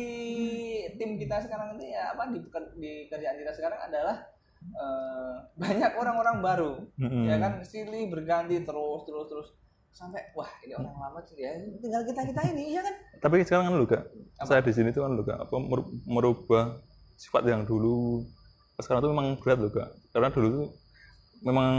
tim 1.01 1.17
kita 1.17 1.41
sekarang 1.49 1.81
ini 1.81 1.97
ya 1.97 2.13
apa 2.13 2.29
di, 2.29 2.45
di 2.77 2.93
kerjaan 3.09 3.41
kita 3.41 3.53
sekarang 3.57 3.81
adalah 3.81 4.34
eh, 4.67 5.35
banyak 5.55 5.93
orang-orang 5.95 6.37
baru. 6.41 6.73
Mm-mm. 6.97 7.25
ya 7.27 7.37
kan 7.37 7.53
silih 7.63 8.09
berganti 8.09 8.57
terus 8.61 9.01
terus 9.05 9.27
terus. 9.29 9.49
Sampai 9.91 10.27
wah 10.33 10.51
ini 10.61 10.75
orang 10.75 10.97
lama 10.99 11.19
tuh 11.23 11.37
ya. 11.37 11.55
Tinggal 11.79 12.03
kita 12.03 12.21
kita 12.25 12.41
ini 12.51 12.75
ya 12.75 12.83
kan? 12.83 12.95
Tapi 13.21 13.43
sekarang 13.43 13.69
kan 13.69 13.75
lu 13.75 13.87
gak 13.87 14.05
saya 14.43 14.59
di 14.59 14.73
sini 14.73 14.91
tuh 14.91 15.05
kan 15.05 15.15
lu 15.15 15.23
gak 15.23 15.39
apa 15.39 15.55
mer- 15.55 15.91
merubah 16.05 16.83
sifat 17.15 17.47
yang 17.47 17.63
dulu. 17.63 18.27
Sekarang 18.77 19.01
tuh 19.01 19.15
memang 19.15 19.39
berat 19.39 19.59
loh 19.59 19.71
gak 19.71 19.87
karena 20.11 20.29
dulu 20.29 20.49
tuh 20.51 20.69
memang 21.43 21.73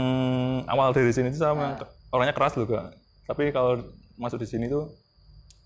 awal 0.64 0.94
dari 0.94 1.10
sini 1.10 1.28
tuh 1.28 1.42
memang 1.50 1.76
ke- 1.76 1.90
orangnya 2.08 2.32
keras 2.32 2.54
loh 2.54 2.64
gak 2.64 2.94
tapi 3.26 3.50
kalau 3.50 3.82
masuk 4.14 4.38
di 4.38 4.46
sini 4.46 4.64
tuh 4.64 4.94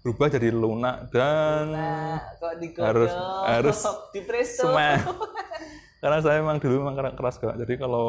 berubah 0.01 0.27
jadi 0.27 0.49
lunak 0.49 1.13
dan 1.13 1.69
nah 1.69 2.19
kok 2.35 2.57
digodok 2.57 2.87
Harus- 2.89 3.19
harus 3.45 3.79
di 4.17 4.21
presto 4.25 4.67
semua 4.67 4.97
karena 6.01 6.19
saya 6.19 6.41
memang 6.41 6.57
dulu 6.57 6.81
memang 6.81 6.97
kera- 6.97 7.15
keras 7.15 7.37
gak 7.37 7.57
jadi 7.57 7.75
kalau 7.77 8.09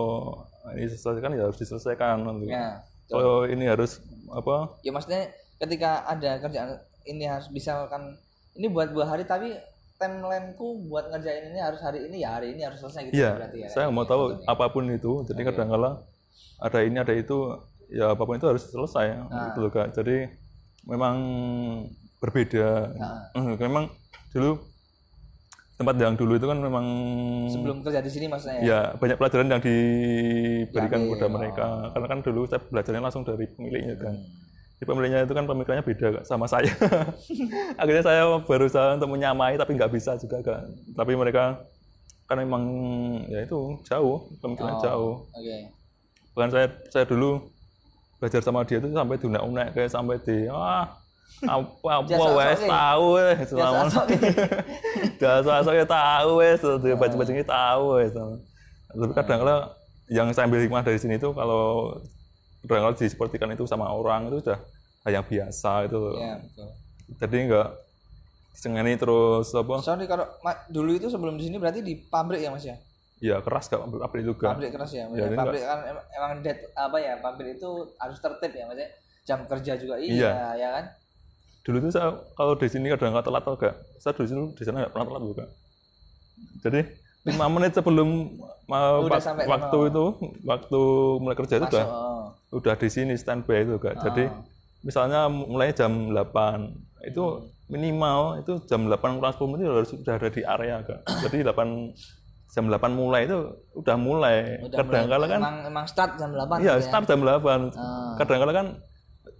ini 0.74 0.88
diselesaikan 0.88 1.32
ya 1.36 1.44
harus 1.44 1.60
diselesaikan 1.60 2.18
gitu. 2.40 2.50
ya 2.50 2.80
kalau 3.06 3.44
ini 3.44 3.68
harus 3.68 4.00
apa 4.32 4.80
ya 4.82 4.92
maksudnya 4.92 5.28
ketika 5.60 6.08
ada 6.08 6.40
kerjaan 6.40 6.80
ini 7.04 7.28
harus 7.28 7.52
misalkan 7.52 8.16
ini 8.54 8.68
buat 8.68 8.90
dua 8.90 9.06
hari 9.06 9.24
tapi 9.24 9.52
timelineku 9.98 10.88
buat 10.88 11.14
ngerjain 11.14 11.54
ini 11.54 11.60
harus 11.62 11.78
hari 11.78 12.10
ini 12.10 12.26
ya 12.26 12.34
hari 12.34 12.58
ini 12.58 12.66
harus 12.66 12.82
selesai 12.82 13.12
gitu 13.12 13.22
Iya, 13.22 13.38
berarti 13.38 13.58
ya 13.62 13.68
saya 13.70 13.86
mau 13.88 14.02
tahu 14.02 14.42
apa 14.44 14.66
pun 14.74 14.90
itu. 14.90 15.22
Jadi 15.30 15.42
kadang-kala 15.46 16.02
ada 16.58 16.80
ini 16.82 16.98
ada 16.98 17.14
itu, 17.14 17.38
ya 17.88 18.18
apa 18.18 18.26
pun 18.26 18.34
itu 18.34 18.50
harus 18.50 18.66
selesai, 18.66 19.30
Nah. 19.30 19.54
gitu 19.54 19.62
loh 19.62 19.70
kak. 19.70 19.94
Jadi 19.94 20.26
memang 20.90 21.16
berbeda. 22.18 22.70
Nah. 22.98 23.30
Memang 23.58 23.94
dulu 24.34 24.58
tempat 25.80 25.96
yang 25.98 26.14
dulu 26.14 26.38
itu 26.38 26.46
kan 26.46 26.60
memang 26.62 26.86
sebelum 27.50 27.82
kerja 27.82 28.00
di 28.06 28.12
sini 28.14 28.26
maksudnya 28.30 28.62
ya 28.62 28.66
ya 28.66 28.80
banyak 29.02 29.18
pelajaran 29.18 29.50
yang 29.50 29.62
diberikan 29.62 31.00
kepada 31.10 31.26
oh. 31.26 31.32
mereka. 31.34 31.68
Karena 31.96 32.08
kan 32.08 32.20
dulu 32.22 32.42
saya 32.46 32.62
belajarnya 32.62 33.02
langsung 33.02 33.24
dari 33.26 33.46
pemiliknya 33.50 33.96
kan. 33.98 34.14
Hmm. 34.14 34.30
Di 34.82 34.84
pemiliknya 34.90 35.20
itu 35.26 35.34
kan 35.38 35.46
pemikirannya 35.46 35.86
beda 35.86 36.08
Kak, 36.22 36.24
sama 36.26 36.46
saya. 36.50 36.74
Akhirnya 37.82 38.04
saya 38.06 38.24
berusaha 38.42 38.98
untuk 38.98 39.14
menyamai 39.14 39.54
tapi 39.58 39.78
nggak 39.78 39.94
bisa 39.94 40.18
juga 40.18 40.42
kak. 40.42 40.62
Tapi 40.98 41.14
mereka 41.14 41.62
kan 42.26 42.38
memang 42.40 42.64
ya 43.28 43.44
itu 43.44 43.76
jauh 43.84 44.26
pemikirannya 44.40 44.78
Oh. 44.80 44.84
jauh. 44.86 45.14
oke 45.36 45.58
Bahkan 46.32 46.50
saya 46.50 46.68
saya 46.88 47.06
dulu 47.06 47.44
belajar 48.22 48.40
sama 48.46 48.64
dia 48.64 48.78
itu 48.78 48.88
sampai 48.94 49.18
dunia 49.18 49.42
unek 49.42 49.68
kayak 49.76 49.92
sampai 49.92 50.16
di 50.22 50.46
ah 50.48 50.86
apa 51.42 51.90
apa 52.06 52.26
wes 52.38 52.62
tahu 52.62 53.06
wes 53.18 53.38
selama 53.50 53.90
sok, 53.90 54.06
biasa 55.18 55.54
saya 55.68 55.86
tahu 55.90 56.30
wes 56.38 56.60
tuh 56.62 56.78
baca 56.78 57.16
bacanya 57.18 57.46
tahu 57.46 57.84
wes 57.98 58.14
tapi 58.14 59.14
kadang-kadang 59.16 59.62
yang 60.12 60.28
saya 60.36 60.46
ambil 60.46 60.62
hikmah 60.62 60.84
dari 60.84 61.00
sini 61.00 61.16
itu 61.16 61.32
kalau 61.32 61.96
kadang-kadang 62.68 63.00
disepertikan 63.00 63.50
itu 63.56 63.64
sama 63.66 63.90
orang 63.90 64.30
itu 64.30 64.44
sudah 64.44 64.60
hal 65.08 65.12
yang 65.18 65.26
biasa 65.26 65.90
itu 65.90 66.00
ya 66.20 66.36
betul. 66.38 66.70
Jadi 67.20 67.38
enggak 67.44 67.70
sengeni 68.56 68.94
terus 68.96 69.52
apa? 69.52 69.74
Sorry 69.84 70.06
kalau 70.08 70.28
dulu 70.72 70.92
itu 70.96 71.08
sebelum 71.12 71.36
di 71.36 71.50
sini 71.50 71.58
berarti 71.60 71.82
di 71.84 71.98
pabrik 72.08 72.40
ya 72.40 72.52
mas 72.54 72.64
ya? 72.64 72.78
Ya 73.22 73.38
keras 73.44 73.70
gak 73.70 73.86
pabrik 73.86 74.26
juga? 74.26 74.58
Pabrik 74.58 74.74
keras 74.74 74.98
ya, 74.98 75.06
Ya, 75.14 75.30
ini 75.30 75.38
pabrik 75.38 75.62
kan 75.62 75.86
emang, 75.86 76.06
emang 76.10 76.32
dead 76.42 76.58
apa 76.74 76.98
ya 76.98 77.14
pabrik 77.22 77.60
itu 77.60 77.70
harus 78.02 78.18
tertib 78.18 78.52
ya 78.54 78.66
maksudnya 78.66 78.90
jam 79.22 79.40
kerja 79.46 79.74
juga 79.78 79.96
iya, 80.02 80.58
ya 80.58 80.70
kan 80.74 80.86
dulu 81.62 81.78
tuh 81.80 81.92
saya 81.92 82.10
kalau 82.34 82.54
di 82.54 82.66
sini 82.66 82.90
kadang 82.90 83.12
nggak 83.12 83.24
telat 83.24 83.42
atau 83.42 83.54
enggak 83.54 83.74
saya 83.96 84.12
dulu 84.12 84.26
sini 84.26 84.42
di 84.52 84.64
sana 84.64 84.78
nggak 84.80 84.92
pernah 84.92 85.08
telat 85.08 85.24
juga 85.24 85.46
jadi 86.60 86.82
lima 87.22 87.46
menit 87.48 87.72
sebelum 87.72 88.10
mau 88.66 89.06
Udah 89.06 89.22
wak- 89.22 89.46
waktu 89.48 89.78
sana. 89.80 89.90
itu 89.90 90.04
waktu 90.44 90.82
mulai 91.18 91.36
kerja 91.36 91.56
itu 91.56 91.68
udah 91.68 91.86
oh. 91.86 92.26
udah 92.52 92.74
di 92.76 92.88
sini 92.88 93.14
standby 93.14 93.62
itu 93.62 93.78
kak 93.78 93.94
jadi 94.02 94.24
Ah. 94.26 94.42
misalnya 94.82 95.20
mulai 95.28 95.70
jam 95.72 96.10
8 96.10 96.74
itu 97.04 97.24
minimal 97.68 98.42
itu 98.42 98.58
jam 98.66 98.82
8 98.84 98.98
kurang 99.14 99.32
10 99.32 99.52
menit 99.52 99.66
harus 99.68 99.90
sudah 99.92 100.18
ada 100.18 100.28
di 100.28 100.42
area 100.42 100.82
kak 100.82 101.00
jadi 101.22 101.46
8 101.46 101.94
jam 102.50 102.66
8 102.68 102.74
mulai 102.92 103.24
itu 103.24 103.38
udah 103.76 103.96
mulai 103.96 104.58
Udah 104.60 104.82
kadang 104.82 105.06
mulai- 105.06 105.12
kala 105.14 105.26
kan 105.28 105.40
emang 105.40 105.58
emang 105.68 105.86
start 105.86 106.12
jam 106.18 106.34
8 106.34 106.58
iya 106.60 106.74
ya? 106.74 106.82
start 106.82 107.06
jam 107.06 107.22
8 107.22 107.70
Ah. 107.72 108.18
kadang 108.18 108.40
kala 108.40 108.52
kan 108.52 108.68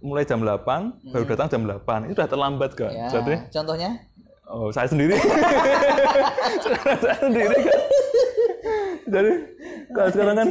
mulai 0.02 0.22
jam 0.22 0.38
8 0.38 0.66
baru 1.08 1.24
datang 1.24 1.48
jam 1.48 1.62
8 1.64 2.04
itu 2.04 2.14
udah 2.14 2.28
terlambat 2.28 2.70
kak 2.72 2.90
ya 2.90 3.06
jadi 3.08 3.34
contohnya 3.48 3.90
oh 4.44 4.68
saya 4.68 4.84
sendiri 4.84 5.14
saya 7.02 7.16
sendiri 7.20 7.56
kan 7.56 7.80
jadi 9.04 9.32
kalau 9.88 10.08
sekarang 10.08 10.36
kan 10.36 10.48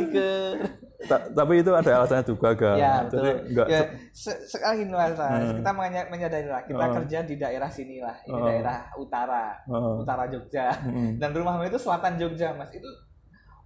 ta- 1.04 1.28
tapi 1.34 1.54
itu 1.60 1.72
ada 1.72 1.92
alasannya 1.98 2.24
juga 2.24 2.50
kak 2.54 2.76
ya 2.76 2.94
betul 3.04 3.20
jadi 3.20 3.32
enggak 3.44 3.68
ya, 3.68 3.82
se- 4.12 4.42
sekali 4.46 4.76
gini 4.82 4.94
mas. 4.94 5.18
Hmm. 5.18 5.58
kita 5.58 5.72
menya- 5.72 6.08
menyadari 6.08 6.48
lah 6.48 6.62
kita 6.64 6.84
Oh. 6.84 6.94
kerja 6.96 7.18
di 7.22 7.36
daerah 7.36 7.70
sini 7.70 7.98
lah 7.98 8.16
ini 8.24 8.34
Oh. 8.34 8.46
daerah 8.46 8.78
utara 8.96 9.46
Oh. 9.66 10.00
utara 10.00 10.26
Jogja 10.28 10.72
Mm-mm. 10.82 11.18
dan 11.18 11.30
rumahmu 11.32 11.66
itu 11.66 11.76
selatan 11.76 12.16
Jogja 12.16 12.54
mas 12.54 12.70
itu 12.70 12.88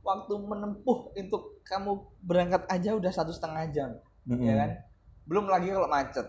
waktu 0.02 0.34
menempuh 0.36 1.12
untuk 1.12 1.42
kamu 1.62 1.92
berangkat 2.22 2.64
aja 2.66 2.94
udah 2.94 3.12
satu 3.12 3.30
setengah 3.30 3.68
jam 3.70 3.90
Mm-mm. 4.26 4.42
ya 4.42 4.56
kan 4.58 4.72
belum 5.26 5.46
lagi 5.46 5.70
kalau 5.70 5.88
macet 5.88 6.28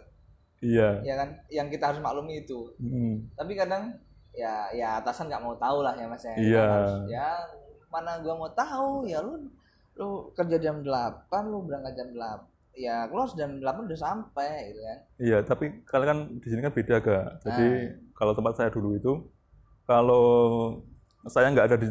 iya 0.58 1.00
ya 1.02 1.14
kan 1.14 1.28
yang 1.48 1.68
kita 1.68 1.92
harus 1.92 2.00
maklumi 2.00 2.40
itu 2.40 2.72
Mm. 2.76 3.28
tapi 3.34 3.52
kadang 3.52 3.92
ya 4.32 4.68
ya 4.70 5.00
atasan 5.00 5.28
nggak 5.28 5.40
mau 5.40 5.56
tahu 5.56 5.80
lah 5.80 5.94
ya 5.94 6.04
mas 6.04 6.20
ya 6.22 6.34
Iya. 6.34 6.64
harus, 6.66 6.92
ya 7.06 7.28
mana 7.86 8.20
gua 8.20 8.34
mau 8.36 8.50
tahu 8.50 9.04
ya 9.04 9.20
lu 9.20 9.48
lu 9.94 10.08
kerja 10.32 10.56
jam 10.56 10.80
8 10.80 10.88
lu 11.46 11.64
berangkat 11.64 11.92
jam 11.94 12.08
8 12.12 12.44
ya 12.76 13.08
harus 13.08 13.32
jam 13.32 13.56
8 13.56 13.88
udah 13.88 13.96
sampai 13.96 14.52
gitu 14.68 14.80
kan 14.82 14.98
Iya, 15.16 15.38
tapi 15.40 15.64
kalau 15.82 16.04
kan 16.04 16.18
di 16.36 16.46
sini 16.46 16.60
kan 16.60 16.68
beda 16.70 16.96
kak. 17.00 17.26
Jadi 17.42 17.64
Ah. 17.64 17.80
kalau 18.12 18.32
tempat 18.32 18.52
saya 18.54 18.68
dulu 18.68 18.92
itu, 18.92 19.12
kalau 19.84 20.26
saya 21.24 21.48
nggak 21.48 21.66
ada 21.66 21.76
di 21.80 21.88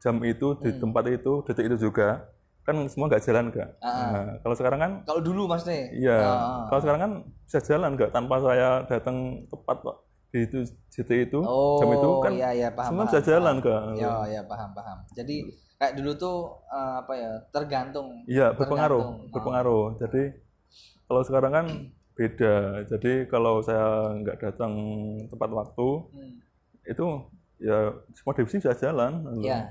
jam 0.00 0.16
itu, 0.24 0.56
di 0.56 0.72
tempat 0.74 1.04
itu, 1.06 1.44
detik 1.44 1.68
itu 1.68 1.76
juga, 1.78 2.24
kan 2.62 2.76
semua 2.86 3.10
nggak 3.10 3.22
jalan 3.22 3.46
kak. 3.50 3.68
Hmm. 3.78 3.90
Ah. 3.90 4.10
Nah, 4.12 4.26
kalau 4.40 4.54
sekarang 4.54 4.78
kan, 4.78 4.92
kalau 5.02 5.20
dulu 5.20 5.42
mas 5.46 5.66
nih 5.66 5.90
iya. 5.98 6.18
Ah. 6.22 6.62
Kalau 6.66 6.80
sekarang 6.80 7.00
kan 7.00 7.12
bisa 7.42 7.58
jalan 7.60 7.92
kak, 7.94 8.10
tanpa 8.10 8.34
saya 8.38 8.68
datang 8.86 9.16
tepat 9.46 9.76
kok 9.80 9.96
di 10.32 10.38
itu 10.42 10.58
detik 10.88 11.28
itu, 11.28 11.40
oh 11.44 11.76
jam 11.76 11.92
itu 11.92 12.08
kan 12.24 12.32
iya 12.32 12.48
iya 12.56 12.68
paham 12.72 12.88
semua 12.88 13.04
paham, 13.04 13.10
bisa 13.12 13.20
jalan 13.20 13.54
kak. 13.60 13.82
ya 14.00 14.12
ya 14.24 14.40
paham 14.48 14.72
paham 14.72 14.98
jadi 15.12 15.36
kayak 15.76 15.92
dulu 16.00 16.10
tuh 16.16 16.36
eh, 16.72 16.92
apa 17.04 17.12
ya 17.12 17.30
tergantung 17.52 18.08
Iya, 18.24 18.56
berpengaruh, 18.56 18.96
Tergantung. 18.96 19.28
Ah. 19.28 19.32
berpengaruh. 19.36 19.84
Jadi 20.00 20.22
kalau 21.04 21.22
sekarang 21.22 21.52
kan 21.52 21.66
beda. 22.12 22.54
Jadi 22.88 23.12
kalau 23.26 23.60
saya 23.60 24.16
nggak 24.16 24.36
datang 24.40 24.72
tepat 25.28 25.50
waktu, 25.52 25.88
Hmm. 26.16 26.32
itu 26.86 27.06
ya 27.60 27.92
semua 28.12 28.32
divisi 28.32 28.56
bisa 28.56 28.72
jalan. 28.72 29.12
ya 29.44 29.68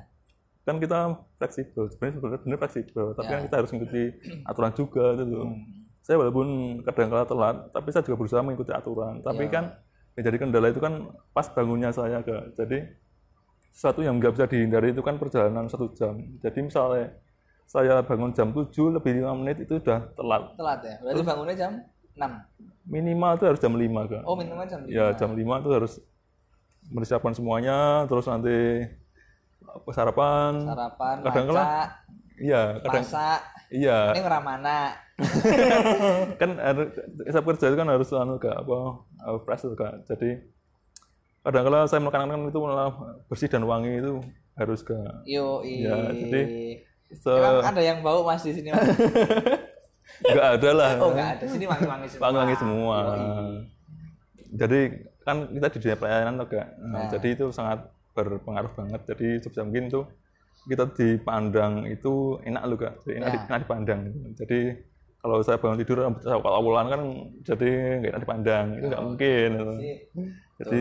Kan 0.61 0.77
kita 0.77 0.99
fleksibel, 1.35 1.89
sebenarnya 1.89 2.13
sebenarnya 2.15 2.41
benar 2.45 2.57
fleksibel, 2.61 3.05
tapi 3.17 3.25
Ya. 3.25 3.33
kan 3.33 3.41
kita 3.45 3.55
harus 3.57 3.69
mengikuti 3.73 4.03
aturan 4.49 4.71
juga 4.71 5.05
gitu. 5.17 5.39
Hmm. 5.41 5.57
Saya 6.01 6.15
walaupun 6.17 6.47
kadang-kala 6.81 7.25
telat, 7.25 7.55
tapi 7.69 7.87
saya 7.89 8.03
juga 8.05 8.17
berusaha 8.21 8.41
mengikuti 8.41 8.71
aturan. 8.71 9.21
Tapi 9.21 9.43
Ya. 9.45 9.51
kan 9.51 9.63
yang 10.13 10.23
jadi 10.27 10.37
kendala 10.37 10.67
itu 10.69 10.77
kan 10.77 10.93
pas 11.31 11.47
bangunnya 11.49 11.89
saya 11.89 12.21
kak. 12.21 12.53
Jadi 12.57 12.77
sesuatu 13.71 14.03
yang 14.03 14.19
nggak 14.19 14.35
bisa 14.35 14.45
dihindari 14.45 14.91
itu 14.91 15.01
kan 15.01 15.15
perjalanan 15.15 15.65
satu 15.65 15.89
jam. 15.95 16.19
Jadi 16.43 16.59
misalnya 16.61 17.15
saya 17.65 18.03
bangun 18.03 18.35
jam 18.35 18.51
7 18.51 18.67
lebih 18.91 19.23
lima 19.23 19.31
menit 19.31 19.63
itu 19.63 19.79
udah 19.79 20.11
telat. 20.13 20.43
Telat 20.59 20.79
ya. 20.83 20.95
Berarti 20.99 21.23
bangunnya 21.23 21.55
jam 21.55 21.71
6. 22.11 22.31
Minimal 22.83 23.31
itu 23.39 23.45
harus 23.47 23.59
jam 23.63 23.73
5 23.73 24.03
kan. 24.05 24.21
Oh, 24.27 24.35
minimal 24.35 24.65
jam 24.67 24.83
5. 24.83 24.91
Ya 24.91 25.05
jam 25.15 25.31
5 25.31 25.63
itu 25.63 25.69
harus 25.71 25.93
mempersiapkan 26.91 27.31
semuanya, 27.31 28.03
terus 28.11 28.27
nanti 28.27 28.83
apa, 29.73 29.89
sarapan. 29.91 30.51
Sarapan, 30.61 31.15
Kadang 31.21 31.45
kala- 31.47 31.63
maca, 31.63 31.83
Iya, 32.35 32.61
kadang 32.81 33.05
iya. 33.69 33.99
Ini 34.11 34.19
ngeramana. 34.19 34.79
kan 36.41 36.57
harus 36.57 36.97
saya 37.23 37.45
kerja 37.45 37.65
itu 37.69 37.77
kan 37.77 37.85
harus 37.85 38.09
anu 38.09 38.35
kak 38.35 38.57
apa 38.57 38.77
uh, 39.21 39.37
fresh 39.39 39.69
kak 39.71 40.01
jadi 40.03 40.41
kadang 41.41 41.63
kala 41.63 41.85
saya 41.85 42.01
melakukan 42.01 42.49
itu 42.49 42.57
malah 42.57 42.89
bersih 43.29 43.45
dan 43.45 43.61
wangi 43.63 44.01
itu 44.01 44.17
harus 44.57 44.81
kak 44.81 45.21
Yo, 45.23 45.61
Ya, 45.61 46.09
jadi 46.09 46.41
se 47.13 47.29
Emang 47.29 47.61
ada 47.61 47.81
yang 47.83 48.01
bau 48.01 48.25
Mas 48.25 48.41
di 48.41 48.49
sini, 48.49 48.73
Mas? 48.73 48.81
nggak 50.25 50.47
ada 50.57 50.69
lah 50.71 50.91
Oh, 50.97 51.13
enggak 51.13 51.29
ada. 51.37 51.45
Sini 51.45 51.65
wangi-wangi 51.65 52.07
semua. 52.09 52.29
wangi 52.33 52.55
semua 52.57 52.97
Yoi. 52.97 53.25
jadi 54.57 54.79
kan 55.21 55.37
kita 55.47 55.67
di 55.69 55.77
dunia 55.79 55.97
pelayanan 55.97 56.33
tuh 56.35 56.47
kak 56.49 56.67
Nah, 56.81 57.05
jadi 57.09 57.27
itu 57.31 57.45
sangat 57.49 57.85
berpengaruh 58.11 58.71
banget 58.73 59.01
jadi 59.07 59.27
sebisa 59.39 59.63
mungkin 59.63 59.87
tuh 59.87 60.05
kita 60.61 60.85
dipandang 60.93 61.87
itu 61.87 62.37
enak 62.43 62.63
loh 62.65 62.77
kak 62.77 62.93
jadi 63.01 63.13
enak, 63.17 63.29
Ya. 63.33 63.39
enak 63.49 63.59
dipandang 63.65 63.99
jadi 64.35 64.59
kalau 65.21 65.37
saya 65.41 65.57
bangun 65.57 65.77
tidur 65.77 66.01
rambut 66.01 66.21
saya 66.21 66.37
kalau 66.37 66.55
awalan 66.57 66.87
kan 66.89 67.01
jadi 67.41 67.69
nggak 68.01 68.11
enak 68.13 68.21
dipandang 68.21 68.65
itu 68.75 68.85
nggak 68.89 69.03
mungkin 69.05 69.49
Jadi, 69.57 69.89
Jadi 70.61 70.79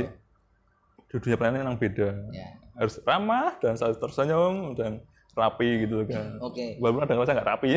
di 1.10 1.16
dunia 1.18 1.36
pelayanan 1.36 1.74
yang 1.74 1.78
beda. 1.80 2.08
ya. 2.30 2.48
Harus 2.78 3.02
ramah 3.02 3.58
dan 3.58 3.74
selalu 3.74 3.96
tersenyum 3.98 4.54
dan 4.78 5.02
rapi 5.34 5.82
gitu 5.82 6.06
kan. 6.06 6.38
Oke. 6.38 6.78
Walaupun 6.78 7.02
ada 7.02 7.16
nggak 7.16 7.48
rapi. 7.48 7.70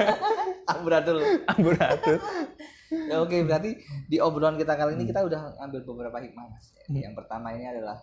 Amburadul. 0.72 1.18
Amburadul. 1.50 2.18
Ya, 2.94 3.16
oke, 3.18 3.36
berarti 3.42 3.74
di 4.06 4.16
obrolan 4.22 4.54
kita 4.54 4.78
kali 4.78 4.94
ini 4.94 5.04
kita 5.10 5.26
udah 5.26 5.58
ambil 5.60 5.82
beberapa 5.82 6.16
hikmah, 6.22 6.46
Mas. 6.46 6.70
Yang 6.86 7.14
pertama 7.18 7.50
ini 7.52 7.66
adalah 7.66 7.98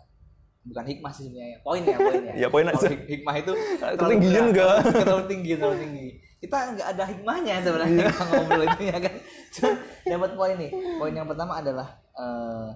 bukan 0.61 0.85
hikmah 0.85 1.09
sih 1.09 1.23
sebenarnya, 1.25 1.57
poin 1.61 1.81
ya, 1.81 1.97
poin 1.97 2.21
ya. 2.21 2.33
Ya, 2.41 2.47
poin 2.47 2.65
aja. 2.65 2.87
hik- 2.87 3.07
hikmah 3.09 3.35
itu 3.35 3.51
Ketinggian 3.97 4.45
berat, 4.45 4.51
enggak? 4.53 4.75
Terlalu 5.01 5.23
tinggi, 5.25 5.51
terlalu 5.57 5.77
tinggi. 5.79 6.07
Kita 6.37 6.57
nggak 6.73 6.87
ada 6.91 7.03
hikmahnya 7.05 7.55
sebenarnya 7.61 8.03
kita 8.07 8.23
ngobrol 8.25 8.63
itu 8.65 8.81
ya 8.83 8.97
kan. 8.97 9.13
Cuma 9.53 9.69
dapat 10.03 10.31
poin 10.33 10.55
nih. 10.57 10.71
Poin 10.97 11.13
yang 11.13 11.25
pertama 11.25 11.53
adalah 11.57 11.87
eh, 12.13 12.67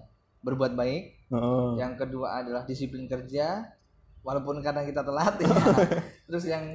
berbuat 0.42 0.74
baik. 0.74 1.04
Heeh. 1.30 1.70
Yang 1.78 1.94
kedua 1.98 2.42
adalah 2.42 2.62
disiplin 2.64 3.06
kerja, 3.06 3.66
walaupun 4.22 4.62
kadang 4.62 4.86
kita 4.86 5.02
telat 5.02 5.34
ya. 5.42 5.50
Terus 6.30 6.46
yang 6.46 6.66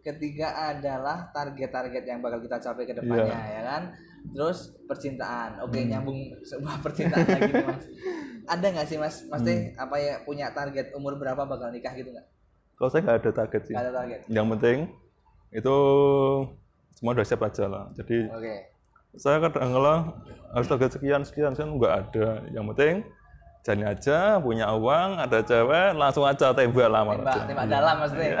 ketiga 0.00 0.50
adalah 0.70 1.30
target-target 1.30 2.02
yang 2.02 2.18
bakal 2.18 2.40
kita 2.40 2.58
capai 2.58 2.86
ke 2.86 2.94
depannya 2.94 3.38
ya 3.50 3.62
kan. 3.66 3.82
Terus 4.30 4.74
percintaan. 4.84 5.62
Oke, 5.62 5.82
nyambung 5.82 6.18
sebuah 6.42 6.78
percintaan 6.78 7.26
lagi 7.26 7.50
nih 7.50 7.64
Mas. 7.64 7.84
Ada 8.50 8.66
nggak 8.68 8.86
sih 8.86 8.98
Mas? 8.98 9.22
Pasti 9.24 9.54
apa 9.74 9.94
ya 9.96 10.18
punya 10.20 10.50
target 10.50 10.90
umur 10.92 11.14
berapa 11.14 11.38
bakal 11.40 11.70
nikah 11.70 11.94
gitu 11.94 12.10
nggak? 12.10 12.26
Kalau 12.74 12.90
saya 12.90 13.00
nggak 13.00 13.18
ada 13.18 13.30
target 13.32 13.62
sih. 13.62 13.74
Nggak 13.74 13.84
ada 13.86 13.94
target. 13.94 14.20
Yang 14.26 14.46
penting 14.50 14.78
itu 15.50 15.76
semua 16.92 17.12
udah 17.14 17.22
siap 17.22 17.42
aja 17.42 17.64
lah. 17.64 17.84
Jadi 17.94 18.26
Oke. 18.26 18.54
saya 19.14 19.38
kadang 19.38 19.70
kala 19.70 19.94
harus 20.50 20.66
target 20.66 20.90
sekian 20.92 21.22
sekian 21.22 21.54
sekian 21.54 21.78
nggak 21.78 21.94
ada. 21.94 22.26
Yang 22.50 22.64
penting 22.74 22.94
jalani 23.60 23.84
aja, 23.86 24.40
punya 24.40 24.72
uang, 24.72 25.20
ada 25.20 25.44
cewek, 25.44 25.92
langsung 25.92 26.24
aja 26.24 26.48
tembak 26.50 26.88
lamar 26.88 27.20
Tembak, 27.20 27.36
aja. 27.36 27.44
tembak 27.44 27.66
dalam 27.68 27.94
maksudnya. 28.00 28.40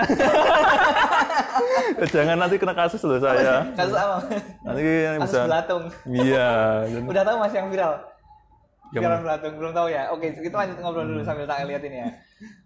Jangan 2.08 2.36
nanti 2.40 2.56
kena 2.56 2.72
kasus 2.72 3.04
loh 3.04 3.20
saya. 3.20 3.68
Kasus 3.76 3.92
apa? 3.92 4.16
Nanti 4.64 4.80
yang 4.80 5.20
Kasus 5.20 5.28
bisa. 5.28 5.40
belatung. 5.44 5.84
Iya. 6.08 6.48
Udah 7.12 7.22
tahu 7.22 7.36
Mas 7.36 7.52
yang 7.52 7.68
viral? 7.68 7.94
Yang- 8.90 9.02
Viral 9.02 9.20
belatung 9.22 9.54
belum 9.54 9.72
tahu 9.72 9.88
ya. 9.88 10.02
Oke, 10.10 10.26
kita 10.32 10.56
lanjut 10.56 10.76
ngobrol 10.78 11.06
dulu 11.06 11.22
sambil 11.22 11.46
tak 11.46 11.62
liatin 11.62 11.94
ya. 11.94 12.08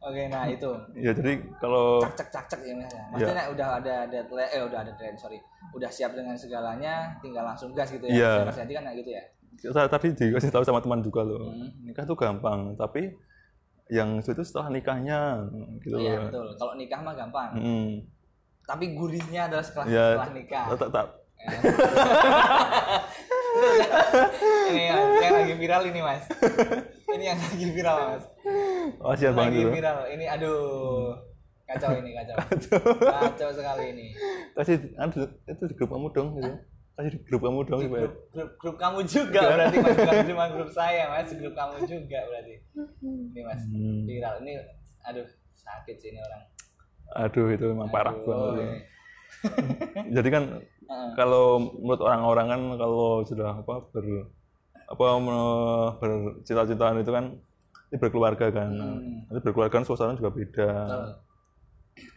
Oke, 0.00 0.22
nah 0.26 0.44
itu. 0.46 0.70
Ya 0.94 1.12
jadi 1.12 1.32
kalau 1.58 2.00
cak 2.00 2.16
cak 2.16 2.28
cak 2.30 2.44
cak 2.48 2.60
ya 2.62 2.72
ya. 2.74 3.02
Maksudnya 3.10 3.44
udah 3.50 3.68
ada 3.76 3.96
deadline, 4.06 4.48
eh 4.48 4.62
udah 4.62 4.78
ada 4.80 4.90
deadline 4.90 5.16
sorry, 5.16 5.36
udah 5.70 5.90
siap 5.90 6.12
dengan 6.12 6.32
segalanya, 6.34 7.12
tinggal 7.20 7.44
langsung 7.44 7.72
gas 7.72 7.88
gitu 7.88 8.06
ya. 8.06 8.40
Iya. 8.40 8.48
Mas 8.48 8.56
Yanti 8.56 8.72
kan 8.72 8.84
kayak 8.84 8.98
gitu 8.98 9.10
ya. 9.12 9.22
saya 9.66 9.86
tadi 9.86 10.10
dikasih 10.10 10.50
tahu 10.50 10.60
sama 10.62 10.80
teman 10.80 10.98
juga 10.98 11.22
loh, 11.22 11.46
Hmm. 11.46 11.70
nikah 11.84 12.02
tuh 12.02 12.14
gampang, 12.14 12.74
tapi 12.74 13.14
yang 13.86 14.18
itu 14.18 14.40
setelah 14.40 14.66
nikahnya 14.68 15.46
gitu 15.78 15.94
Iya 15.94 16.26
betul. 16.26 16.46
Kalau 16.54 16.72
nikah 16.74 16.98
mah 16.98 17.14
gampang, 17.14 17.54
Mm. 17.54 17.90
tapi 18.62 18.84
gurihnya 18.92 19.46
adalah 19.46 19.62
setelah 19.62 19.86
Ya, 19.86 20.06
setelah 20.10 20.30
nikah. 20.32 20.64
tetap 20.70 20.88
tetap 20.90 21.06
ini 24.70 24.82
yang, 24.86 25.00
yang 25.18 25.32
lagi 25.34 25.54
viral 25.54 25.82
ini 25.86 26.00
mas. 26.00 26.24
Ini 27.06 27.24
yang 27.24 27.38
lagi 27.38 27.66
viral 27.70 27.96
mas. 28.10 28.24
oh, 28.98 29.12
banget 29.14 29.32
Lagi 29.34 29.58
gitu. 29.58 29.70
viral. 29.70 29.98
Ini 30.10 30.24
aduh 30.28 30.60
kacau 31.64 31.90
ini 31.96 32.10
kacau. 32.12 32.36
Kacau 33.00 33.48
sekali 33.50 33.84
ini. 33.90 34.06
Kasih 34.52 34.76
anu, 34.94 35.16
itu 35.44 35.62
di 35.64 35.74
grup 35.74 35.90
kamu 35.90 36.06
dong 36.10 36.28
gitu. 36.36 36.52
Kasih 36.94 37.10
di 37.10 37.18
grup 37.22 37.40
kamu 37.42 37.58
dong 37.64 37.80
Grup, 37.80 38.12
grup, 38.30 38.50
grup 38.56 38.76
kamu 38.76 38.98
juga 39.04 39.40
berarti 39.48 39.76
mas 39.78 39.94
bukan 39.96 40.24
cuma 40.28 40.44
grup 40.50 40.70
saya 40.70 41.02
mas, 41.08 41.30
grup 41.30 41.54
kamu 41.54 41.76
juga 41.84 42.18
berarti. 42.24 42.54
Ini 43.02 43.40
mas 43.42 43.62
Hmm. 43.64 44.04
viral 44.04 44.34
ini 44.42 44.52
aduh 45.02 45.26
sakit 45.54 45.96
sih 45.96 46.10
ini 46.10 46.20
orang. 46.20 46.42
aduh 47.14 47.46
itu 47.48 47.64
memang 47.68 47.88
parah 47.88 48.12
Aduh, 48.12 48.56
banget. 48.56 48.88
Jadi 50.16 50.28
kan 50.28 50.44
kalau 51.18 51.74
menurut 51.80 52.02
orang-orang 52.02 52.46
kan 52.50 52.60
kalau 52.80 53.24
sudah 53.24 53.60
apa 53.60 53.74
ber 53.92 54.06
apa 54.84 55.04
bercita-citaan 56.00 57.00
itu 57.00 57.12
kan 57.12 57.24
ini 57.92 57.96
berkeluarga 57.96 58.50
kan. 58.50 58.70
Hmm. 58.74 59.26
Nanti 59.30 59.40
berkeluarga 59.40 59.80
kan 59.80 59.84
suasana 59.86 60.18
juga 60.18 60.34
beda. 60.34 60.70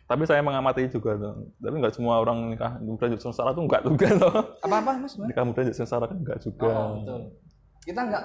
Tapi 0.08 0.24
saya 0.24 0.40
mengamati 0.40 0.88
juga 0.88 1.20
tuh. 1.20 1.52
Tapi 1.60 1.76
nggak 1.84 1.94
semua 1.94 2.24
orang 2.24 2.56
nikah 2.56 2.80
muda 2.80 3.12
jadi 3.12 3.20
sengsara 3.20 3.52
tuh 3.52 3.68
nggak 3.68 3.84
juga 3.84 4.08
loh. 4.16 4.36
Apa-apa 4.64 5.04
mas? 5.04 5.14
Mas? 5.20 5.28
Nikah 5.28 5.44
muda 5.44 5.62
jadi 5.68 5.78
sengsara 5.78 6.08
kan 6.08 6.18
nggak 6.24 6.40
juga. 6.42 6.72
Oh, 6.72 6.88
betul. 7.04 7.22
Kita 7.84 8.02
nggak. 8.08 8.24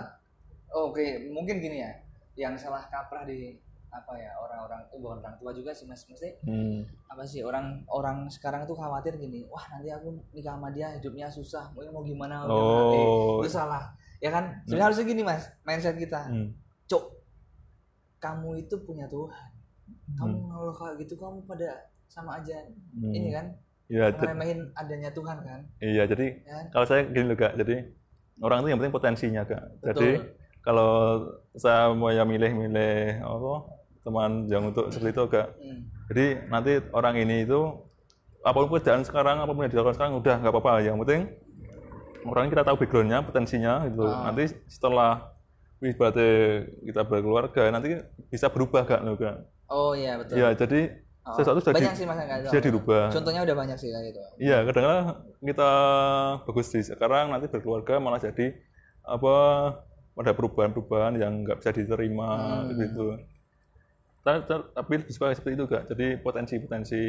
oh, 0.73 0.95
Oke, 0.95 1.29
mungkin 1.35 1.59
gini 1.59 1.83
ya. 1.83 1.93
Yang 2.39 2.65
salah 2.65 2.87
kaprah 2.89 3.27
di 3.27 3.59
apa 3.93 4.13
ya 4.15 4.33
orang-orang 4.35 4.81
itu 4.83 4.97
bukan 4.97 5.21
orang 5.21 5.37
tua 5.37 5.53
juga 5.53 5.71
sih 5.71 5.85
mas 5.85 6.01
mesti 6.03 6.33
Hmm. 6.43 6.81
apa 7.07 7.23
sih 7.23 7.41
orang 7.41 7.85
orang 7.87 8.25
sekarang 8.27 8.65
tuh 8.65 8.73
khawatir 8.73 9.15
gini 9.15 9.45
wah 9.47 9.61
nanti 9.69 9.89
aku 9.89 10.09
nikah 10.31 10.57
sama 10.57 10.69
dia 10.71 10.89
hidupnya 10.93 11.29
susah 11.29 11.69
mau 11.71 11.85
mau 11.91 12.03
gimana 12.03 12.43
Oh. 12.43 13.37
itu 13.39 13.53
salah 13.53 13.93
ya 14.17 14.29
kan 14.29 14.65
sebenarnya 14.65 14.87
harusnya 14.89 15.07
gini 15.07 15.23
mas 15.23 15.45
mindset 15.63 15.95
kita 15.95 16.25
Hmm. 16.25 16.57
cuk 16.87 17.05
kamu 18.19 18.61
itu 18.61 18.75
punya 18.81 19.05
Tuhan 19.07 19.49
kamu 20.15 20.37
kalau 20.47 20.73
kayak 20.73 20.95
gitu 20.99 21.15
kamu 21.15 21.45
pada 21.45 21.69
sama 22.07 22.39
aja 22.39 22.57
Hmm. 22.93 23.13
ini 23.13 23.29
kan 23.31 23.47
j- 23.85 24.09
meremehin 24.15 24.73
adanya 24.73 25.11
Tuhan 25.11 25.37
kan 25.39 25.61
iya 25.79 26.05
jadi 26.07 26.27
ya 26.41 26.53
kan? 26.55 26.67
kalau 26.71 26.87
saya 26.87 27.05
gini 27.07 27.27
loh 27.27 27.37
kak, 27.37 27.55
jadi 27.57 27.93
orang 28.41 28.59
itu 28.59 28.69
yang 28.69 28.81
penting 28.81 28.95
potensinya 28.95 29.43
kak. 29.45 29.63
Jadi 29.85 30.09
Betul. 30.19 30.35
kalau 30.61 30.93
saya 31.53 31.93
mau 31.93 32.09
yang 32.09 32.25
milih-milih 32.25 33.21
apa 33.21 33.53
teman 34.03 34.31
yang 34.47 34.63
untuk 34.67 34.89
seperti 34.89 35.11
itu 35.13 35.25
kak. 35.29 35.49
Hmm. 35.55 35.81
Jadi 36.09 36.27
nanti 36.47 36.73
orang 36.91 37.15
ini 37.17 37.43
itu 37.43 37.61
apa 38.41 38.57
pun 38.57 38.69
pekerjaan 38.69 39.03
sekarang, 39.03 39.39
apa 39.39 39.49
pun 39.49 39.63
yang 39.63 39.73
dilakukan 39.73 39.95
sekarang 39.95 40.15
udah 40.17 40.35
nggak 40.37 40.53
apa-apa. 40.53 40.73
Yang 40.81 40.97
penting 41.01 41.23
orang 42.25 42.47
kita 42.49 42.63
tahu 42.63 42.77
backgroundnya, 42.77 43.19
potensinya 43.21 43.75
gitu. 43.87 44.05
Ah. 44.05 44.27
Nanti 44.27 44.45
setelah 44.67 45.13
ibaratnya 45.81 46.31
kita 46.81 47.03
berkeluarga 47.03 47.63
nanti 47.69 47.99
bisa 48.29 48.47
berubah 48.47 48.83
kak 48.85 49.03
loh 49.03 49.17
kak. 49.17 49.37
oh 49.67 49.93
iya 49.93 50.15
betul 50.15 50.37
Ya 50.37 50.51
jadi 50.53 51.03
Oh, 51.23 51.39
sesuatu 51.39 51.63
sudah 51.63 51.71
di- 51.73 51.87
banyak 51.87 51.95
sih 51.95 52.03
mas 52.03 52.19
bisa 52.43 52.59
dirubah. 52.59 53.15
contohnya 53.15 53.47
udah 53.47 53.55
banyak 53.55 53.79
sih 53.79 53.89
kayak 53.89 54.11
gitu 54.11 54.19
Iya, 54.43 54.67
kadang-kadang 54.67 55.07
kita 55.39 55.71
bagus 56.43 56.67
di 56.69 56.81
sekarang 56.83 57.31
nanti 57.31 57.47
berkeluarga 57.47 58.03
malah 58.03 58.19
jadi 58.19 58.59
apa 59.01 59.35
ada 60.19 60.33
perubahan-perubahan 60.35 61.15
yang 61.17 61.47
nggak 61.47 61.63
bisa 61.63 61.71
diterima 61.71 62.27
Hmm. 62.67 62.75
gitu. 62.75 63.07
Ta- 64.23 64.45
ta- 64.47 64.71
Tapi 64.73 65.03
lebih 65.03 65.13
suka 65.13 65.35
seperti 65.35 65.59
itu 65.59 65.67
kak. 65.67 65.91
Jadi 65.91 66.07
potensi-potensi 66.23 67.03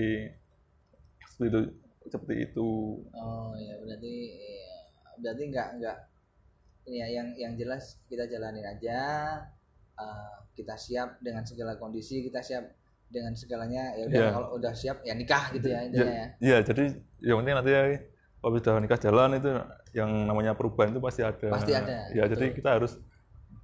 seperti 1.30 1.48
itu, 1.50 1.62
seperti 2.10 2.36
itu. 2.52 2.70
Oh 3.14 3.54
ya 3.56 3.78
berarti 3.82 4.14
iya. 4.34 4.72
berarti 5.14 5.44
nggak 5.54 5.68
nggak 5.78 5.98
ini 6.84 6.98
ya 7.00 7.08
yang 7.08 7.28
yang 7.38 7.54
jelas 7.54 8.02
kita 8.10 8.26
jalanin 8.26 8.66
aja 8.66 9.00
eh, 9.96 10.34
kita 10.58 10.74
siap 10.76 11.22
dengan 11.22 11.46
segala 11.46 11.78
kondisi 11.78 12.26
kita 12.26 12.42
siap 12.42 12.66
dengan 13.14 13.38
segalanya 13.38 13.94
ya 13.94 14.10
udah 14.10 14.20
Iya. 14.20 14.30
kalau 14.34 14.50
udah 14.58 14.74
siap 14.74 14.98
ya 15.06 15.14
nikah 15.14 15.54
gitu 15.54 15.70
ya 15.70 15.86
intinya 15.86 16.14
ya. 16.18 16.28
Iya, 16.42 16.58
jadi 16.66 16.84
yang 17.22 17.38
penting 17.46 17.56
nanti 17.62 17.72
kalau 18.42 18.58
sudah 18.58 18.74
nikah 18.82 19.00
jalan 19.00 19.30
itu 19.38 19.50
yang 19.94 20.10
namanya 20.26 20.58
perubahan 20.58 20.90
itu 20.92 21.00
pasti 21.00 21.22
ada. 21.22 21.48
Pasti 21.54 21.72
ada, 21.78 22.10
Ya, 22.12 22.26
jadi 22.26 22.52
kita 22.52 22.82
harus 22.82 22.98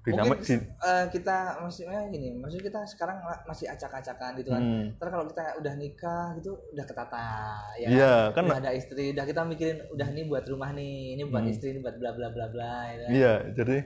dinamik 0.01 0.39
Mungkin 0.39 0.59
eh, 0.63 1.05
kita 1.09 1.37
maksudnya 1.59 2.07
gini, 2.07 2.31
maksudnya 2.33 2.65
kita 2.65 2.81
sekarang 2.87 3.17
masih 3.43 3.67
acak-acakan 3.67 4.31
gitu 4.35 4.49
kan. 4.49 4.61
Hmm. 4.61 4.85
Ntar 4.95 5.07
kalau 5.09 5.25
kita 5.27 5.43
udah 5.55 5.73
nikah 5.75 6.25
gitu 6.33 6.51
udah 6.71 6.85
ketata 6.85 7.27
ya. 7.75 7.87
Iya, 7.87 8.13
kan- 8.31 8.47
Udah 8.47 8.59
ada 8.59 8.71
istri, 8.71 9.11
udah 9.11 9.25
kita 9.25 9.41
mikirin 9.43 9.83
udah 9.89 10.07
ini 10.07 10.23
buat 10.25 10.45
rumah 10.45 10.71
nih, 10.71 11.13
ini 11.13 11.23
buat 11.25 11.43
Hmm. 11.43 11.51
istri, 11.51 11.71
ini 11.71 11.79
buat 11.79 11.95
bla 11.95 12.11
bla 12.11 12.27
bla 12.29 12.47
bla 12.47 12.73
ya 12.85 12.95
kan. 12.97 13.09
Iya, 13.11 13.33
jadi 13.53 13.77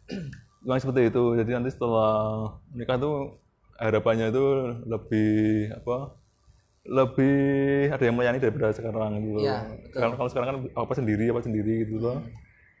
memang 0.64 0.78
seperti 0.78 1.02
itu. 1.06 1.24
Jadi 1.34 1.50
nanti 1.50 1.70
setelah 1.70 2.12
menikah 2.70 2.96
tuh 2.96 3.16
harapannya 3.76 4.28
itu 4.28 4.44
lebih 4.84 5.32
apa? 5.74 5.96
Lebih 6.82 7.36
ada 7.90 8.00
yang 8.00 8.16
melayani 8.16 8.40
daripada 8.40 8.72
sekarang 8.72 9.20
gitu. 9.20 9.36
loh. 9.36 9.42
Iya. 9.42 9.56
Kalau 9.92 10.14
kalau 10.16 10.28
sekarang 10.28 10.48
kan 10.48 10.58
apa 10.74 10.92
sendiri 10.94 11.28
apa 11.28 11.40
sendiri 11.40 11.84
gitu 11.84 12.00
loh. 12.00 12.24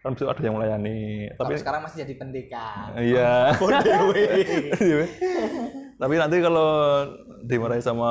Kan 0.00 0.16
bisa 0.16 0.24
ada 0.26 0.40
yang 0.40 0.56
melayani. 0.56 1.28
Tapi 1.36 1.44
Tapi 1.44 1.60
sekarang 1.60 1.80
masih 1.84 1.96
jadi 2.08 2.14
pendekar. 2.16 2.96
iya. 2.96 3.52
Iya. 4.80 5.04
Tapi 6.00 6.14
nanti 6.16 6.36
kalau 6.40 7.04
dimarahi 7.44 7.84
sama 7.84 8.10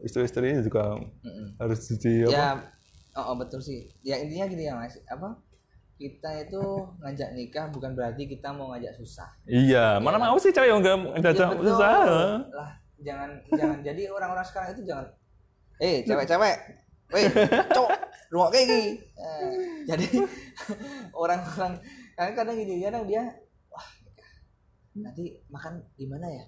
istri-istri 0.00 0.56
juga 0.64 0.96
Mm-mm. 0.96 1.60
harus 1.60 1.84
di 2.00 2.24
apa? 2.24 2.32
Ya, 2.32 2.48
oh, 3.12 3.32
oh, 3.32 3.36
betul 3.36 3.60
sih. 3.60 3.92
Ya 4.00 4.16
intinya 4.16 4.48
gini 4.48 4.64
ya 4.64 4.72
mas, 4.72 4.96
apa? 5.04 5.36
Kita 5.96 6.28
itu 6.40 6.60
ngajak 7.00 7.28
nikah 7.32 7.68
bukan 7.68 7.92
berarti 7.92 8.24
kita 8.24 8.48
mau 8.52 8.72
ngajak 8.72 8.96
susah. 8.96 9.28
Iya, 9.44 10.00
mana 10.00 10.16
mau 10.16 10.40
sih 10.40 10.48
cewek 10.48 10.72
yang 10.72 10.80
enggak 10.80 10.96
enggak 11.20 11.32
Iya, 11.36 11.44
ada 11.44 11.46
betul. 11.52 11.72
usaha. 11.72 12.04
Lah, 12.48 12.70
jangan 13.00 13.30
jangan 13.52 13.78
jadi 13.84 14.02
orang-orang 14.08 14.44
sekarang 14.48 14.68
itu 14.72 14.82
jangan 14.88 15.06
eh 15.76 16.00
cewek-cewek. 16.04 16.56
Weh, 17.06 17.24
cowok, 17.70 17.90
rumah 18.28 18.48
kayak 18.50 18.66
gini. 18.66 18.88
Eh, 19.14 19.48
jadi 19.86 20.06
orang-orang 21.22 21.78
kadang-kadang 22.12 22.56
gini, 22.56 22.74
kadang 22.82 23.04
dia 23.04 23.22
wah 23.68 23.86
nanti 24.96 25.38
makan 25.46 25.80
gimana 25.94 26.26
ya? 26.26 26.44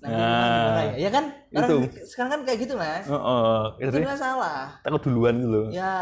Nanti 0.00 0.16
Nah, 0.16 0.24
makan 0.24 0.48
gimana 0.50 0.80
ya? 0.82 0.94
Ya 0.96 1.10
kan? 1.10 1.24
Orang 1.52 1.68
itu. 1.68 1.76
sekarang 2.06 2.30
kan 2.30 2.40
kayak 2.44 2.58
gitu, 2.64 2.74
Mas. 2.74 3.04
Heeh. 3.04 3.60
Itu 3.78 3.92
Jadi 3.92 4.04
nggak 4.06 4.20
salah. 4.20 4.60
takut 4.80 5.02
duluan 5.04 5.34
gitu 5.36 5.48
loh. 5.50 5.64
Ya, 5.68 5.96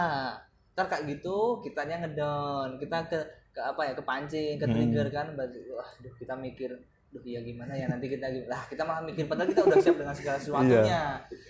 ntar 0.73 0.87
kayak 0.87 1.05
gitu 1.11 1.37
kitanya 1.61 1.97
ngedon, 2.01 2.79
kita 2.79 3.11
ke 3.11 3.19
ke 3.51 3.61
apa 3.61 3.81
ya 3.83 3.93
kepancing, 3.93 4.55
ke 4.55 4.67
Hmm. 4.67 4.75
trigger 4.77 5.07
kan, 5.11 5.27
berarti 5.35 5.59
wah, 5.75 5.89
kita 6.15 6.39
mikir, 6.39 6.71
duh 7.09 7.25
ya 7.25 7.41
gimana 7.41 7.73
ya 7.73 7.89
nanti 7.89 8.05
kita 8.07 8.29
lah 8.45 8.69
kita 8.69 8.85
malah 8.85 9.01
mikir 9.01 9.25
padahal 9.25 9.49
kita 9.49 9.65
udah 9.65 9.81
siap 9.81 9.97
dengan 9.97 10.13
segala 10.13 10.37
sesuatunya, 10.37 10.85
Iya. 10.85 11.03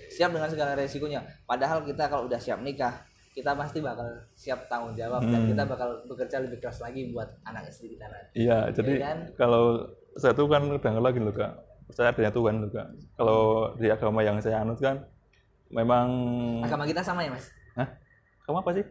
siap 0.09 0.31
dengan 0.31 0.47
segala 0.47 0.73
resikonya. 0.73 1.21
Padahal 1.45 1.83
kita 1.83 2.07
kalau 2.07 2.31
udah 2.31 2.39
siap 2.39 2.63
nikah, 2.63 2.95
kita 3.35 3.55
pasti 3.55 3.83
bakal 3.83 4.07
siap 4.33 4.71
tanggung 4.71 4.95
jawab 4.95 5.19
dan 5.21 5.43
Hmm. 5.43 5.51
kita 5.51 5.63
bakal 5.67 5.89
bekerja 6.07 6.37
lebih 6.41 6.59
keras 6.59 6.79
lagi 6.79 7.11
buat 7.11 7.27
anak 7.43 7.67
istri 7.67 7.91
kita 7.91 8.07
nanti. 8.07 8.39
Iya, 8.39 8.71
jadi 8.71 8.93
kan? 8.99 9.19
kalau 9.35 9.83
saya 10.15 10.31
tuh 10.31 10.47
kan 10.47 10.63
udah 10.63 10.95
lagi 10.99 11.19
loh 11.19 11.35
kak, 11.35 11.53
percaya 11.87 12.11
adanya 12.11 12.31
Tuhan 12.31 12.55
loh 12.63 12.71
kak. 12.71 12.89
Kalau 13.15 13.41
di 13.75 13.87
agama 13.91 14.21
yang 14.23 14.39
saya 14.39 14.63
anut 14.63 14.79
kan, 14.79 15.03
memang, 15.69 16.07
Agama 16.63 16.87
kita 16.87 17.03
sama 17.03 17.23
ya 17.23 17.31
mas? 17.31 17.51
Hah? 17.75 17.89
Kamu 18.43 18.63
apa 18.63 18.71
sih? 18.73 18.85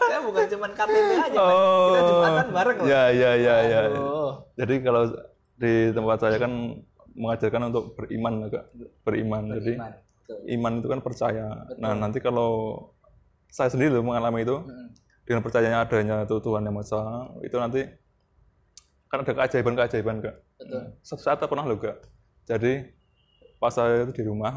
Saya 0.00 0.20
bukan 0.22 0.44
cuman 0.46 0.70
KTP 0.70 1.10
aja, 1.18 1.38
Mas. 1.42 1.56
kita 1.90 2.00
jumatan 2.06 2.46
bareng 2.54 2.76
loh. 2.78 2.86
Ya, 2.86 3.02
ya, 3.10 3.30
ya, 3.34 3.56
ya. 3.66 3.80
Jadi 4.54 4.74
kalau 4.86 5.02
di 5.58 5.90
tempat 5.90 6.18
saya 6.22 6.36
kan 6.38 6.52
mengajarkan 7.18 7.62
untuk 7.74 7.98
beriman 7.98 8.32
loh 8.46 8.48
kak, 8.54 8.64
beriman. 9.02 9.42
Jadi 9.58 9.74
Iman. 9.76 9.92
Betul. 10.30 10.38
iman 10.46 10.72
itu 10.78 10.88
kan 10.88 11.00
percaya. 11.02 11.46
Nah 11.82 11.92
nanti 11.98 12.22
kalau 12.22 12.50
saya 13.50 13.66
sendiri 13.66 13.98
loh 13.98 14.06
mengalami 14.06 14.46
itu, 14.46 14.62
Mm-mm. 14.62 14.94
dengan 15.26 15.42
percayanya 15.42 15.82
adanya 15.82 16.16
itu 16.22 16.38
Tuhan 16.38 16.62
yang 16.62 16.74
Maha 16.78 17.34
itu 17.42 17.56
nanti 17.58 17.82
kan 19.10 19.26
ada 19.26 19.32
keajaiban-keajaiban 19.34 20.22
kak. 20.22 20.36
Betul. 20.62 20.82
Suatu 21.02 21.22
saat 21.26 21.42
pernah 21.42 21.66
loh 21.66 21.82
kak. 21.82 21.98
Jadi 22.46 22.94
pas 23.58 23.74
saya 23.74 24.06
itu 24.06 24.22
di 24.22 24.24
rumah, 24.24 24.54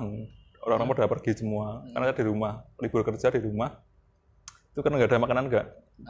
orang-orang 0.63 0.89
pada 0.95 1.09
pergi 1.11 1.31
semua, 1.43 1.83
karena 1.91 2.09
saya 2.09 2.17
di 2.23 2.25
rumah, 2.27 2.53
libur 2.79 3.01
kerja 3.03 3.27
di 3.29 3.41
rumah, 3.43 3.69
itu 4.73 4.79
kan 4.81 4.91
nggak 4.95 5.09
ada 5.11 5.19
makanan 5.21 5.45
kak. 5.51 5.65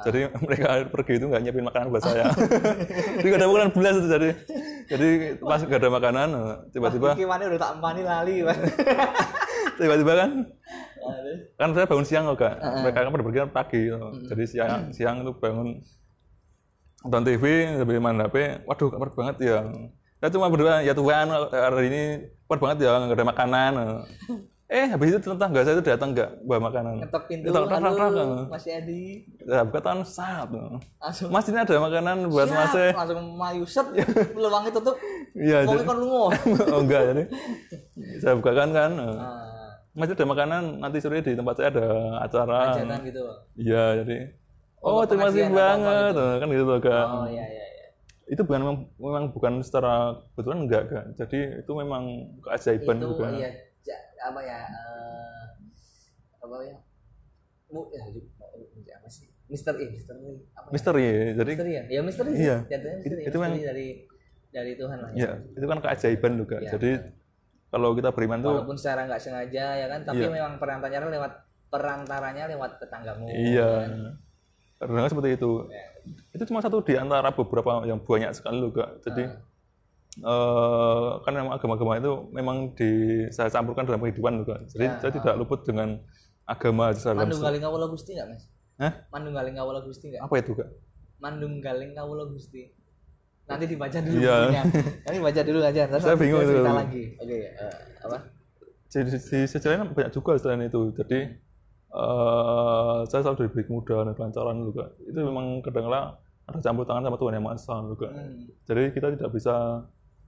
Jadi 0.08 0.20
mereka 0.46 0.66
pergi 0.88 1.14
itu 1.20 1.26
nggak 1.28 1.42
nyiapin 1.44 1.66
makanan 1.68 1.88
buat 1.92 2.04
saya. 2.06 2.32
jadi 3.20 3.28
nggak 3.28 3.42
ada 3.42 3.50
makanan 3.50 3.72
belas 3.76 3.96
itu 4.00 4.08
jadi. 4.08 4.30
Jadi 4.84 5.08
pas 5.42 5.60
nggak 5.60 5.80
ada 5.80 5.92
makanan, 5.92 6.28
tiba-tiba 6.72 7.10
Gimana 7.16 7.42
udah 7.50 7.60
tak 7.60 7.72
empani 7.80 8.02
lali, 8.04 8.36
tiba-tiba 9.80 10.14
kan? 10.16 10.32
Kan 11.60 11.70
saya 11.76 11.86
bangun 11.90 12.08
siang 12.08 12.24
kok 12.32 12.40
kak. 12.40 12.56
Mereka 12.62 12.98
kan 13.04 13.12
pada 13.12 13.26
pergi 13.26 13.40
kan 13.44 13.52
pagi 13.52 13.82
loh. 13.92 14.12
jadi 14.30 14.44
siang 14.48 14.82
siang 14.96 15.16
itu 15.26 15.32
bangun 15.36 15.84
nonton 17.04 17.24
TV 17.28 17.44
sambil 17.76 18.00
main 18.00 18.16
HP 18.16 18.64
waduh 18.64 18.88
kabar 18.88 19.12
banget 19.12 19.36
ya 19.44 19.60
saya 20.24 20.32
cuma 20.40 20.48
berdua 20.48 20.80
ya 20.80 20.96
Tuhan 20.96 21.28
hari 21.52 21.92
ini 21.92 22.04
kuat 22.48 22.64
banget 22.64 22.88
ya 22.88 22.96
nggak 22.96 23.20
ada 23.20 23.28
makanan 23.28 23.72
eh 24.72 24.88
habis 24.88 25.12
itu 25.12 25.20
tetangga 25.20 25.68
saya 25.68 25.76
itu 25.76 25.84
datang 25.84 26.16
nggak 26.16 26.48
bawa 26.48 26.72
makanan 26.72 27.04
Ngetok 27.04 27.24
pintu, 27.28 27.52
Ngetok, 27.52 27.64
rak, 27.68 27.80
rak, 27.84 27.94
rak. 28.00 28.14
Mas 28.48 28.64
Edi. 28.72 29.28
ya 29.44 29.68
buka 29.68 29.80
saat 30.08 30.48
Langsung 30.48 31.28
mas 31.28 31.44
ini 31.52 31.60
ada 31.60 31.76
makanan 31.76 32.18
buat 32.32 32.48
siap, 32.48 32.56
mas 32.56 32.76
eh." 32.80 32.92
langsung 32.96 33.20
mayu 33.36 33.64
peluangnya 34.32 34.72
tutup. 34.72 34.96
iya 35.36 35.68
jadi- 35.68 35.84
kan 35.84 35.98
lungo. 36.00 36.32
oh 36.72 36.80
enggak 36.80 37.02
jadi 37.12 37.24
saya 38.24 38.34
bukakan 38.40 38.70
kan 38.72 38.92
Nah, 38.96 39.44
mas 39.92 40.08
ada 40.08 40.24
makanan 40.24 40.62
nanti 40.80 41.04
sore 41.04 41.20
di 41.20 41.36
tempat 41.36 41.60
saya 41.60 41.68
ada 41.68 41.88
acara 42.24 42.80
hajatan 42.80 43.00
gitu. 43.12 43.24
Iya, 43.60 43.84
jadi 44.08 44.16
oh, 44.80 45.04
Oh, 45.04 45.04
terima 45.04 45.28
kasih 45.28 45.46
pengajian 45.46 45.52
apa-apa 45.52 45.84
banget, 45.84 46.40
kan 46.40 46.48
gitu 46.48 46.64
loh 46.64 46.80
kak. 46.80 47.08
Oh 47.12 47.28
iya 47.28 47.44
iya 47.46 47.66
iya. 47.68 47.73
Itu 48.26 48.42
bukan 48.44 48.62
memang, 48.96 49.24
bukan 49.30 49.54
secara 49.60 49.94
kebetulan 50.32 50.60
enggak 50.64 50.84
kak. 50.88 51.06
Jadi 51.16 51.40
itu 51.60 51.72
memang 51.74 52.04
keajaiban 52.40 52.98
Itu 52.98 53.08
juga. 53.12 53.28
iya 53.32 53.50
ja- 53.82 54.04
apa 54.24 54.40
ya 54.40 54.60
eh, 54.64 55.44
apa 56.40 56.56
ya? 56.64 56.76
Mu 57.68 57.90
ya 57.90 58.02
apa 58.96 59.10
sih? 59.10 59.28
Misteri, 59.46 59.92
misteri 59.92 60.40
apa? 60.52 60.68
ya? 60.68 60.72
Misteri, 60.72 61.06
jadi 61.36 61.52
Misteri 61.52 61.72
ya? 61.72 61.84
Ya 61.90 62.00
misteri 62.02 62.30
sih. 62.32 62.44
Iya. 62.44 62.58
Jatuhnya 62.66 62.96
misteri, 62.96 63.04
Itu- 63.04 63.18
itu 63.20 63.28
misteri 63.28 63.44
memang- 63.44 63.66
dari 63.66 63.88
dari 64.50 64.72
Tuhan 64.78 64.98
lah. 65.00 65.10
ya 65.14 65.32
itu 65.50 65.66
kan 65.66 65.80
keajaiban 65.82 66.32
kak. 66.44 66.62
Iya, 66.62 66.72
Jadi 66.72 66.90
kalau 67.68 67.90
kita 67.92 68.10
beriman 68.10 68.40
tuh, 68.40 68.54
Walaupun 68.56 68.78
secara 68.78 69.02
nggak 69.04 69.18
sengaja 69.18 69.66
ya 69.76 69.88
kan, 69.90 70.00
tapi 70.04 70.22
Iya. 70.22 70.30
memang 70.32 70.54
perantaranya 70.58 71.10
lewat 71.10 71.34
perantaranya 71.68 72.44
lewat 72.48 72.72
tetanggamu. 72.78 73.26
iya. 73.28 73.70
kan? 73.84 73.92
Kadang-kadang 74.78 75.12
seperti 75.12 75.30
itu. 75.36 75.52
Ya. 75.68 75.86
Itu 76.32 76.44
cuma 76.46 76.60
satu 76.60 76.82
di 76.82 76.94
antara 76.94 77.30
beberapa 77.30 77.84
yang 77.84 78.00
banyak 78.00 78.32
sekali 78.32 78.58
loh 78.58 78.72
kak. 78.72 79.02
Jadi 79.02 79.24
Ah. 79.24 79.40
eh, 80.14 81.10
kan 81.22 81.34
memang 81.34 81.54
agama-agama 81.54 81.98
itu 81.98 82.12
memang 82.30 82.58
di 82.74 82.92
saya 83.30 83.50
campurkan 83.50 83.84
dalam 83.84 84.00
kehidupan 84.00 84.42
loh 84.42 84.46
kak. 84.46 84.60
Jadi 84.70 84.86
Ya. 84.86 85.00
saya 85.00 85.12
tidak 85.12 85.34
luput 85.36 85.64
dengan 85.64 85.98
agama 86.44 86.92
secara 86.92 87.24
Mandunggaling 87.24 87.64
Kawula 87.64 87.88
Gusti 87.88 88.12
nggak 88.14 88.28
mas? 88.30 88.44
Hah? 88.78 88.94
Mandunggaling 89.10 89.56
Kawula 89.56 89.80
Gusti 89.82 90.06
nggak? 90.10 90.22
Apa 90.22 90.36
itu 90.38 90.52
kak? 90.54 90.70
Mandunggaling 91.18 91.92
Kawula 91.94 92.26
Gusti. 92.28 92.62
Nanti 93.44 93.66
dibaca 93.68 93.98
dulu 94.00 94.20
Iya. 94.24 94.64
Nanti 95.04 95.18
baca 95.20 95.42
dulu 95.44 95.60
aja. 95.60 95.82
Ntar 95.88 96.00
Saya 96.00 96.16
nanti 96.16 96.22
bingung 96.24 96.42
itu. 96.42 96.64
lagi. 96.64 97.04
Oke. 97.18 97.38
eh, 97.50 97.78
apa? 98.04 98.18
di, 98.94 99.10
di 99.10 99.66
lain 99.66 99.90
banyak 99.90 100.12
juga 100.14 100.38
selain 100.38 100.70
itu 100.70 100.94
jadi 100.94 101.34
eh 101.94 102.98
saya 103.06 103.22
selalu 103.22 103.46
diberi 103.46 103.64
kemudahan 103.64 104.10
dan 104.10 104.16
kelancaran 104.18 104.58
juga 104.62 104.84
itu 105.00 105.14
memang 105.16 105.46
kadang-kadang 105.62 106.18
ada 106.44 106.60
campur 106.60 106.84
tangan 106.84 107.04
sama 107.04 107.18
Tuhan 107.18 107.34
yang 107.34 107.46
Maha 107.46 107.56
Esa 107.56 107.76
juga 107.86 108.08
Hmm. 108.10 108.50
jadi 108.66 108.84
kita 108.90 109.08
tidak 109.14 109.32
bisa 109.32 109.56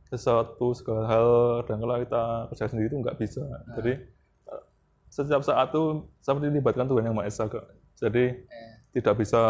sesuatu 0.06 0.68
segala 0.72 1.04
hal 1.06 1.28
kadang-kadang 1.66 2.06
kita 2.06 2.24
kerja 2.50 2.66
sendiri 2.70 2.88
itu 2.88 2.98
nggak 3.02 3.18
bisa 3.18 3.42
jadi 3.74 3.94
eh, 4.46 4.62
setiap 5.10 5.42
saat 5.42 5.68
tuh 5.70 6.06
seperti 6.20 6.48
dilibatkan 6.48 6.86
Tuhan 6.86 7.04
yang 7.04 7.16
Maha 7.18 7.28
Esa 7.28 7.50
jadi 7.98 8.26
Eh. 8.46 8.72
tidak 8.94 9.18
bisa 9.18 9.42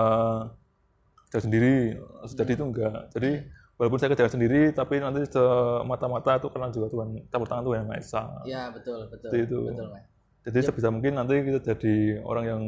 kerja 1.26 1.40
sendiri 1.42 2.00
jadi 2.32 2.52
itu 2.56 2.64
enggak 2.64 3.12
jadi 3.12 3.32
walaupun 3.76 3.98
saya 4.00 4.10
kerja 4.16 4.32
sendiri 4.32 4.72
tapi 4.72 5.04
nanti 5.04 5.28
semata-mata 5.28 6.40
itu 6.40 6.48
karena 6.48 6.72
juga 6.72 6.88
Tuhan 6.88 7.08
campur 7.28 7.46
tangan 7.46 7.64
Tuhan 7.64 7.78
yang 7.84 7.90
Maha 7.92 8.00
Esa 8.00 8.24
Ya 8.48 8.72
betul 8.72 9.12
betul. 9.12 9.30
Itu. 9.36 9.60
Betul 9.68 9.88
mas. 9.92 10.15
Jadi 10.46 10.60
sebisa 10.62 10.94
mungkin 10.94 11.18
nanti 11.18 11.42
kita 11.42 11.60
jadi 11.74 12.22
orang 12.22 12.46
yang 12.46 12.62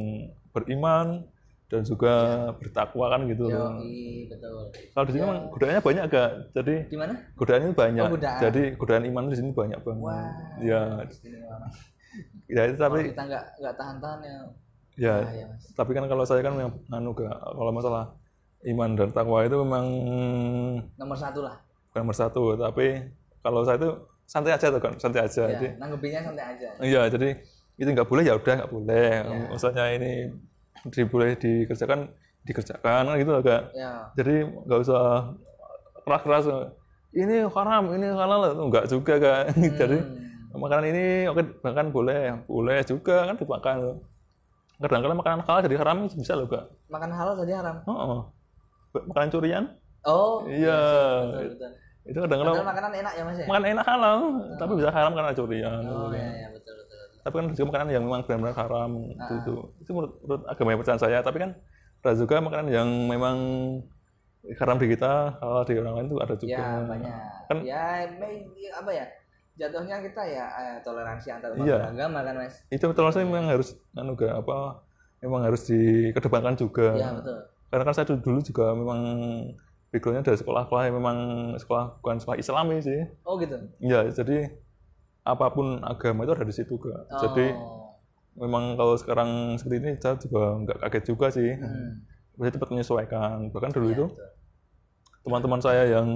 beriman 0.49 1.21
dan 1.67 1.83
juga 1.83 2.13
bertakwa 2.55 3.11
kan 3.11 3.27
gitu. 3.27 3.51
Yo, 3.51 3.59
betul. 4.31 4.71
Kalau 4.95 5.03
di 5.03 5.11
sini 5.11 5.23
memang 5.27 5.51
godaannya 5.51 5.81
banyak 5.83 6.03
gak? 6.07 6.29
Jadi 6.55 6.75
Di 6.87 6.95
mana? 6.95 7.13
godaannya 7.35 7.69
banyak. 7.75 8.03
Oh, 8.07 8.13
godaan. 8.15 8.39
Jadi 8.39 8.61
godaan 8.79 9.03
iman 9.05 9.23
di 9.27 9.35
sini 9.35 9.49
banyak 9.51 9.79
banget. 9.83 9.99
Wah. 10.01 10.31
Ya, 10.63 10.81
Istimewa, 11.03 11.55
Mas. 11.59 11.75
ya 12.47 12.61
itu 12.65 12.79
Kalau 12.79 12.87
tapi 12.95 13.11
kita 13.11 13.23
nggak 13.27 13.43
nggak 13.59 13.75
tahan-tahan 13.75 14.19
ya. 14.23 14.37
ya, 14.97 15.15
bahaya, 15.21 15.45
Mas. 15.51 15.63
tapi 15.75 15.91
kan 15.93 16.03
kalau 16.07 16.23
saya 16.23 16.41
kan 16.41 16.53
memang 16.55 16.73
anu 16.89 17.11
gak 17.13 17.35
kalau 17.35 17.71
masalah 17.75 18.03
iman 18.65 18.89
dan 18.95 19.09
takwa 19.11 19.43
itu 19.45 19.55
memang 19.61 19.85
Nomor 20.97 21.17
satu 21.19 21.43
lah. 21.43 21.59
bukan 21.91 21.99
nomor 22.01 22.15
satu, 22.15 22.43
tapi 22.55 23.11
kalau 23.43 23.61
saya 23.61 23.77
itu 23.77 23.89
santai 24.23 24.55
aja 24.55 24.67
tuh 24.71 24.81
kan, 24.81 24.95
santai 24.97 25.21
aja. 25.23 25.43
Ya, 25.45 25.51
Jadi 25.53 25.67
santai 25.77 26.45
aja. 26.47 26.67
Iya, 26.79 27.01
jadi 27.11 27.29
itu 27.77 27.89
nggak 27.93 28.09
boleh? 28.09 28.23
Ya 28.25 28.33
udah 28.35 28.53
nggak 28.63 28.71
boleh. 28.73 29.11
Iya. 29.21 29.47
Maksudnya 29.53 29.85
ini 29.93 30.11
boleh 31.09 31.37
dikerjakan 31.37 32.09
dikerjakan 32.43 33.01
kan 33.05 33.15
gitu 33.21 33.31
agak. 33.37 33.61
Ya. 33.77 34.09
Jadi 34.17 34.49
nggak 34.65 34.79
usah 34.81 35.33
keras-keras 36.05 36.45
ini 37.13 37.45
haram 37.45 37.83
ini 37.93 38.07
halal. 38.09 38.41
Enggak 38.57 38.89
juga 38.89 39.13
kan 39.21 39.53
jadi 39.81 39.99
Hmm. 40.47 40.63
makanan 40.63 40.89
ini 40.89 41.05
oke 41.29 41.59
makan 41.61 41.91
boleh 41.93 42.33
boleh 42.49 42.81
juga 42.81 43.29
kan 43.29 43.35
dimakan. 43.37 43.77
Kadang-kadang 44.81 45.19
makanan 45.21 45.41
halal 45.45 45.61
jadi 45.65 45.77
haram 45.77 45.97
bisa 46.09 46.33
loh 46.33 46.49
kak. 46.49 46.65
Makan 46.89 47.09
halal 47.13 47.33
tadi 47.37 47.53
haram? 47.53 47.81
Oh, 47.85 47.93
oh. 47.93 48.21
makanan 49.05 49.29
curian? 49.29 49.63
Oh. 50.07 50.47
Iya. 50.49 50.81
Betul 51.29 51.49
betul 51.53 51.71
itu 52.07 52.19
kadang-kadang 52.23 52.63
makanan 52.63 52.91
enak 53.03 53.13
ya 53.19 53.23
mas 53.27 53.35
ya? 53.35 53.45
Makan 53.51 53.63
enak 53.67 53.85
halal 53.85 54.17
tapi 54.55 54.71
bisa 54.79 54.89
haram 54.95 55.11
karena 55.11 55.31
curian. 55.35 55.81
Oh 55.91 56.07
iya 56.15 56.23
iya 56.31 56.47
betul 56.55 56.73
betul, 56.79 56.86
betul. 56.86 56.86
Tapi 57.27 57.35
kan 57.37 57.45
juga 57.51 57.65
makanan 57.67 57.89
yang 57.91 58.03
memang 58.07 58.23
benar-benar 58.23 58.55
haram 58.55 58.91
Ah. 59.19 59.27
itu, 59.27 59.33
itu 59.43 59.53
itu 59.83 59.89
menurut, 59.91 60.13
menurut 60.23 60.43
agama 60.47 60.69
yang 60.71 60.79
percaya 60.79 60.99
saya. 60.99 61.19
Tapi 61.19 61.37
kan 61.43 61.51
ada 61.99 62.11
juga 62.15 62.35
makanan 62.39 62.67
yang 62.71 62.87
memang 63.11 63.37
haram 64.55 64.77
di 64.79 64.87
kita 64.87 65.35
halal 65.43 65.63
di 65.67 65.75
orang 65.75 65.93
lain 65.99 66.07
itu 66.07 66.17
ada 66.23 66.35
juga. 66.39 66.55
Ya 66.55 66.67
banyak. 66.87 67.15
Kan- 67.51 67.63
ya 67.67 67.83
me- 68.15 68.47
apa 68.71 68.91
ya 68.95 69.05
jatuhnya 69.57 69.95
kita 69.99 70.21
ya 70.23 70.45
eh, 70.47 70.77
toleransi 70.85 71.27
antar 71.33 71.49
umat 71.51 71.65
Iya. 71.67 71.77
beragama 71.91 72.19
kan 72.23 72.35
mas? 72.39 72.55
Itu 72.71 72.85
toleransi 72.95 73.27
memang 73.27 73.51
harus 73.51 73.75
anu 73.91 74.15
gak 74.15 74.33
apa 74.39 74.87
memang 75.19 75.41
harus 75.43 75.67
dikedepankan 75.67 76.55
juga. 76.55 76.95
Ya 76.95 77.11
betul. 77.11 77.37
Karena 77.67 77.83
kan 77.83 77.93
saya 77.97 78.05
dulu, 78.07 78.19
dulu 78.23 78.39
juga 78.39 78.65
memang 78.71 78.99
backgroundnya 79.91 80.23
dari 80.23 80.37
sekolah-sekolah 80.39 80.83
yang 80.87 80.95
memang 81.01 81.17
sekolah 81.59 81.85
bukan 81.99 82.15
sekolah 82.21 82.37
Islami 82.39 82.77
sih. 82.79 83.01
Oh 83.27 83.35
gitu? 83.41 83.57
Ya 83.83 84.07
jadi 84.07 84.53
apa 85.27 85.51
pun 85.51 85.83
agama 85.83 86.23
itu 86.23 86.31
ada 86.31 86.43
di 86.43 86.55
situ 86.55 86.73
kak. 86.75 87.01
Jadi 87.19 87.51
Oh. 87.51 87.91
memang 88.37 88.73
kalau 88.73 88.95
sekarang 88.95 89.29
seperti 89.55 89.75
ini 89.77 89.91
saya 89.97 90.15
juga 90.15 90.55
nggak 90.57 90.77
kaget 90.79 91.03
juga 91.05 91.27
sih. 91.29 91.51
Hmm. 91.53 92.05
Bisa 92.33 92.53
cepat 92.53 92.69
menyesuaikan. 92.69 93.49
Bahkan 93.49 93.71
dulu 93.71 93.87
Iya, 93.87 93.93
itu 93.93 94.05
teman-teman 95.21 95.59
saya 95.59 95.83
yang 95.89 96.07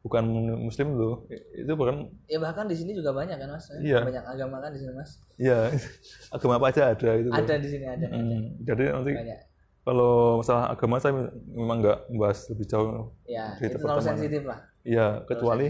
bukan 0.00 0.22
muslim 0.60 0.94
loh 0.94 1.26
itu 1.50 1.66
bahkan 1.74 2.06
ya 2.26 2.38
bahkan 2.38 2.70
di 2.70 2.78
sini 2.78 2.94
juga 2.94 3.10
banyak 3.10 3.34
kan 3.34 3.48
mas? 3.48 3.66
Iya. 3.74 4.06
banyak 4.06 4.22
agama 4.22 4.62
kan 4.62 4.70
di 4.70 4.78
sini 4.78 4.92
mas? 4.94 5.18
Ya 5.34 5.66
agama 6.34 6.62
apa 6.62 6.66
aja 6.70 6.94
ada 6.94 7.10
itu 7.16 7.26
ada 7.28 7.54
di 7.58 7.66
sini 7.66 7.86
ada 7.86 8.06
Hmm, 8.06 8.54
jadi 8.62 8.94
nanti 8.94 9.12
banyak. 9.14 9.38
kalau 9.82 10.38
masalah 10.38 10.70
agama 10.70 11.02
saya 11.02 11.26
memang 11.48 11.82
nggak 11.82 11.98
membahas 12.06 12.38
lebih 12.50 12.66
jauh 12.68 13.10
ya 13.24 13.58
itu 13.58 13.74
terlalu 13.74 14.02
sensitif 14.04 14.42
lah. 14.44 14.58
Iya, 14.86 15.26
kecuali. 15.26 15.66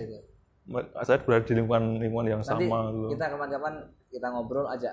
Saya 1.00 1.18
berada 1.20 1.44
di 1.44 1.54
lingkungan 1.54 1.82
lingkungan 1.96 2.26
yang 2.28 2.40
nanti 2.40 2.66
sama 2.66 2.90
gitu. 2.90 3.08
kita 3.14 3.24
kapan-kapan 3.30 3.74
kita 4.08 4.26
ngobrol 4.28 4.66
aja 4.66 4.90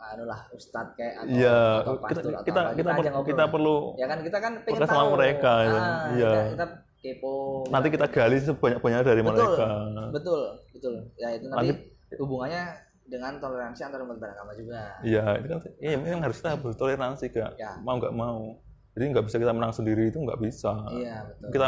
anu 0.00 0.24
lah 0.24 0.48
ustadz 0.50 0.96
kayak 0.96 1.12
atau, 1.18 1.28
Iya, 1.28 1.60
atau 1.84 1.92
kita 1.92 2.00
pastor 2.00 2.22
atau 2.24 2.40
kita 2.40 2.56
apa. 2.58 2.72
kita, 2.72 2.90
per- 2.90 3.26
kita 3.28 3.42
lah. 3.42 3.48
perlu 3.52 3.76
ya 3.94 4.06
kan 4.08 4.18
kita 4.24 4.38
kan 4.40 4.52
pengen 4.64 4.80
tahu 4.80 4.88
sama 4.88 5.04
mereka, 5.12 5.52
ya. 5.60 5.68
Ah, 5.70 5.80
Iya. 6.08 6.30
kita, 6.32 6.40
kita 6.48 6.66
kepo 7.00 7.32
nanti 7.68 7.88
kita 7.90 8.06
gali 8.08 8.36
sebanyak-banyaknya 8.38 9.04
dari 9.04 9.20
betul 9.20 9.36
mereka. 9.36 9.68
betul 10.10 10.40
betul 10.72 10.94
ya 11.14 11.28
itu 11.30 11.46
nanti, 11.46 11.68
Nanti- 11.68 12.16
hubungannya 12.16 12.62
dengan 13.04 13.32
toleransi 13.36 13.80
antar 13.82 14.00
umat 14.00 14.16
beragama 14.16 14.52
juga 14.54 14.80
Iya, 15.02 15.24
itu 15.36 15.46
kan 15.50 15.60
iya, 15.78 15.96
memang 15.98 16.20
harus 16.22 16.38
kita 16.38 16.56
bertoleransi 16.56 17.24
kak. 17.28 17.52
Ya. 17.56 17.74
Mau 17.80 17.98
nggak 17.98 18.14
mau. 18.14 18.56
Jadi 18.90 19.04
nggak 19.10 19.24
bisa 19.24 19.36
kita 19.36 19.50
menang 19.50 19.72
sendiri 19.72 20.08
itu 20.08 20.16
nggak 20.16 20.38
bisa. 20.38 20.72
iya 20.92 21.26
betul 21.26 21.48
Kita 21.52 21.66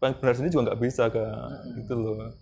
benar 0.00 0.32
sendiri 0.32 0.50
juga 0.50 0.64
nggak 0.70 0.80
bisa 0.80 1.02
kak. 1.10 1.48
Gitu 1.74 1.94
loh. 1.94 2.32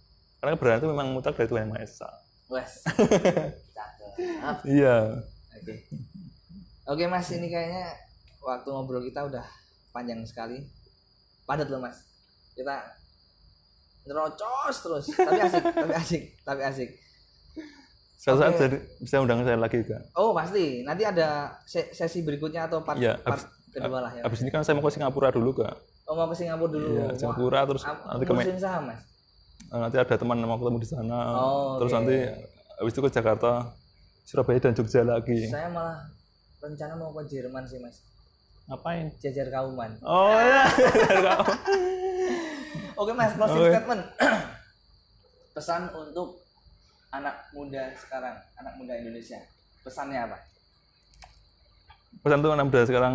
Karena 0.42 0.52
kebenaran 0.52 0.76
itu 0.76 0.88
memang 0.88 1.06
mutlak 1.08 1.34
dari 1.34 1.46
Tuhan 1.46 1.62
Yang 1.62 1.70
Maha 1.70 1.82
Esa. 1.82 2.08
wes. 2.48 2.72
Iya. 4.68 5.24
oke 5.54 5.72
oke 6.86 7.04
mas 7.06 7.30
ini 7.32 7.48
kayaknya 7.48 7.96
waktu 8.38 8.68
ngobrol 8.68 9.00
kita 9.00 9.24
udah 9.24 9.40
panjang 9.90 10.20
sekali 10.22 10.60
padat 11.42 11.66
loh 11.66 11.80
mas 11.80 12.04
kita 12.52 12.76
nerocos 14.04 14.76
terus 14.78 15.04
tapi 15.08 15.40
asik 15.40 15.62
tapi 15.78 15.92
asik 15.94 16.22
tapi 16.42 16.62
asik 16.62 16.90
Suatu 18.14 18.38
saat 18.38 18.52
Oke. 18.52 18.60
jadi 18.60 18.76
bisa 19.00 19.18
undang 19.18 19.42
saya 19.42 19.56
lagi 19.56 19.80
kak. 19.80 20.14
oh 20.14 20.30
pasti 20.30 20.84
nanti 20.84 21.02
ada 21.02 21.58
se- 21.64 21.90
sesi 21.90 22.20
berikutnya 22.20 22.68
atau 22.68 22.78
part, 22.80 22.94
Iya, 22.94 23.18
part 23.18 23.42
abis- 23.42 23.50
kedua 23.72 23.98
lah 23.98 24.12
ya 24.12 24.22
Abis 24.22 24.38
ini 24.42 24.50
kan 24.50 24.62
saya 24.62 24.76
mau 24.76 24.84
ke 24.84 24.92
Singapura 24.92 25.30
dulu 25.30 25.56
kak. 25.56 25.74
oh 26.04 26.14
mau 26.14 26.28
ke 26.28 26.36
Singapura 26.36 26.70
dulu 26.70 26.86
Iya, 26.92 27.02
Wah, 27.04 27.16
Singapura 27.16 27.60
terus 27.64 27.82
ap- 27.82 28.04
nanti 28.04 28.22
ke 28.22 28.60
saham 28.60 28.82
mas 28.86 29.00
nanti 29.72 29.96
ada 29.96 30.14
teman 30.14 30.36
mau 30.38 30.56
ketemu 30.56 30.78
di 30.78 30.88
sana. 30.88 31.18
Oh, 31.32 31.80
terus 31.80 31.92
oke. 31.92 31.96
nanti 31.98 32.16
habis 32.76 32.92
itu 32.92 33.00
ke 33.00 33.10
Jakarta, 33.10 33.52
Surabaya 34.22 34.58
dan 34.58 34.72
Jogja 34.72 35.00
lagi. 35.02 35.48
saya 35.48 35.68
malah 35.68 36.04
rencana 36.60 36.94
mau 36.94 37.10
ke 37.12 37.22
Jerman 37.26 37.64
sih 37.64 37.78
mas 37.78 38.04
Ngapain? 38.62 39.10
jajar 39.18 39.50
kauman 39.50 39.90
Oh 40.00 40.38
ya. 40.38 40.62
Oke 42.94 43.12
mas, 43.12 43.34
closing 43.34 43.58
Oke. 43.58 43.70
statement. 43.72 44.02
Pesan 45.56 45.90
untuk 45.90 46.38
anak 47.10 47.50
muda 47.52 47.92
sekarang, 47.94 48.36
anak 48.56 48.72
muda 48.78 48.94
Indonesia. 48.94 49.36
Pesannya 49.82 50.22
apa? 50.22 50.38
Pesan 52.22 52.40
tuh 52.40 52.52
anak 52.52 52.70
muda 52.70 52.86
sekarang 52.86 53.14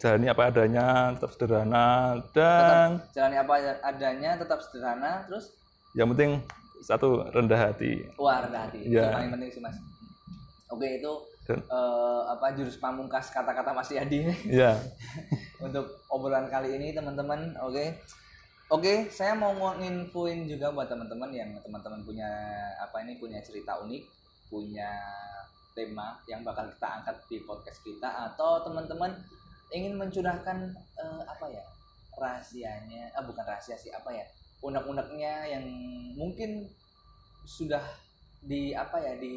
jalani 0.00 0.26
apa 0.26 0.48
adanya, 0.48 0.86
tetap 1.12 1.30
sederhana 1.30 1.86
dan 2.32 3.04
Jalani 3.12 3.36
apa 3.36 3.52
adanya, 3.84 4.30
tetap 4.34 4.58
sederhana, 4.58 5.28
terus 5.28 5.52
yang 5.92 6.08
penting 6.10 6.40
satu 6.80 7.28
rendah 7.28 7.68
hati. 7.68 8.08
wah 8.16 8.40
rendah 8.40 8.64
hati. 8.64 8.80
Itu 8.82 8.96
Iya. 8.96 9.04
yang 9.04 9.14
paling 9.14 9.32
penting 9.36 9.50
sih 9.52 9.60
mas. 9.60 9.76
Oke 10.66 10.86
itu 10.96 11.12
Dan- 11.44 11.60
eh, 11.60 12.20
apa 12.26 12.46
jurus 12.54 12.78
pamungkas 12.78 13.28
kata-kata 13.28 13.74
Mas 13.74 13.90
Yadi 13.90 14.30
Iya. 14.48 14.78
untuk 15.66 15.82
obrolan 16.08 16.46
kali 16.46 16.72
ini 16.74 16.94
teman-teman. 16.94 17.52
Oke. 17.60 18.00
Oke, 18.70 19.10
saya 19.10 19.34
mau 19.34 19.50
nginfoin 19.74 20.46
juga 20.46 20.70
buat 20.70 20.86
teman-teman 20.86 21.26
yang 21.28 21.50
teman-teman 21.58 22.00
punya 22.00 22.30
apa 22.78 23.02
ini 23.02 23.18
punya 23.18 23.42
cerita 23.42 23.74
unik, 23.76 24.02
punya 24.46 24.94
tema 25.74 26.14
yang 26.24 26.40
bakal 26.40 26.70
kita 26.70 27.02
angkat 27.02 27.18
di 27.26 27.42
podcast 27.42 27.82
kita 27.82 28.30
atau 28.30 28.62
teman-teman 28.62 29.10
ingin 29.70 29.94
mencurahkan 29.98 30.74
eh, 30.74 31.22
apa 31.26 31.46
ya 31.50 31.64
rahasianya, 32.20 33.14
ah 33.16 33.24
bukan 33.24 33.44
rahasia 33.46 33.78
sih 33.78 33.88
apa 33.94 34.12
ya 34.12 34.26
unek-uneknya 34.60 35.56
yang 35.56 35.64
mungkin 36.18 36.68
sudah 37.48 37.80
di 38.40 38.76
apa 38.76 39.00
ya 39.00 39.16
di 39.16 39.36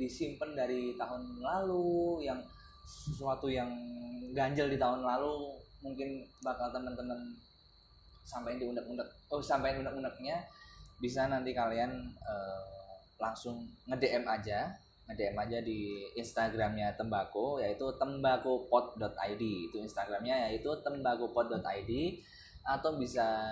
disimpan 0.00 0.56
dari 0.56 0.96
tahun 0.96 1.40
lalu 1.40 2.24
yang 2.24 2.40
sesuatu 2.84 3.48
yang 3.48 3.68
ganjel 4.32 4.68
di 4.68 4.80
tahun 4.80 5.04
lalu 5.04 5.56
mungkin 5.84 6.24
bakal 6.44 6.72
teman-teman 6.72 7.36
sampaikan 8.24 8.60
di 8.60 8.66
unek-unek 8.72 9.08
oh 9.32 9.40
sampaikan 9.40 9.84
unek-uneknya 9.84 10.44
bisa 11.00 11.28
nanti 11.28 11.52
kalian 11.52 11.92
eh, 12.24 12.62
langsung 13.20 13.64
nge-DM 13.88 14.24
aja 14.24 14.72
nge-DM 15.06 15.38
aja 15.38 15.58
di 15.62 16.02
Instagramnya 16.14 16.94
tembako 16.98 17.62
yaitu 17.62 17.86
tembakopod.id 17.94 19.38
itu 19.38 19.76
Instagramnya 19.78 20.50
yaitu 20.50 20.66
tembakopod.id 20.82 21.90
atau 22.66 22.90
bisa 22.98 23.46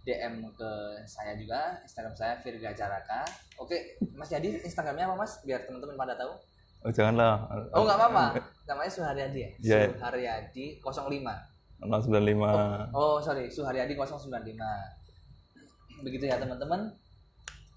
DM 0.00 0.44
ke 0.52 0.72
saya 1.04 1.36
juga 1.36 1.80
Instagram 1.84 2.12
saya 2.12 2.32
Virga 2.40 2.72
Caraka 2.72 3.24
oke 3.56 3.76
Mas 4.12 4.28
Jadi 4.28 4.60
Instagramnya 4.60 5.08
apa 5.08 5.16
Mas 5.16 5.40
biar 5.44 5.64
teman-teman 5.64 5.96
pada 5.96 6.16
tahu 6.16 6.32
Oh 6.80 6.88
janganlah. 6.88 7.44
oh 7.76 7.84
nggak 7.84 7.98
apa-apa 8.00 8.24
namanya 8.64 8.90
Suharyadi 8.92 9.40
ya 9.40 9.50
Iya. 9.60 9.80
Suharyadi 9.96 10.80
05 10.80 11.50
095. 11.80 12.92
Oh 12.92 13.24
sorry, 13.24 13.48
Suharyadi 13.48 13.96
095. 13.96 16.04
Begitu 16.04 16.28
ya 16.28 16.36
teman-teman. 16.36 16.92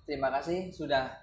Terima 0.04 0.28
kasih 0.28 0.68
sudah 0.76 1.23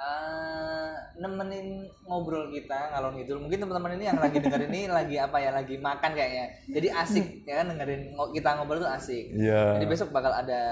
eh, 0.00 0.90
nemenin 1.16 1.68
ngobrol 2.02 2.48
kita 2.48 2.90
ngalor 2.90 3.12
ngidul. 3.12 3.38
Mungkin 3.38 3.60
teman-teman 3.60 3.92
ini 3.94 4.04
yang 4.06 4.16
lagi 4.16 4.38
dengerin 4.38 4.68
ini 4.68 4.82
lagi 4.98 5.16
apa 5.16 5.36
ya, 5.36 5.50
lagi 5.52 5.76
makan 5.76 6.10
kayaknya. 6.10 6.46
Jadi 6.66 6.88
asik 6.88 7.26
ya 7.44 7.60
kan 7.60 7.66
dengerin 7.68 8.02
kita 8.32 8.48
ngobrol 8.56 8.80
tuh 8.80 8.90
asik. 8.90 9.24
Iya. 9.30 9.76
Jadi 9.76 9.86
besok 9.86 10.08
bakal 10.10 10.32
ada 10.32 10.62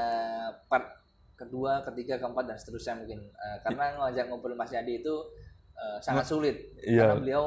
part 0.66 0.96
kedua, 1.34 1.84
ketiga, 1.86 2.16
keempat 2.16 2.44
dan 2.46 2.56
seterusnya 2.56 2.96
mungkin. 2.96 3.20
Eh, 3.22 3.56
karena 3.62 3.94
ngajak 3.94 4.26
ngobrol 4.26 4.56
Mas 4.56 4.72
Yadi 4.72 4.98
itu 4.98 5.14
eh, 5.74 5.98
sangat 6.00 6.24
sulit 6.24 6.56
Iya. 6.80 7.06
karena 7.06 7.16
beliau 7.20 7.46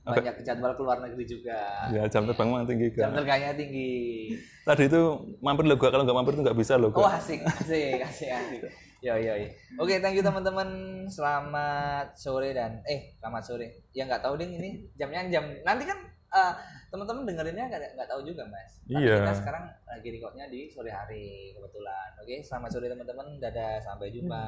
banyak 0.00 0.40
jadwal 0.40 0.72
keluar 0.72 1.04
negeri 1.04 1.28
juga. 1.28 1.84
Ya 1.92 2.08
jam 2.08 2.24
terbang 2.24 2.48
memang 2.48 2.64
tinggi 2.64 2.88
Jam 2.96 3.12
kan. 3.12 3.20
terbangnya 3.20 3.52
tinggi. 3.52 3.92
Tadi 4.64 4.88
itu 4.88 5.00
mampir 5.38 5.68
lo 5.68 5.76
gua 5.76 5.92
kalau 5.92 6.00
nggak 6.00 6.16
mampir 6.16 6.32
itu 6.32 6.42
nggak 6.42 6.56
bisa 6.56 6.80
lo 6.80 6.88
Oh 6.88 7.04
gua. 7.04 7.20
asik, 7.20 7.44
asik, 7.44 8.00
asik, 8.00 8.30
asik. 8.30 8.60
Yo 8.98 9.14
yo. 9.14 9.30
yo. 9.38 9.46
Oke, 9.78 10.02
thank 10.02 10.18
you 10.18 10.26
teman-teman. 10.26 10.66
Selamat 11.06 12.18
sore 12.18 12.50
dan 12.50 12.82
eh 12.82 13.14
selamat 13.14 13.42
sore. 13.46 13.86
Ya 13.94 14.10
nggak 14.10 14.26
tahu 14.26 14.34
ding 14.34 14.58
ini 14.58 14.90
jamnya 14.98 15.22
jam 15.30 15.46
nanti 15.62 15.86
kan 15.86 16.02
eh, 16.34 16.52
teman-teman 16.90 17.22
dengerinnya 17.22 17.70
nggak 17.70 17.94
nggak 17.94 18.08
tahu 18.10 18.26
juga 18.26 18.42
mas. 18.50 18.82
Tapi 18.90 19.06
Iya. 19.06 19.22
Kita 19.22 19.34
sekarang 19.38 19.64
lagi 19.86 20.08
recordnya 20.10 20.50
di 20.50 20.66
sore 20.66 20.90
hari 20.90 21.54
kebetulan. 21.54 22.10
Oke, 22.18 22.42
selamat 22.42 22.70
sore 22.74 22.90
teman-teman. 22.90 23.38
Dadah, 23.38 23.78
sampai 23.78 24.10
jumpa. 24.10 24.42